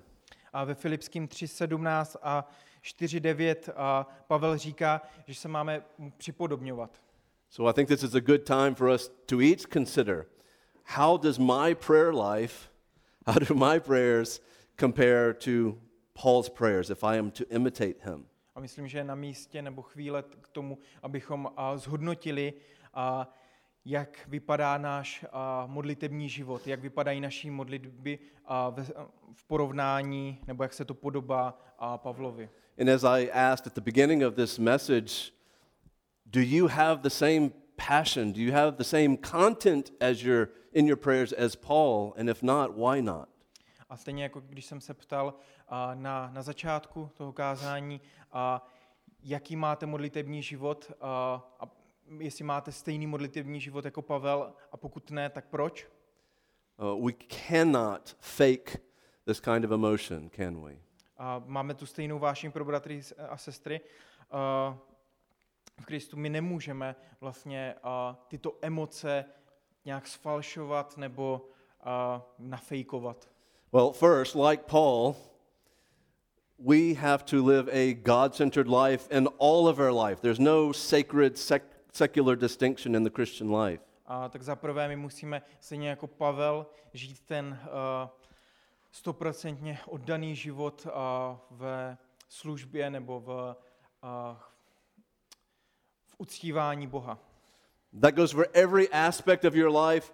A 0.52 0.64
ve 0.64 0.74
Filipským 0.74 1.28
3.17 1.28 2.16
a 2.22 2.48
4.9 2.82 3.72
a 3.76 4.06
Pavel 4.26 4.58
říká, 4.58 5.02
že 5.26 5.34
se 5.34 5.48
máme 5.48 5.82
připodobňovat. 6.16 6.90
So 7.50 7.70
I 7.70 7.72
think 7.72 7.88
this 7.88 8.02
is 8.02 8.14
a 8.14 8.20
good 8.20 8.44
time 8.44 8.74
for 8.74 8.88
us 8.88 9.10
to 9.26 9.40
each 9.40 9.66
consider 9.72 10.26
how 10.84 11.18
does 11.18 11.38
my 11.38 11.74
prayer 11.74 12.14
life, 12.14 12.68
how 13.26 13.38
do 13.38 13.54
my 13.54 13.80
prayers 13.80 14.40
compare 14.76 15.34
to 15.34 15.78
Paul's 16.22 16.48
prayers 16.48 16.90
if 16.90 17.04
I 17.04 17.18
am 17.18 17.30
to 17.30 17.44
imitate 17.50 17.96
him? 18.00 18.26
A 18.54 18.60
myslím, 18.60 18.88
že 18.88 18.98
je 18.98 19.04
na 19.04 19.14
místě 19.14 19.62
nebo 19.62 19.82
chvíle 19.82 20.22
k 20.22 20.48
tomu, 20.48 20.78
abychom 21.02 21.50
a, 21.56 21.76
zhodnotili, 21.76 22.52
a, 22.94 23.34
jak 23.84 24.28
vypadá 24.28 24.78
náš 24.78 25.24
a, 25.32 25.66
modlitební 25.66 26.28
život, 26.28 26.66
jak 26.66 26.80
vypadají 26.80 27.20
naší 27.20 27.50
modlitby 27.50 28.18
a, 28.44 28.70
ve, 28.70 28.84
v 29.32 29.44
porovnání, 29.46 30.38
nebo 30.46 30.62
jak 30.62 30.72
se 30.72 30.84
to 30.84 30.94
podobá 30.94 31.58
a, 31.78 31.98
Pavlovi. 31.98 32.48
And 32.78 32.88
as 32.88 33.04
I 33.04 33.30
asked 33.32 33.66
at 33.66 33.74
the 33.74 33.80
beginning 33.80 34.22
of 34.22 34.34
this 34.34 34.58
message, 34.58 35.32
do 36.26 36.40
you 36.40 36.66
have 36.66 37.02
the 37.02 37.10
same 37.10 37.50
passion? 37.76 38.32
Do 38.32 38.40
you 38.40 38.52
have 38.52 38.76
the 38.76 38.84
same 38.84 39.16
content 39.16 39.92
as 40.00 40.22
your 40.22 40.48
in 40.72 40.86
your 40.86 40.96
prayers 40.96 41.32
as 41.32 41.56
Paul? 41.56 42.14
And 42.16 42.28
if 42.28 42.42
not, 42.42 42.76
why 42.76 43.00
not? 43.00 43.28
A 43.94 43.96
stejně 43.96 44.22
jako 44.22 44.40
když 44.40 44.64
jsem 44.66 44.80
se 44.80 44.94
ptal 44.94 45.34
na, 45.94 46.30
na 46.32 46.42
začátku 46.42 47.10
toho 47.14 47.32
kázání, 47.32 48.00
a, 48.32 48.66
jaký 49.22 49.56
máte 49.56 49.86
modlitební 49.86 50.42
život 50.42 50.92
a, 51.00 51.42
a 51.60 51.70
jestli 52.18 52.44
máte 52.44 52.72
stejný 52.72 53.06
modlitební 53.06 53.60
život 53.60 53.84
jako 53.84 54.02
Pavel 54.02 54.52
a 54.72 54.76
pokud 54.76 55.10
ne, 55.10 55.30
tak 55.30 55.44
proč? 55.48 55.88
Uh, 56.94 57.06
we 57.06 57.12
cannot 57.28 58.16
fake 58.20 58.82
this 59.24 59.40
kind 59.40 59.64
of 59.64 59.70
emotion, 59.70 60.30
can 60.30 60.64
we? 60.64 60.76
A 61.16 61.42
máme 61.46 61.74
tu 61.74 61.86
stejnou 61.86 62.18
vášeň 62.18 62.52
pro 62.52 62.64
bratry 62.64 63.00
a 63.28 63.36
sestry. 63.36 63.80
A 64.30 64.78
v 65.80 65.84
Kristu 65.84 66.16
my 66.16 66.28
nemůžeme 66.28 66.96
vlastně 67.20 67.74
a, 67.82 68.16
tyto 68.28 68.58
emoce 68.62 69.24
nějak 69.84 70.06
sfalšovat 70.06 70.96
nebo 70.96 71.48
a, 71.80 72.22
nafejkovat. 72.38 73.33
Well, 73.74 73.92
first, 73.92 74.36
like 74.36 74.68
Paul, 74.68 75.16
we 76.58 76.94
have 76.94 77.26
to 77.26 77.42
live 77.42 77.68
a 77.72 77.94
God 77.94 78.32
centered 78.36 78.68
life 78.68 79.10
in 79.10 79.26
all 79.38 79.66
of 79.66 79.80
our 79.80 79.90
life. 79.90 80.20
There's 80.20 80.38
no 80.38 80.70
sacred, 80.70 81.36
sec- 81.36 81.74
secular 81.92 82.36
distinction 82.36 82.94
in 82.94 83.02
the 83.02 83.10
Christian 83.10 83.50
life. 83.50 83.80
A 84.06 84.28
tak 84.28 84.42
za 84.42 84.56
prvé 84.56 84.88
my 84.88 84.96
musíme 84.96 85.42
stejně 85.60 85.88
jako 85.88 86.06
Pavel 86.06 86.66
žít 86.92 87.20
ten 87.20 87.58
uh, 89.06 89.14
oddaný 89.86 90.36
život 90.36 90.86
uh, 90.86 90.92
ve 91.50 91.98
službě 92.28 92.90
nebo 92.90 93.20
v, 93.20 93.28
uh, 93.28 94.36
v 96.06 96.14
uctívání 96.18 96.86
Boha. 96.86 97.18
That 98.00 98.14
goes 98.14 98.30
for 98.30 98.46
every 98.52 98.88
aspect 98.88 99.44
of 99.44 99.54
your 99.54 99.76
life 99.76 100.12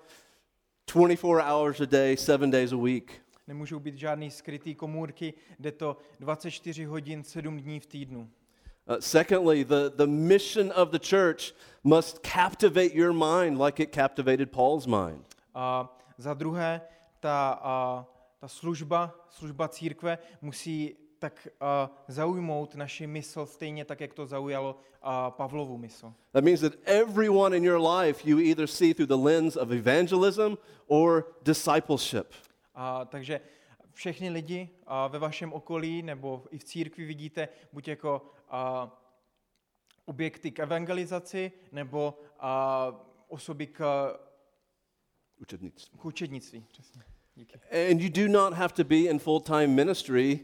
24 0.87 1.43
hours 1.43 1.81
a 1.81 1.87
day, 1.87 2.17
seven 2.17 2.51
days 2.51 2.73
a 2.73 2.77
week. 2.77 3.21
Nemůžou 3.51 3.79
být 3.79 3.95
žádný 3.95 4.31
skrytý 4.31 4.75
komůrky, 4.75 5.35
jde 5.59 5.73
to 5.73 5.97
24 6.21 6.85
hodin, 6.85 7.25
7 7.25 7.61
dní 7.61 7.81
v 7.81 7.87
týdnu. 7.87 8.31
Uh, 8.89 8.97
secondly, 9.01 9.65
the, 9.65 9.91
the 9.97 10.07
mission 10.07 10.73
of 10.77 10.91
the 10.91 10.99
church 10.99 11.55
must 11.85 12.21
captivate 12.23 12.95
your 12.95 13.13
mind 13.13 13.61
like 13.61 13.83
it 13.83 13.95
captivated 13.95 14.51
Paul's 14.51 14.87
mind. 14.87 15.25
A 15.55 15.99
za 16.19 16.35
druhé, 16.35 16.81
ta, 17.21 17.59
a, 17.63 18.07
ta 18.39 18.49
služba, 18.49 19.15
služba 19.31 19.69
církve 19.69 20.19
musí 20.43 20.97
tak 21.19 21.49
a, 21.61 21.91
zaujmout 22.09 22.75
naši 22.75 23.07
mysl 23.07 23.47
stejně 23.47 23.85
tak, 23.85 24.01
jak 24.01 24.15
to 24.15 24.27
zaujalo 24.27 24.77
a, 25.03 25.31
Pavlovu 25.31 25.79
mysl. 25.79 26.13
That 26.33 26.45
means 26.45 26.61
that 26.61 26.73
everyone 26.85 27.57
in 27.57 27.65
your 27.65 27.81
life 27.81 28.29
you 28.31 28.39
either 28.39 28.67
see 28.67 28.95
through 28.95 29.09
the 29.09 29.31
lens 29.31 29.57
of 29.57 29.73
evangelism 29.73 30.57
or 30.87 31.25
discipleship. 31.43 32.35
A, 32.83 33.05
takže 33.05 33.41
všechny 33.93 34.31
lidi 34.31 34.69
a, 34.87 35.07
ve 35.07 35.19
vašem 35.19 35.53
okolí 35.53 36.03
nebo 36.03 36.45
i 36.51 36.59
v 36.59 36.65
církvi 36.65 37.05
vidíte 37.05 37.49
buď 37.73 37.89
jako 37.89 38.23
a, 38.49 38.91
objekty 40.05 40.51
k 40.51 40.59
evangelizaci 40.59 41.53
nebo 41.73 42.19
a, 42.39 42.93
osoby 43.29 43.67
k, 43.67 44.11
Učednictví. 45.39 45.99
k 45.99 46.05
učednictví. 46.05 46.67
Přesně. 46.73 47.03
Díky. 47.35 47.61
And 47.91 48.01
you 48.01 48.09
do 48.27 48.33
not 48.33 48.53
have 48.53 48.75
to 48.75 48.85
be 48.85 48.97
in 48.97 49.19
full 49.19 49.41
time 49.41 49.75
ministry 49.75 50.41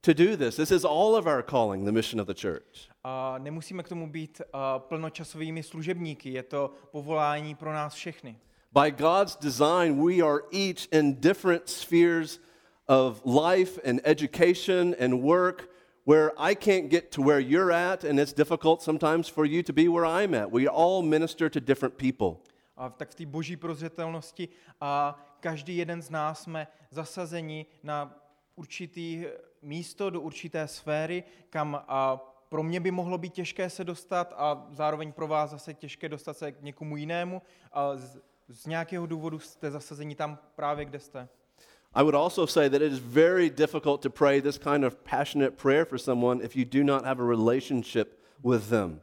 to 0.00 0.12
do 0.14 0.36
this. 0.36 0.56
This 0.56 0.70
is 0.70 0.84
all 0.84 1.14
of 1.16 1.26
our 1.26 1.42
calling, 1.42 1.84
the 1.84 1.92
mission 1.92 2.20
of 2.20 2.26
the 2.26 2.34
church. 2.40 2.88
A 3.04 3.38
nemusíme 3.38 3.82
k 3.82 3.88
tomu 3.88 4.10
být 4.10 4.42
a, 4.52 4.78
plnočasovými 4.78 5.62
služebníky, 5.62 6.30
je 6.32 6.42
to 6.42 6.72
povolání 6.90 7.54
pro 7.54 7.72
nás 7.72 7.94
všechny. 7.94 8.38
By 8.72 8.90
God's 8.90 9.34
design, 9.34 9.96
we 9.98 10.20
are 10.20 10.44
each 10.50 10.88
in 10.92 11.20
different 11.20 11.68
spheres 11.68 12.38
of 12.86 13.20
life 13.24 13.78
and 13.82 14.00
education 14.04 14.94
and 14.98 15.22
work 15.22 15.70
where 16.04 16.32
I 16.38 16.54
can't 16.54 16.90
get 16.90 17.10
to 17.12 17.22
where 17.22 17.40
you're 17.40 17.72
at, 17.72 18.04
and 18.04 18.18
it's 18.20 18.32
difficult 18.32 18.82
sometimes 18.82 19.28
for 19.28 19.44
you 19.44 19.62
to 19.62 19.72
be 19.72 19.88
where 19.88 20.06
I'm 20.06 20.34
at. 20.34 20.50
We 20.50 20.68
all 20.68 21.02
minister 21.02 21.50
to 21.50 21.60
different 21.60 21.96
people. 21.96 22.40
A 22.76 22.90
tak 22.90 23.10
v 23.10 23.14
té 23.14 23.26
boží 23.26 23.56
prozřetelnosti 23.56 24.48
a 24.80 25.18
každý 25.40 25.76
jeden 25.76 26.02
z 26.02 26.10
nás 26.10 26.42
jsme 26.42 26.66
zasazeni 26.90 27.66
na 27.82 28.14
určitý 28.56 29.24
místo, 29.62 30.10
do 30.10 30.20
určité 30.20 30.68
sféry, 30.68 31.24
kam 31.50 31.84
a 31.88 32.16
pro 32.48 32.62
mě 32.62 32.80
by 32.80 32.90
mohlo 32.90 33.18
být 33.18 33.32
těžké 33.32 33.70
se 33.70 33.84
dostat 33.84 34.34
a 34.36 34.66
zároveň 34.70 35.12
pro 35.12 35.28
vás 35.28 35.50
zase 35.50 35.74
těžké 35.74 36.08
dostat 36.08 36.36
se 36.36 36.52
k 36.52 36.62
někomu 36.62 36.96
jinému. 36.96 37.42
A 37.72 37.96
z, 37.96 38.18
z 38.48 38.66
nějakého 38.66 39.06
důvodu 39.06 39.38
jste 39.38 39.70
zasazeni 39.70 40.14
tam 40.14 40.38
právě, 40.56 40.84
kde 40.84 41.00
jste. 41.00 41.28
I 41.94 42.02
would 42.02 42.14
also 42.14 42.46
say 42.46 42.70
that 42.70 42.82
it 42.82 42.92
is 42.92 42.98
very 42.98 43.50
difficult 43.50 44.00
to 44.02 44.10
pray 44.10 44.42
this 44.42 44.58
kind 44.58 44.84
of 44.84 44.96
passionate 44.96 45.50
prayer 45.50 45.84
for 45.84 45.98
someone 45.98 46.44
if 46.44 46.56
you 46.56 46.64
do 46.64 46.84
not 46.84 47.04
have 47.04 47.22
a 47.22 47.26
relationship 47.26 48.18
with 48.44 48.68
them. 48.68 49.00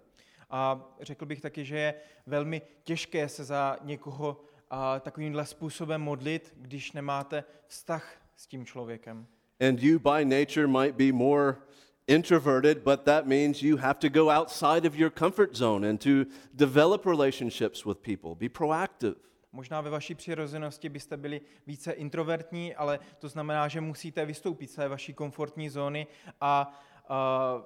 A 0.50 0.89
řekl 1.02 1.26
bych 1.26 1.41
taky, 1.41 1.66
že 1.66 1.78
je 1.78 1.93
velmi 2.26 2.62
těžké 2.84 3.30
se 3.30 3.43
za 3.43 3.78
někoho 3.82 4.41
a, 4.70 5.00
takovýmhle 5.00 5.46
způsobem 5.46 6.02
modlit, 6.02 6.54
když 6.58 6.91
nemáte 6.91 7.43
vztah 7.68 8.14
s 8.36 8.48
tím 8.48 8.66
člověkem. 8.66 9.28
And 9.70 9.84
you, 9.84 10.00
by 10.00 10.26
nature, 10.26 10.68
might 10.68 10.96
be 10.96 11.12
more 11.12 11.56
introverted, 12.08 12.84
but 12.84 13.02
that 13.04 13.26
means 13.26 13.64
you 13.64 13.78
have 13.78 14.00
to 14.00 14.10
go 14.10 14.30
outside 14.30 14.88
of 14.88 14.96
your 14.96 15.12
comfort 15.12 15.56
zone 15.56 15.89
and 15.89 16.04
to 16.04 16.30
develop 16.54 17.06
relationships 17.06 17.86
with 17.86 17.98
people. 17.98 18.36
Be 18.36 18.50
proactive. 18.50 19.16
Možná 19.56 19.82
ve 19.82 19.89
vaší 19.89 20.16
přirozenosti 20.16 20.89
byste 20.89 21.18
byli 21.18 21.41
více 21.68 21.91
introvertní, 21.91 22.76
ale 22.76 22.99
to 23.20 23.30
znamená, 23.30 23.68
že 23.68 23.82
musíte 23.82 24.26
vystoupit 24.26 24.68
z 24.68 24.76
té 24.76 24.88
vaší 24.88 25.14
komfortní 25.14 25.70
zóny 25.70 26.08
a, 26.41 26.80
a 27.10 27.62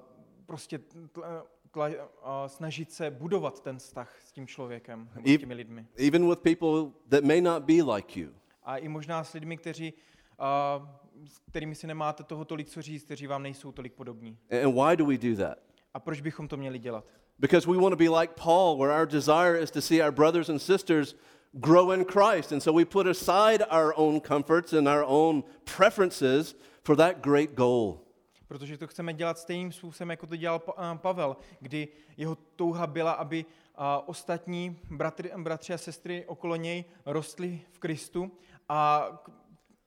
prostě 0.46 0.78
tla, 1.12 1.46
tla, 1.70 1.88
a 2.22 2.48
snažit 2.48 2.92
se 2.92 3.10
budovat 3.10 3.62
ten 3.62 3.78
vztah 3.78 4.20
s 4.24 4.32
tím 4.32 4.46
člověkem, 4.46 5.10
nebo 5.14 5.28
s 5.28 5.38
těmi 5.38 5.54
lidmi. 5.54 5.86
Even 6.06 6.28
with 6.28 6.38
people 6.38 7.00
that 7.08 7.24
may 7.24 7.40
not 7.40 7.62
be 7.62 7.94
like 7.94 8.20
you. 8.20 8.28
A 8.62 8.76
i 8.76 8.88
možná 8.88 9.24
s 9.24 9.32
lidmi, 9.32 9.56
kteří, 9.56 9.92
a, 10.38 11.00
s 11.24 11.38
kterými 11.38 11.74
si 11.74 11.86
nemáte 11.86 12.24
toho 12.24 12.44
tolik 12.44 12.68
co 12.68 12.82
říct, 12.82 13.04
kteří 13.04 13.26
vám 13.26 13.42
nejsou 13.42 13.72
tolik 13.72 13.92
podobní. 13.92 14.38
And 14.64 14.74
why 14.74 14.96
do 14.96 15.06
we 15.06 15.18
do 15.18 15.36
that? 15.36 15.58
A 15.94 16.00
proč 16.00 16.20
bychom 16.20 16.48
to 16.48 16.56
měli 16.56 16.78
dělat? 16.78 17.04
Because 17.38 17.70
we 17.70 17.76
want 17.76 17.92
to 17.92 17.96
be 17.96 18.20
like 18.20 18.34
Paul, 18.42 18.78
where 18.78 19.00
our 19.00 19.06
desire 19.06 19.62
is 19.62 19.70
to 19.70 19.80
see 19.80 20.02
our 20.02 20.12
brothers 20.12 20.48
and 20.48 20.62
sisters 20.62 21.16
grow 21.52 21.90
in 21.90 22.04
Christ. 22.04 22.52
And 22.52 22.62
so 22.62 22.72
we 22.72 22.84
put 22.84 23.06
aside 23.06 23.62
our 23.70 23.94
own 23.96 24.20
comforts 24.20 24.72
and 24.72 24.88
our 24.88 25.04
own 25.04 25.44
preferences 25.64 26.56
for 26.84 26.96
that 26.96 27.20
great 27.20 27.54
goal. 27.54 28.00
Protože 28.48 28.78
to 28.78 28.86
chceme 28.86 29.12
dělat 29.14 29.38
stejným 29.38 29.72
způsobem, 29.72 30.10
jako 30.10 30.26
to 30.26 30.36
dělal 30.36 30.62
a, 30.76 30.94
Pavel, 30.94 31.36
kdy 31.60 31.88
jeho 32.16 32.34
touha 32.34 32.86
byla, 32.86 33.12
aby 33.12 33.44
a, 33.74 34.08
ostatní 34.08 34.78
bratry, 34.90 35.32
bratři 35.36 35.74
a 35.74 35.78
sestry 35.78 36.24
okolo 36.26 36.56
něj 36.56 36.84
rostli 37.06 37.60
v 37.70 37.78
Kristu 37.78 38.32
a 38.68 39.10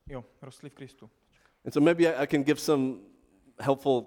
jo, 0.10 0.26
rostli 0.42 0.70
v 0.70 0.74
Kristu. 0.74 1.10
And 1.66 1.74
so 1.74 1.84
maybe 1.84 2.16
I, 2.16 2.28
can 2.28 2.44
give 2.44 2.60
some 2.60 2.96
helpful 3.60 4.06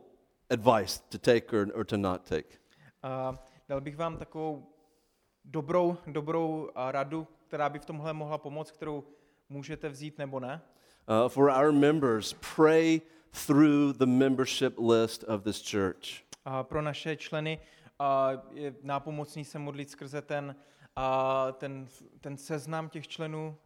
advice 0.51 1.01
to 1.09 1.19
take 1.19 1.57
or, 1.57 1.69
or 1.75 1.85
to 1.85 1.97
not 1.97 2.29
take. 2.29 2.59
A 3.03 3.39
dal 3.69 3.81
bych 3.81 3.97
vám 3.97 4.17
takovou 4.17 4.67
dobrou, 5.45 5.97
dobrou 6.07 6.71
radu, 6.75 7.27
která 7.47 7.69
by 7.69 7.79
v 7.79 7.85
tomhle 7.85 8.13
mohla 8.13 8.39
pomoct, 8.39 8.71
kterou 8.71 9.05
můžete 9.49 9.89
vzít 9.89 10.19
nebo 10.19 10.41
ne. 10.41 10.63
Uh, 11.09 11.29
for 11.29 11.51
our 11.51 11.73
members, 11.73 12.37
pray 12.57 13.01
through 13.47 13.97
the 13.97 14.07
membership 14.07 14.79
list 14.79 15.25
of 15.29 15.43
this 15.43 15.71
church. 15.71 16.23
A 16.45 16.63
pro 16.63 16.83
naše 16.83 17.17
členy 17.17 17.61
a, 17.99 18.33
je 18.53 18.75
nápomocný 18.83 19.45
se 19.45 19.59
modlit 19.59 19.91
skrze 19.91 20.23
ten, 20.23 20.57
a, 20.97 21.53
ten, 21.53 21.89
ten 22.21 22.37
seznam 22.37 22.89
těch 22.89 23.09
členů. 23.09 23.57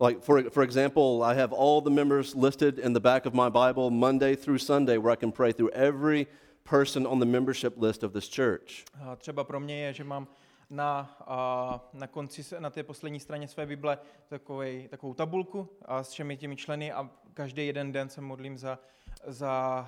Like, 0.00 0.20
for, 0.20 0.50
for 0.50 0.62
example, 0.62 1.24
I 1.24 1.34
have 1.34 1.52
all 1.52 1.80
the 1.80 1.90
members 1.90 2.34
listed 2.34 2.78
in 2.78 2.92
the 2.92 3.00
back 3.00 3.26
of 3.26 3.34
my 3.34 3.50
Bible, 3.50 3.90
Monday 3.90 4.36
through 4.36 4.58
Sunday, 4.58 4.98
where 4.98 5.12
I 5.12 5.16
can 5.16 5.32
pray 5.32 5.52
through 5.52 5.72
every 5.72 6.26
person 6.62 7.06
on 7.06 7.18
the 7.18 7.26
membership 7.26 7.74
list 7.76 8.04
of 8.04 8.12
this 8.12 8.28
church. 8.28 8.84
A 9.00 9.16
třeba 9.16 9.44
pro 9.44 9.60
mě 9.60 9.80
je, 9.80 9.92
že 9.92 10.04
mám 10.04 10.28
na, 10.70 11.16
a, 11.26 11.90
na 11.92 12.06
konci, 12.06 12.42
na 12.58 12.70
té 12.70 12.82
poslední 12.82 13.20
straně 13.20 13.48
své 13.48 13.66
Bible 13.66 13.98
takovej, 14.28 14.88
takovou 14.88 15.14
tabulku 15.14 15.68
a 15.84 16.02
s 16.02 16.10
všemi 16.10 16.36
těmi 16.36 16.56
členy 16.56 16.92
a 16.92 17.10
každý 17.34 17.66
jeden 17.66 17.92
den 17.92 18.08
se 18.08 18.20
modlím 18.20 18.58
za, 18.58 18.78
za 19.26 19.86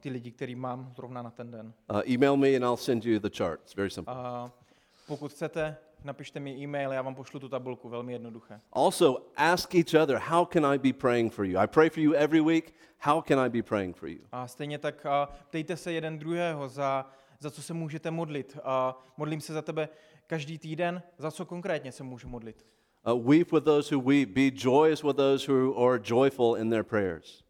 ty 0.00 0.10
lidi, 0.10 0.30
který 0.30 0.54
mám 0.54 0.92
zrovna 0.96 1.22
na 1.22 1.30
ten 1.30 1.50
den. 1.50 1.72
Uh, 1.90 2.00
email 2.14 2.36
me 2.36 2.48
and 2.48 2.62
I'll 2.64 2.76
send 2.76 3.04
you 3.04 3.18
the 3.18 3.30
chart. 3.36 3.60
It's 3.60 3.74
very 3.74 3.90
simple. 3.90 4.14
A 4.14 4.50
pokud 5.06 5.32
chcete, 5.32 5.76
napište 6.04 6.40
mi 6.40 6.56
e-mail, 6.56 6.92
já 6.92 7.02
vám 7.02 7.14
pošlu 7.14 7.40
tu 7.40 7.48
tabulku, 7.48 7.88
velmi 7.88 8.12
jednoduché. 8.12 8.60
Also, 8.72 9.26
ask 9.36 9.74
each 9.74 9.94
other, 10.02 10.18
how 10.18 10.44
can 10.44 10.74
I 10.74 10.78
be 10.78 10.92
praying 10.92 11.32
for 11.32 11.44
you? 11.44 11.60
I 11.60 11.66
pray 11.66 11.90
for 11.90 12.00
you 12.00 12.12
every 12.12 12.40
week. 12.40 12.74
How 12.98 13.22
can 13.22 13.38
I 13.46 13.48
be 13.48 13.62
praying 13.62 13.96
for 13.96 14.08
you? 14.08 14.20
A 14.32 14.46
stejně 14.46 14.78
tak 14.78 15.06
a, 15.06 15.28
ptejte 15.48 15.76
se 15.76 15.92
jeden 15.92 16.18
druhého, 16.18 16.68
za, 16.68 17.06
za 17.40 17.50
co 17.50 17.62
se 17.62 17.74
můžete 17.74 18.10
modlit. 18.10 18.58
A 18.64 19.02
modlím 19.16 19.40
se 19.40 19.52
za 19.52 19.62
tebe 19.62 19.88
každý 20.26 20.58
týden, 20.58 21.02
za 21.18 21.30
co 21.30 21.46
konkrétně 21.46 21.92
se 21.92 22.02
můžu 22.02 22.28
modlit. 22.28 22.66
Uh, 23.06 23.30
weep 23.30 23.52
with 23.52 23.64
those 23.64 23.94
who 23.94 24.02
weep. 24.02 24.28
Be 24.28 24.50
joyous 24.54 25.02
with 25.02 25.16
those 25.16 25.52
who 25.52 25.86
are 25.86 26.00
joyful 26.04 26.56
in 26.56 26.70
their 26.70 26.84
prayers. 26.84 27.44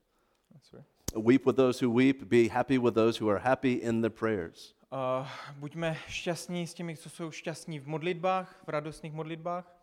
Weep 1.16 1.46
with 1.46 1.56
those 1.56 1.86
who 1.86 1.90
weep. 1.90 2.22
Be 2.22 2.48
happy 2.48 2.78
with 2.78 2.94
those 2.94 3.24
who 3.24 3.30
are 3.30 3.40
happy 3.40 3.72
in 3.72 4.00
their 4.00 4.10
prayers. 4.10 4.74
Uh, 4.92 5.26
buďme 5.58 5.96
šťastní 6.08 6.66
s 6.66 6.74
těmi, 6.74 6.96
co 6.96 7.10
jsou 7.10 7.30
šťastní 7.30 7.78
v 7.78 7.86
modlitbách, 7.86 8.62
v 8.66 8.68
radostných 8.68 9.12
modlitbách. 9.12 9.76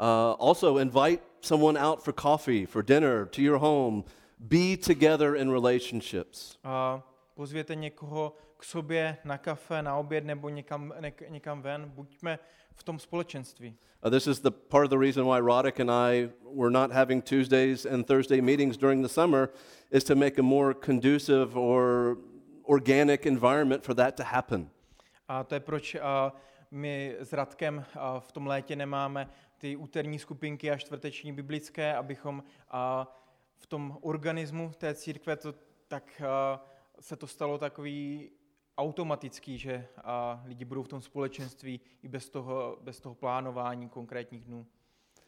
Uh, 0.00 0.06
also, 0.38 0.78
invite 0.78 1.22
someone 1.40 1.80
out 1.80 2.02
for 2.02 2.14
coffee, 2.14 2.66
for 2.66 2.84
dinner, 2.84 3.26
to 3.26 3.42
your 3.42 3.58
home. 3.58 4.04
Be 4.38 4.76
together 4.76 5.36
in 5.36 5.50
relationships. 5.50 6.58
A 6.64 7.02
pozvěte 7.34 7.74
někoho 7.74 8.36
k 8.64 8.66
sobě 8.66 9.16
na 9.24 9.38
kafe, 9.38 9.82
na 9.82 9.96
oběd 9.96 10.24
nebo 10.24 10.48
někam, 10.48 10.94
nek, 11.00 11.22
někam 11.28 11.62
ven. 11.62 11.88
Buďme 11.94 12.38
v 12.74 12.82
tom 12.82 12.98
společenství. 12.98 13.76
Uh, 14.04 14.10
this 14.10 14.26
is 14.26 14.40
the 14.40 14.50
part 14.50 14.84
of 14.84 14.90
the 14.90 14.98
reason 14.98 15.24
why 15.24 15.40
Roddick 15.40 15.80
and 15.80 15.90
I 15.90 16.30
were 16.54 16.70
not 16.70 16.92
having 16.92 17.24
Tuesdays 17.24 17.86
and 17.86 18.06
Thursday 18.06 18.40
meetings 18.40 18.76
during 18.76 19.02
the 19.02 19.08
summer, 19.08 19.48
is 19.90 20.04
to 20.04 20.14
make 20.14 20.40
a 20.40 20.42
more 20.42 20.74
conducive 20.74 21.58
or 21.58 22.16
organic 22.68 23.26
environment 23.26 23.84
for 23.84 23.94
that 23.94 24.16
to 24.16 24.24
happen. 24.24 24.70
A 25.28 25.44
to 25.44 25.54
je 25.54 25.60
proč 25.60 25.94
a, 25.94 26.32
my 26.70 27.16
s 27.20 27.32
Radkem 27.32 27.84
a, 27.94 28.20
v 28.20 28.32
tom 28.32 28.46
létě 28.46 28.76
nemáme 28.76 29.28
ty 29.58 29.76
úterní 29.76 30.18
skupinky 30.18 30.70
a 30.70 30.78
čtvrteční 30.78 31.32
biblické, 31.32 31.94
abychom 31.94 32.42
a, 32.70 33.06
v 33.58 33.66
tom 33.66 33.98
organismu 34.00 34.72
té 34.78 34.94
církve 34.94 35.36
to, 35.36 35.54
tak 35.88 36.22
a, 36.26 36.64
se 37.00 37.16
to 37.16 37.26
stalo 37.26 37.58
takový 37.58 38.30
automatický, 38.78 39.58
že 39.58 39.88
a, 40.04 40.42
lidi 40.46 40.64
budou 40.64 40.82
v 40.82 40.88
tom 40.88 41.00
společenství 41.00 41.80
i 42.02 42.08
bez 42.08 42.30
toho, 42.30 42.78
bez 42.82 43.00
toho 43.00 43.14
plánování 43.14 43.88
konkrétních 43.88 44.44
dnů. 44.44 44.66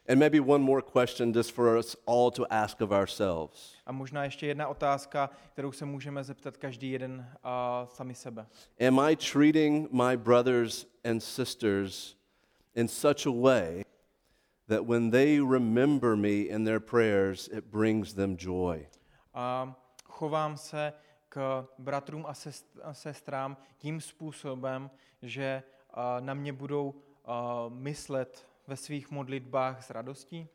And 0.09 0.18
maybe 0.18 0.40
one 0.40 0.64
more 0.64 0.82
question 0.82 1.32
just 1.32 1.53
for 1.53 1.78
us 1.78 1.97
all 2.07 2.30
to 2.30 2.53
ask 2.53 2.80
of 2.80 2.90
ourselves. 2.90 3.74
A 3.86 3.92
možná 3.92 4.24
ještě 4.24 4.47
jedna 4.47 4.68
otázka, 4.68 5.30
kterou 5.53 5.72
se 5.72 5.84
můžeme 5.84 6.24
zeptat 6.24 6.57
každý 6.57 6.90
jeden 6.90 7.30
a, 7.42 7.86
sami 7.86 8.14
sebe. 8.14 8.47
Am 8.88 8.99
I 8.99 9.16
treating 9.16 9.92
my 9.92 10.16
brothers 10.16 10.86
and 11.05 11.20
sisters 11.22 12.16
in 12.74 12.88
such 12.88 13.26
a 13.26 13.30
way 13.30 13.84
that 14.68 14.86
when 14.86 15.11
they 15.11 15.40
remember 15.40 16.16
me 16.16 16.28
in 16.28 16.64
their 16.64 16.80
prayers, 16.80 17.49
it 17.49 17.64
brings 17.64 18.14
them 18.14 18.36
joy? 18.38 18.86
A 19.34 19.74
chovám 20.05 20.57
se 20.57 20.92
k 21.37 21.68
bratrům 21.78 22.26
a 22.26 22.32
sest- 22.34 22.78
a 22.82 22.95
sestrám 22.95 23.57
tím 23.76 24.01
způsobem, 24.01 24.91
že 25.22 25.62
na 26.20 26.34
mě 26.34 26.53
budou 26.53 26.95
myslet 27.68 28.49
ve 28.66 28.76
svých 28.76 29.11
modlitbách 29.11 29.84
s 29.84 29.91
radostí. 29.91 30.49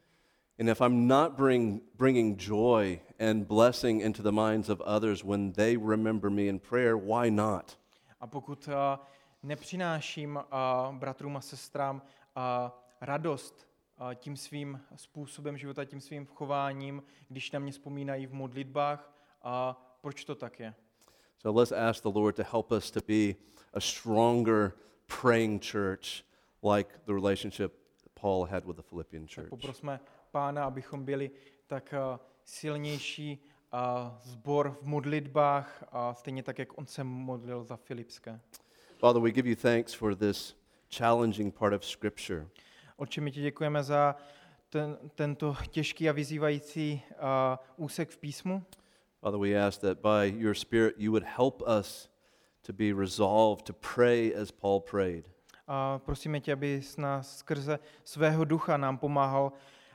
And 0.60 0.70
if 0.70 0.82
I'm 0.82 1.08
not 1.08 1.32
bring, 1.32 1.84
bringing 1.96 2.42
joy 2.42 3.00
and 3.30 3.48
blessing 3.48 4.02
into 4.02 4.24
the 4.24 4.32
minds 4.32 4.70
of 4.70 4.82
others 4.82 5.24
when 5.24 5.52
they 5.52 5.78
remember 5.78 6.32
me 6.32 6.42
in 6.42 6.60
prayer, 6.60 6.96
why 6.96 7.32
not? 7.32 7.80
A 8.20 8.28
pokud 8.28 8.70
a, 8.70 9.00
nepřináším 9.44 10.40
a, 10.52 10.96
bratrům 10.98 11.38
a 11.38 11.42
sestrám 11.42 12.02
a, 12.36 12.78
radost 13.02 13.68
a, 13.98 14.14
tím 14.14 14.38
svým 14.38 14.82
způsobem 14.96 15.58
života, 15.58 15.86
tím 15.86 16.02
svým 16.02 16.26
chováním, 16.26 17.04
když 17.28 17.52
na 17.52 17.60
mě 17.60 17.72
vzpomínají 17.72 18.26
v 18.26 18.34
modlitbách, 18.34 19.14
a 19.44 19.88
proč 20.02 20.26
to 20.26 20.36
tak 20.36 20.60
je? 20.60 20.74
So 21.38 21.60
let's 21.60 21.72
ask 21.90 22.04
the 22.04 22.20
Lord 22.20 22.36
to 22.36 22.44
help 22.44 22.72
us 22.72 22.92
to 22.92 23.00
be 23.08 23.36
a 23.74 23.80
stronger 23.80 24.72
praying 25.22 25.64
church 25.64 26.24
like 26.64 27.00
the 27.06 27.14
relationship 27.14 27.74
Paul 28.14 28.46
had 28.46 28.66
with 28.66 28.76
the 28.78 28.84
Philippian 28.84 29.26
Tak 29.26 29.36
church. 29.36 29.50
poprosme 29.50 30.00
Pána, 30.32 30.66
abychom 30.66 31.06
byli 31.06 31.32
tak 31.68 31.94
a, 31.94 32.20
silnější 32.44 33.40
a, 33.72 34.18
zbor 34.24 34.78
v 34.82 34.88
modlitbách, 34.88 35.84
a 35.92 36.14
stejně 36.14 36.44
tak, 36.44 36.60
jak 36.60 36.78
on 36.78 36.86
se 36.86 37.04
modlil 37.04 37.64
za 37.64 37.76
Filipské. 37.76 38.40
Father, 39.00 39.22
we 39.22 39.32
give 39.32 39.50
you 39.50 39.56
thanks 39.56 39.94
for 39.94 40.16
this 40.16 40.56
challenging 40.98 41.58
part 41.58 41.74
of 41.74 41.86
Scripture. 41.86 42.48
Oče, 42.98 43.22
my 43.22 43.32
ti 43.32 43.42
děkujeme 43.42 43.84
za 43.84 44.16
ten, 44.70 44.98
tento 45.16 45.56
těžký 45.70 46.10
a 46.10 46.12
vyzývající 46.12 47.02
a, 47.20 47.60
úsek 47.78 48.10
v 48.10 48.18
písmu. 48.18 48.64
Father, 49.22 49.38
we 49.38 49.56
ask 49.56 49.82
that 49.82 50.02
by 50.02 50.26
your 50.26 50.56
Spirit 50.56 50.96
you 50.98 51.12
would 51.12 51.24
help 51.24 51.62
us 51.68 52.10
to 52.64 52.74
be 52.74 52.92
resolved 52.92 53.66
to 53.66 53.74
pray 53.74 54.34
as 54.34 54.52
Paul 54.52 54.82
prayed. 54.82 55.30
A 55.68 56.00
prosíme 56.00 56.40
tě, 56.40 56.54
aby 56.54 56.82
s 56.82 56.98
nás 56.98 57.38
skrze 57.38 57.80
svého 58.04 58.46
ducha 58.46 58.78
nám 58.78 58.98
pomáhal, 58.98 59.52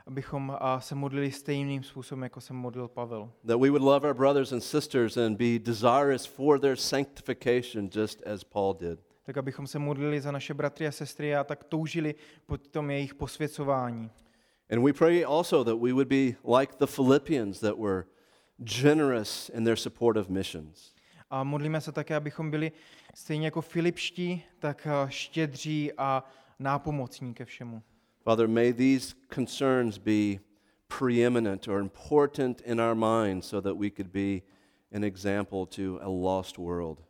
abychom 0.07 0.57
se 0.79 0.95
modlili 0.95 1.31
stejným 1.31 1.83
způsobem, 1.83 2.23
jako 2.23 2.41
se 2.41 2.53
modlil 2.53 2.89
Pavel. 2.89 3.31
That 3.47 3.61
we 3.61 3.71
would 3.71 3.83
love 3.83 4.09
our 4.09 4.15
brothers 4.15 4.53
and 4.53 4.63
sisters 4.63 5.17
and 5.17 5.39
be 5.39 5.59
desirous 5.59 6.27
for 6.27 6.61
their 6.61 6.77
sanctification, 6.77 7.91
just 7.95 8.23
as 8.27 8.45
Paul 8.45 8.75
did. 8.75 9.01
Tak 9.23 9.37
abychom 9.37 9.67
se 9.67 9.79
modlili 9.79 10.21
za 10.21 10.33
naše 10.33 10.55
bratry 10.55 10.87
a 10.87 10.93
sestry 10.93 11.37
a 11.37 11.45
tak 11.45 11.65
toužili 11.65 12.15
po 12.47 12.59
tom 12.59 12.91
jejich 12.91 13.15
posvěcování. 13.15 14.11
And 14.71 14.85
we 14.85 14.93
pray 14.93 15.25
also 15.25 15.65
that 15.65 15.79
we 15.81 15.93
would 15.93 16.09
be 16.09 16.37
like 16.59 16.77
the 16.79 16.87
Philippians 16.87 17.61
that 17.61 17.79
were 17.79 18.05
generous 18.65 19.49
in 19.49 19.65
their 19.65 19.77
support 19.77 20.17
of 20.17 20.29
missions. 20.29 20.95
A 21.31 21.45
modlíme 21.45 21.81
se 21.81 21.93
také, 21.93 22.17
abychom 22.17 22.51
byli 22.51 22.73
stejně 23.15 23.47
jako 23.47 23.61
Filipští, 23.61 24.45
tak 24.59 24.87
eh, 24.87 25.11
štědří 25.11 25.93
a 25.99 26.25
nápomocní 26.59 27.35
ke 27.35 27.45
všemu. 27.45 27.83
Father, 28.23 28.49
may 28.49 28.73
these 28.73 29.15
concerns 29.35 29.99
be 29.99 30.39
preeminent 30.99 31.69
or 31.69 31.81
important 31.81 32.61
in 32.61 32.81
our 32.81 32.95
minds 32.95 33.49
so 33.49 33.69
that 33.69 33.79
we 33.79 33.91
could 33.91 34.09
be 34.09 34.43
an 34.93 35.05
example 35.05 35.67
to 35.67 36.03
a 36.03 36.09
lost 36.09 36.59
world. 36.59 37.05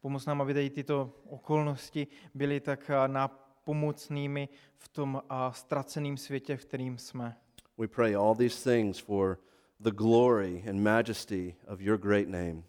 Pomoz 0.00 0.26
nám, 0.26 0.40
aby 0.40 0.54
tady 0.54 0.70
tyto 0.70 1.12
okolnosti 1.28 2.06
byly 2.34 2.60
tak 2.60 2.90
a, 2.90 3.06
nápomocnými 3.06 4.48
v 4.76 4.88
tom 4.88 5.16
eh, 5.22 5.26
a, 5.28 5.52
ztraceném 5.52 6.16
světě, 6.16 6.56
v 6.56 6.64
kterým 6.64 6.98
jsme. 6.98 7.36
We 7.78 7.88
pray 7.88 8.14
all 8.14 8.34
these 8.34 8.70
things 8.70 8.98
for 8.98 9.38
the 9.84 9.90
glory 9.90 10.64
and 10.66 10.82
majesty 10.82 11.56
of 11.66 11.80
your 11.80 11.98
great 11.98 12.28
name. 12.28 12.64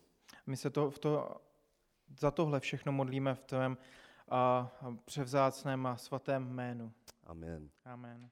My 0.45 0.55
se 0.55 0.69
to, 0.69 0.91
v 0.91 0.99
to, 0.99 1.41
za 2.19 2.31
tohle 2.31 2.59
všechno 2.59 2.91
modlíme 2.91 3.35
v 3.35 3.39
tvém 3.39 3.77
a 4.29 4.71
převzácném 5.05 5.85
a 5.85 5.95
svatém 5.97 6.49
jménu. 6.49 6.91
Amen. 7.23 7.69
Amen. 7.85 8.29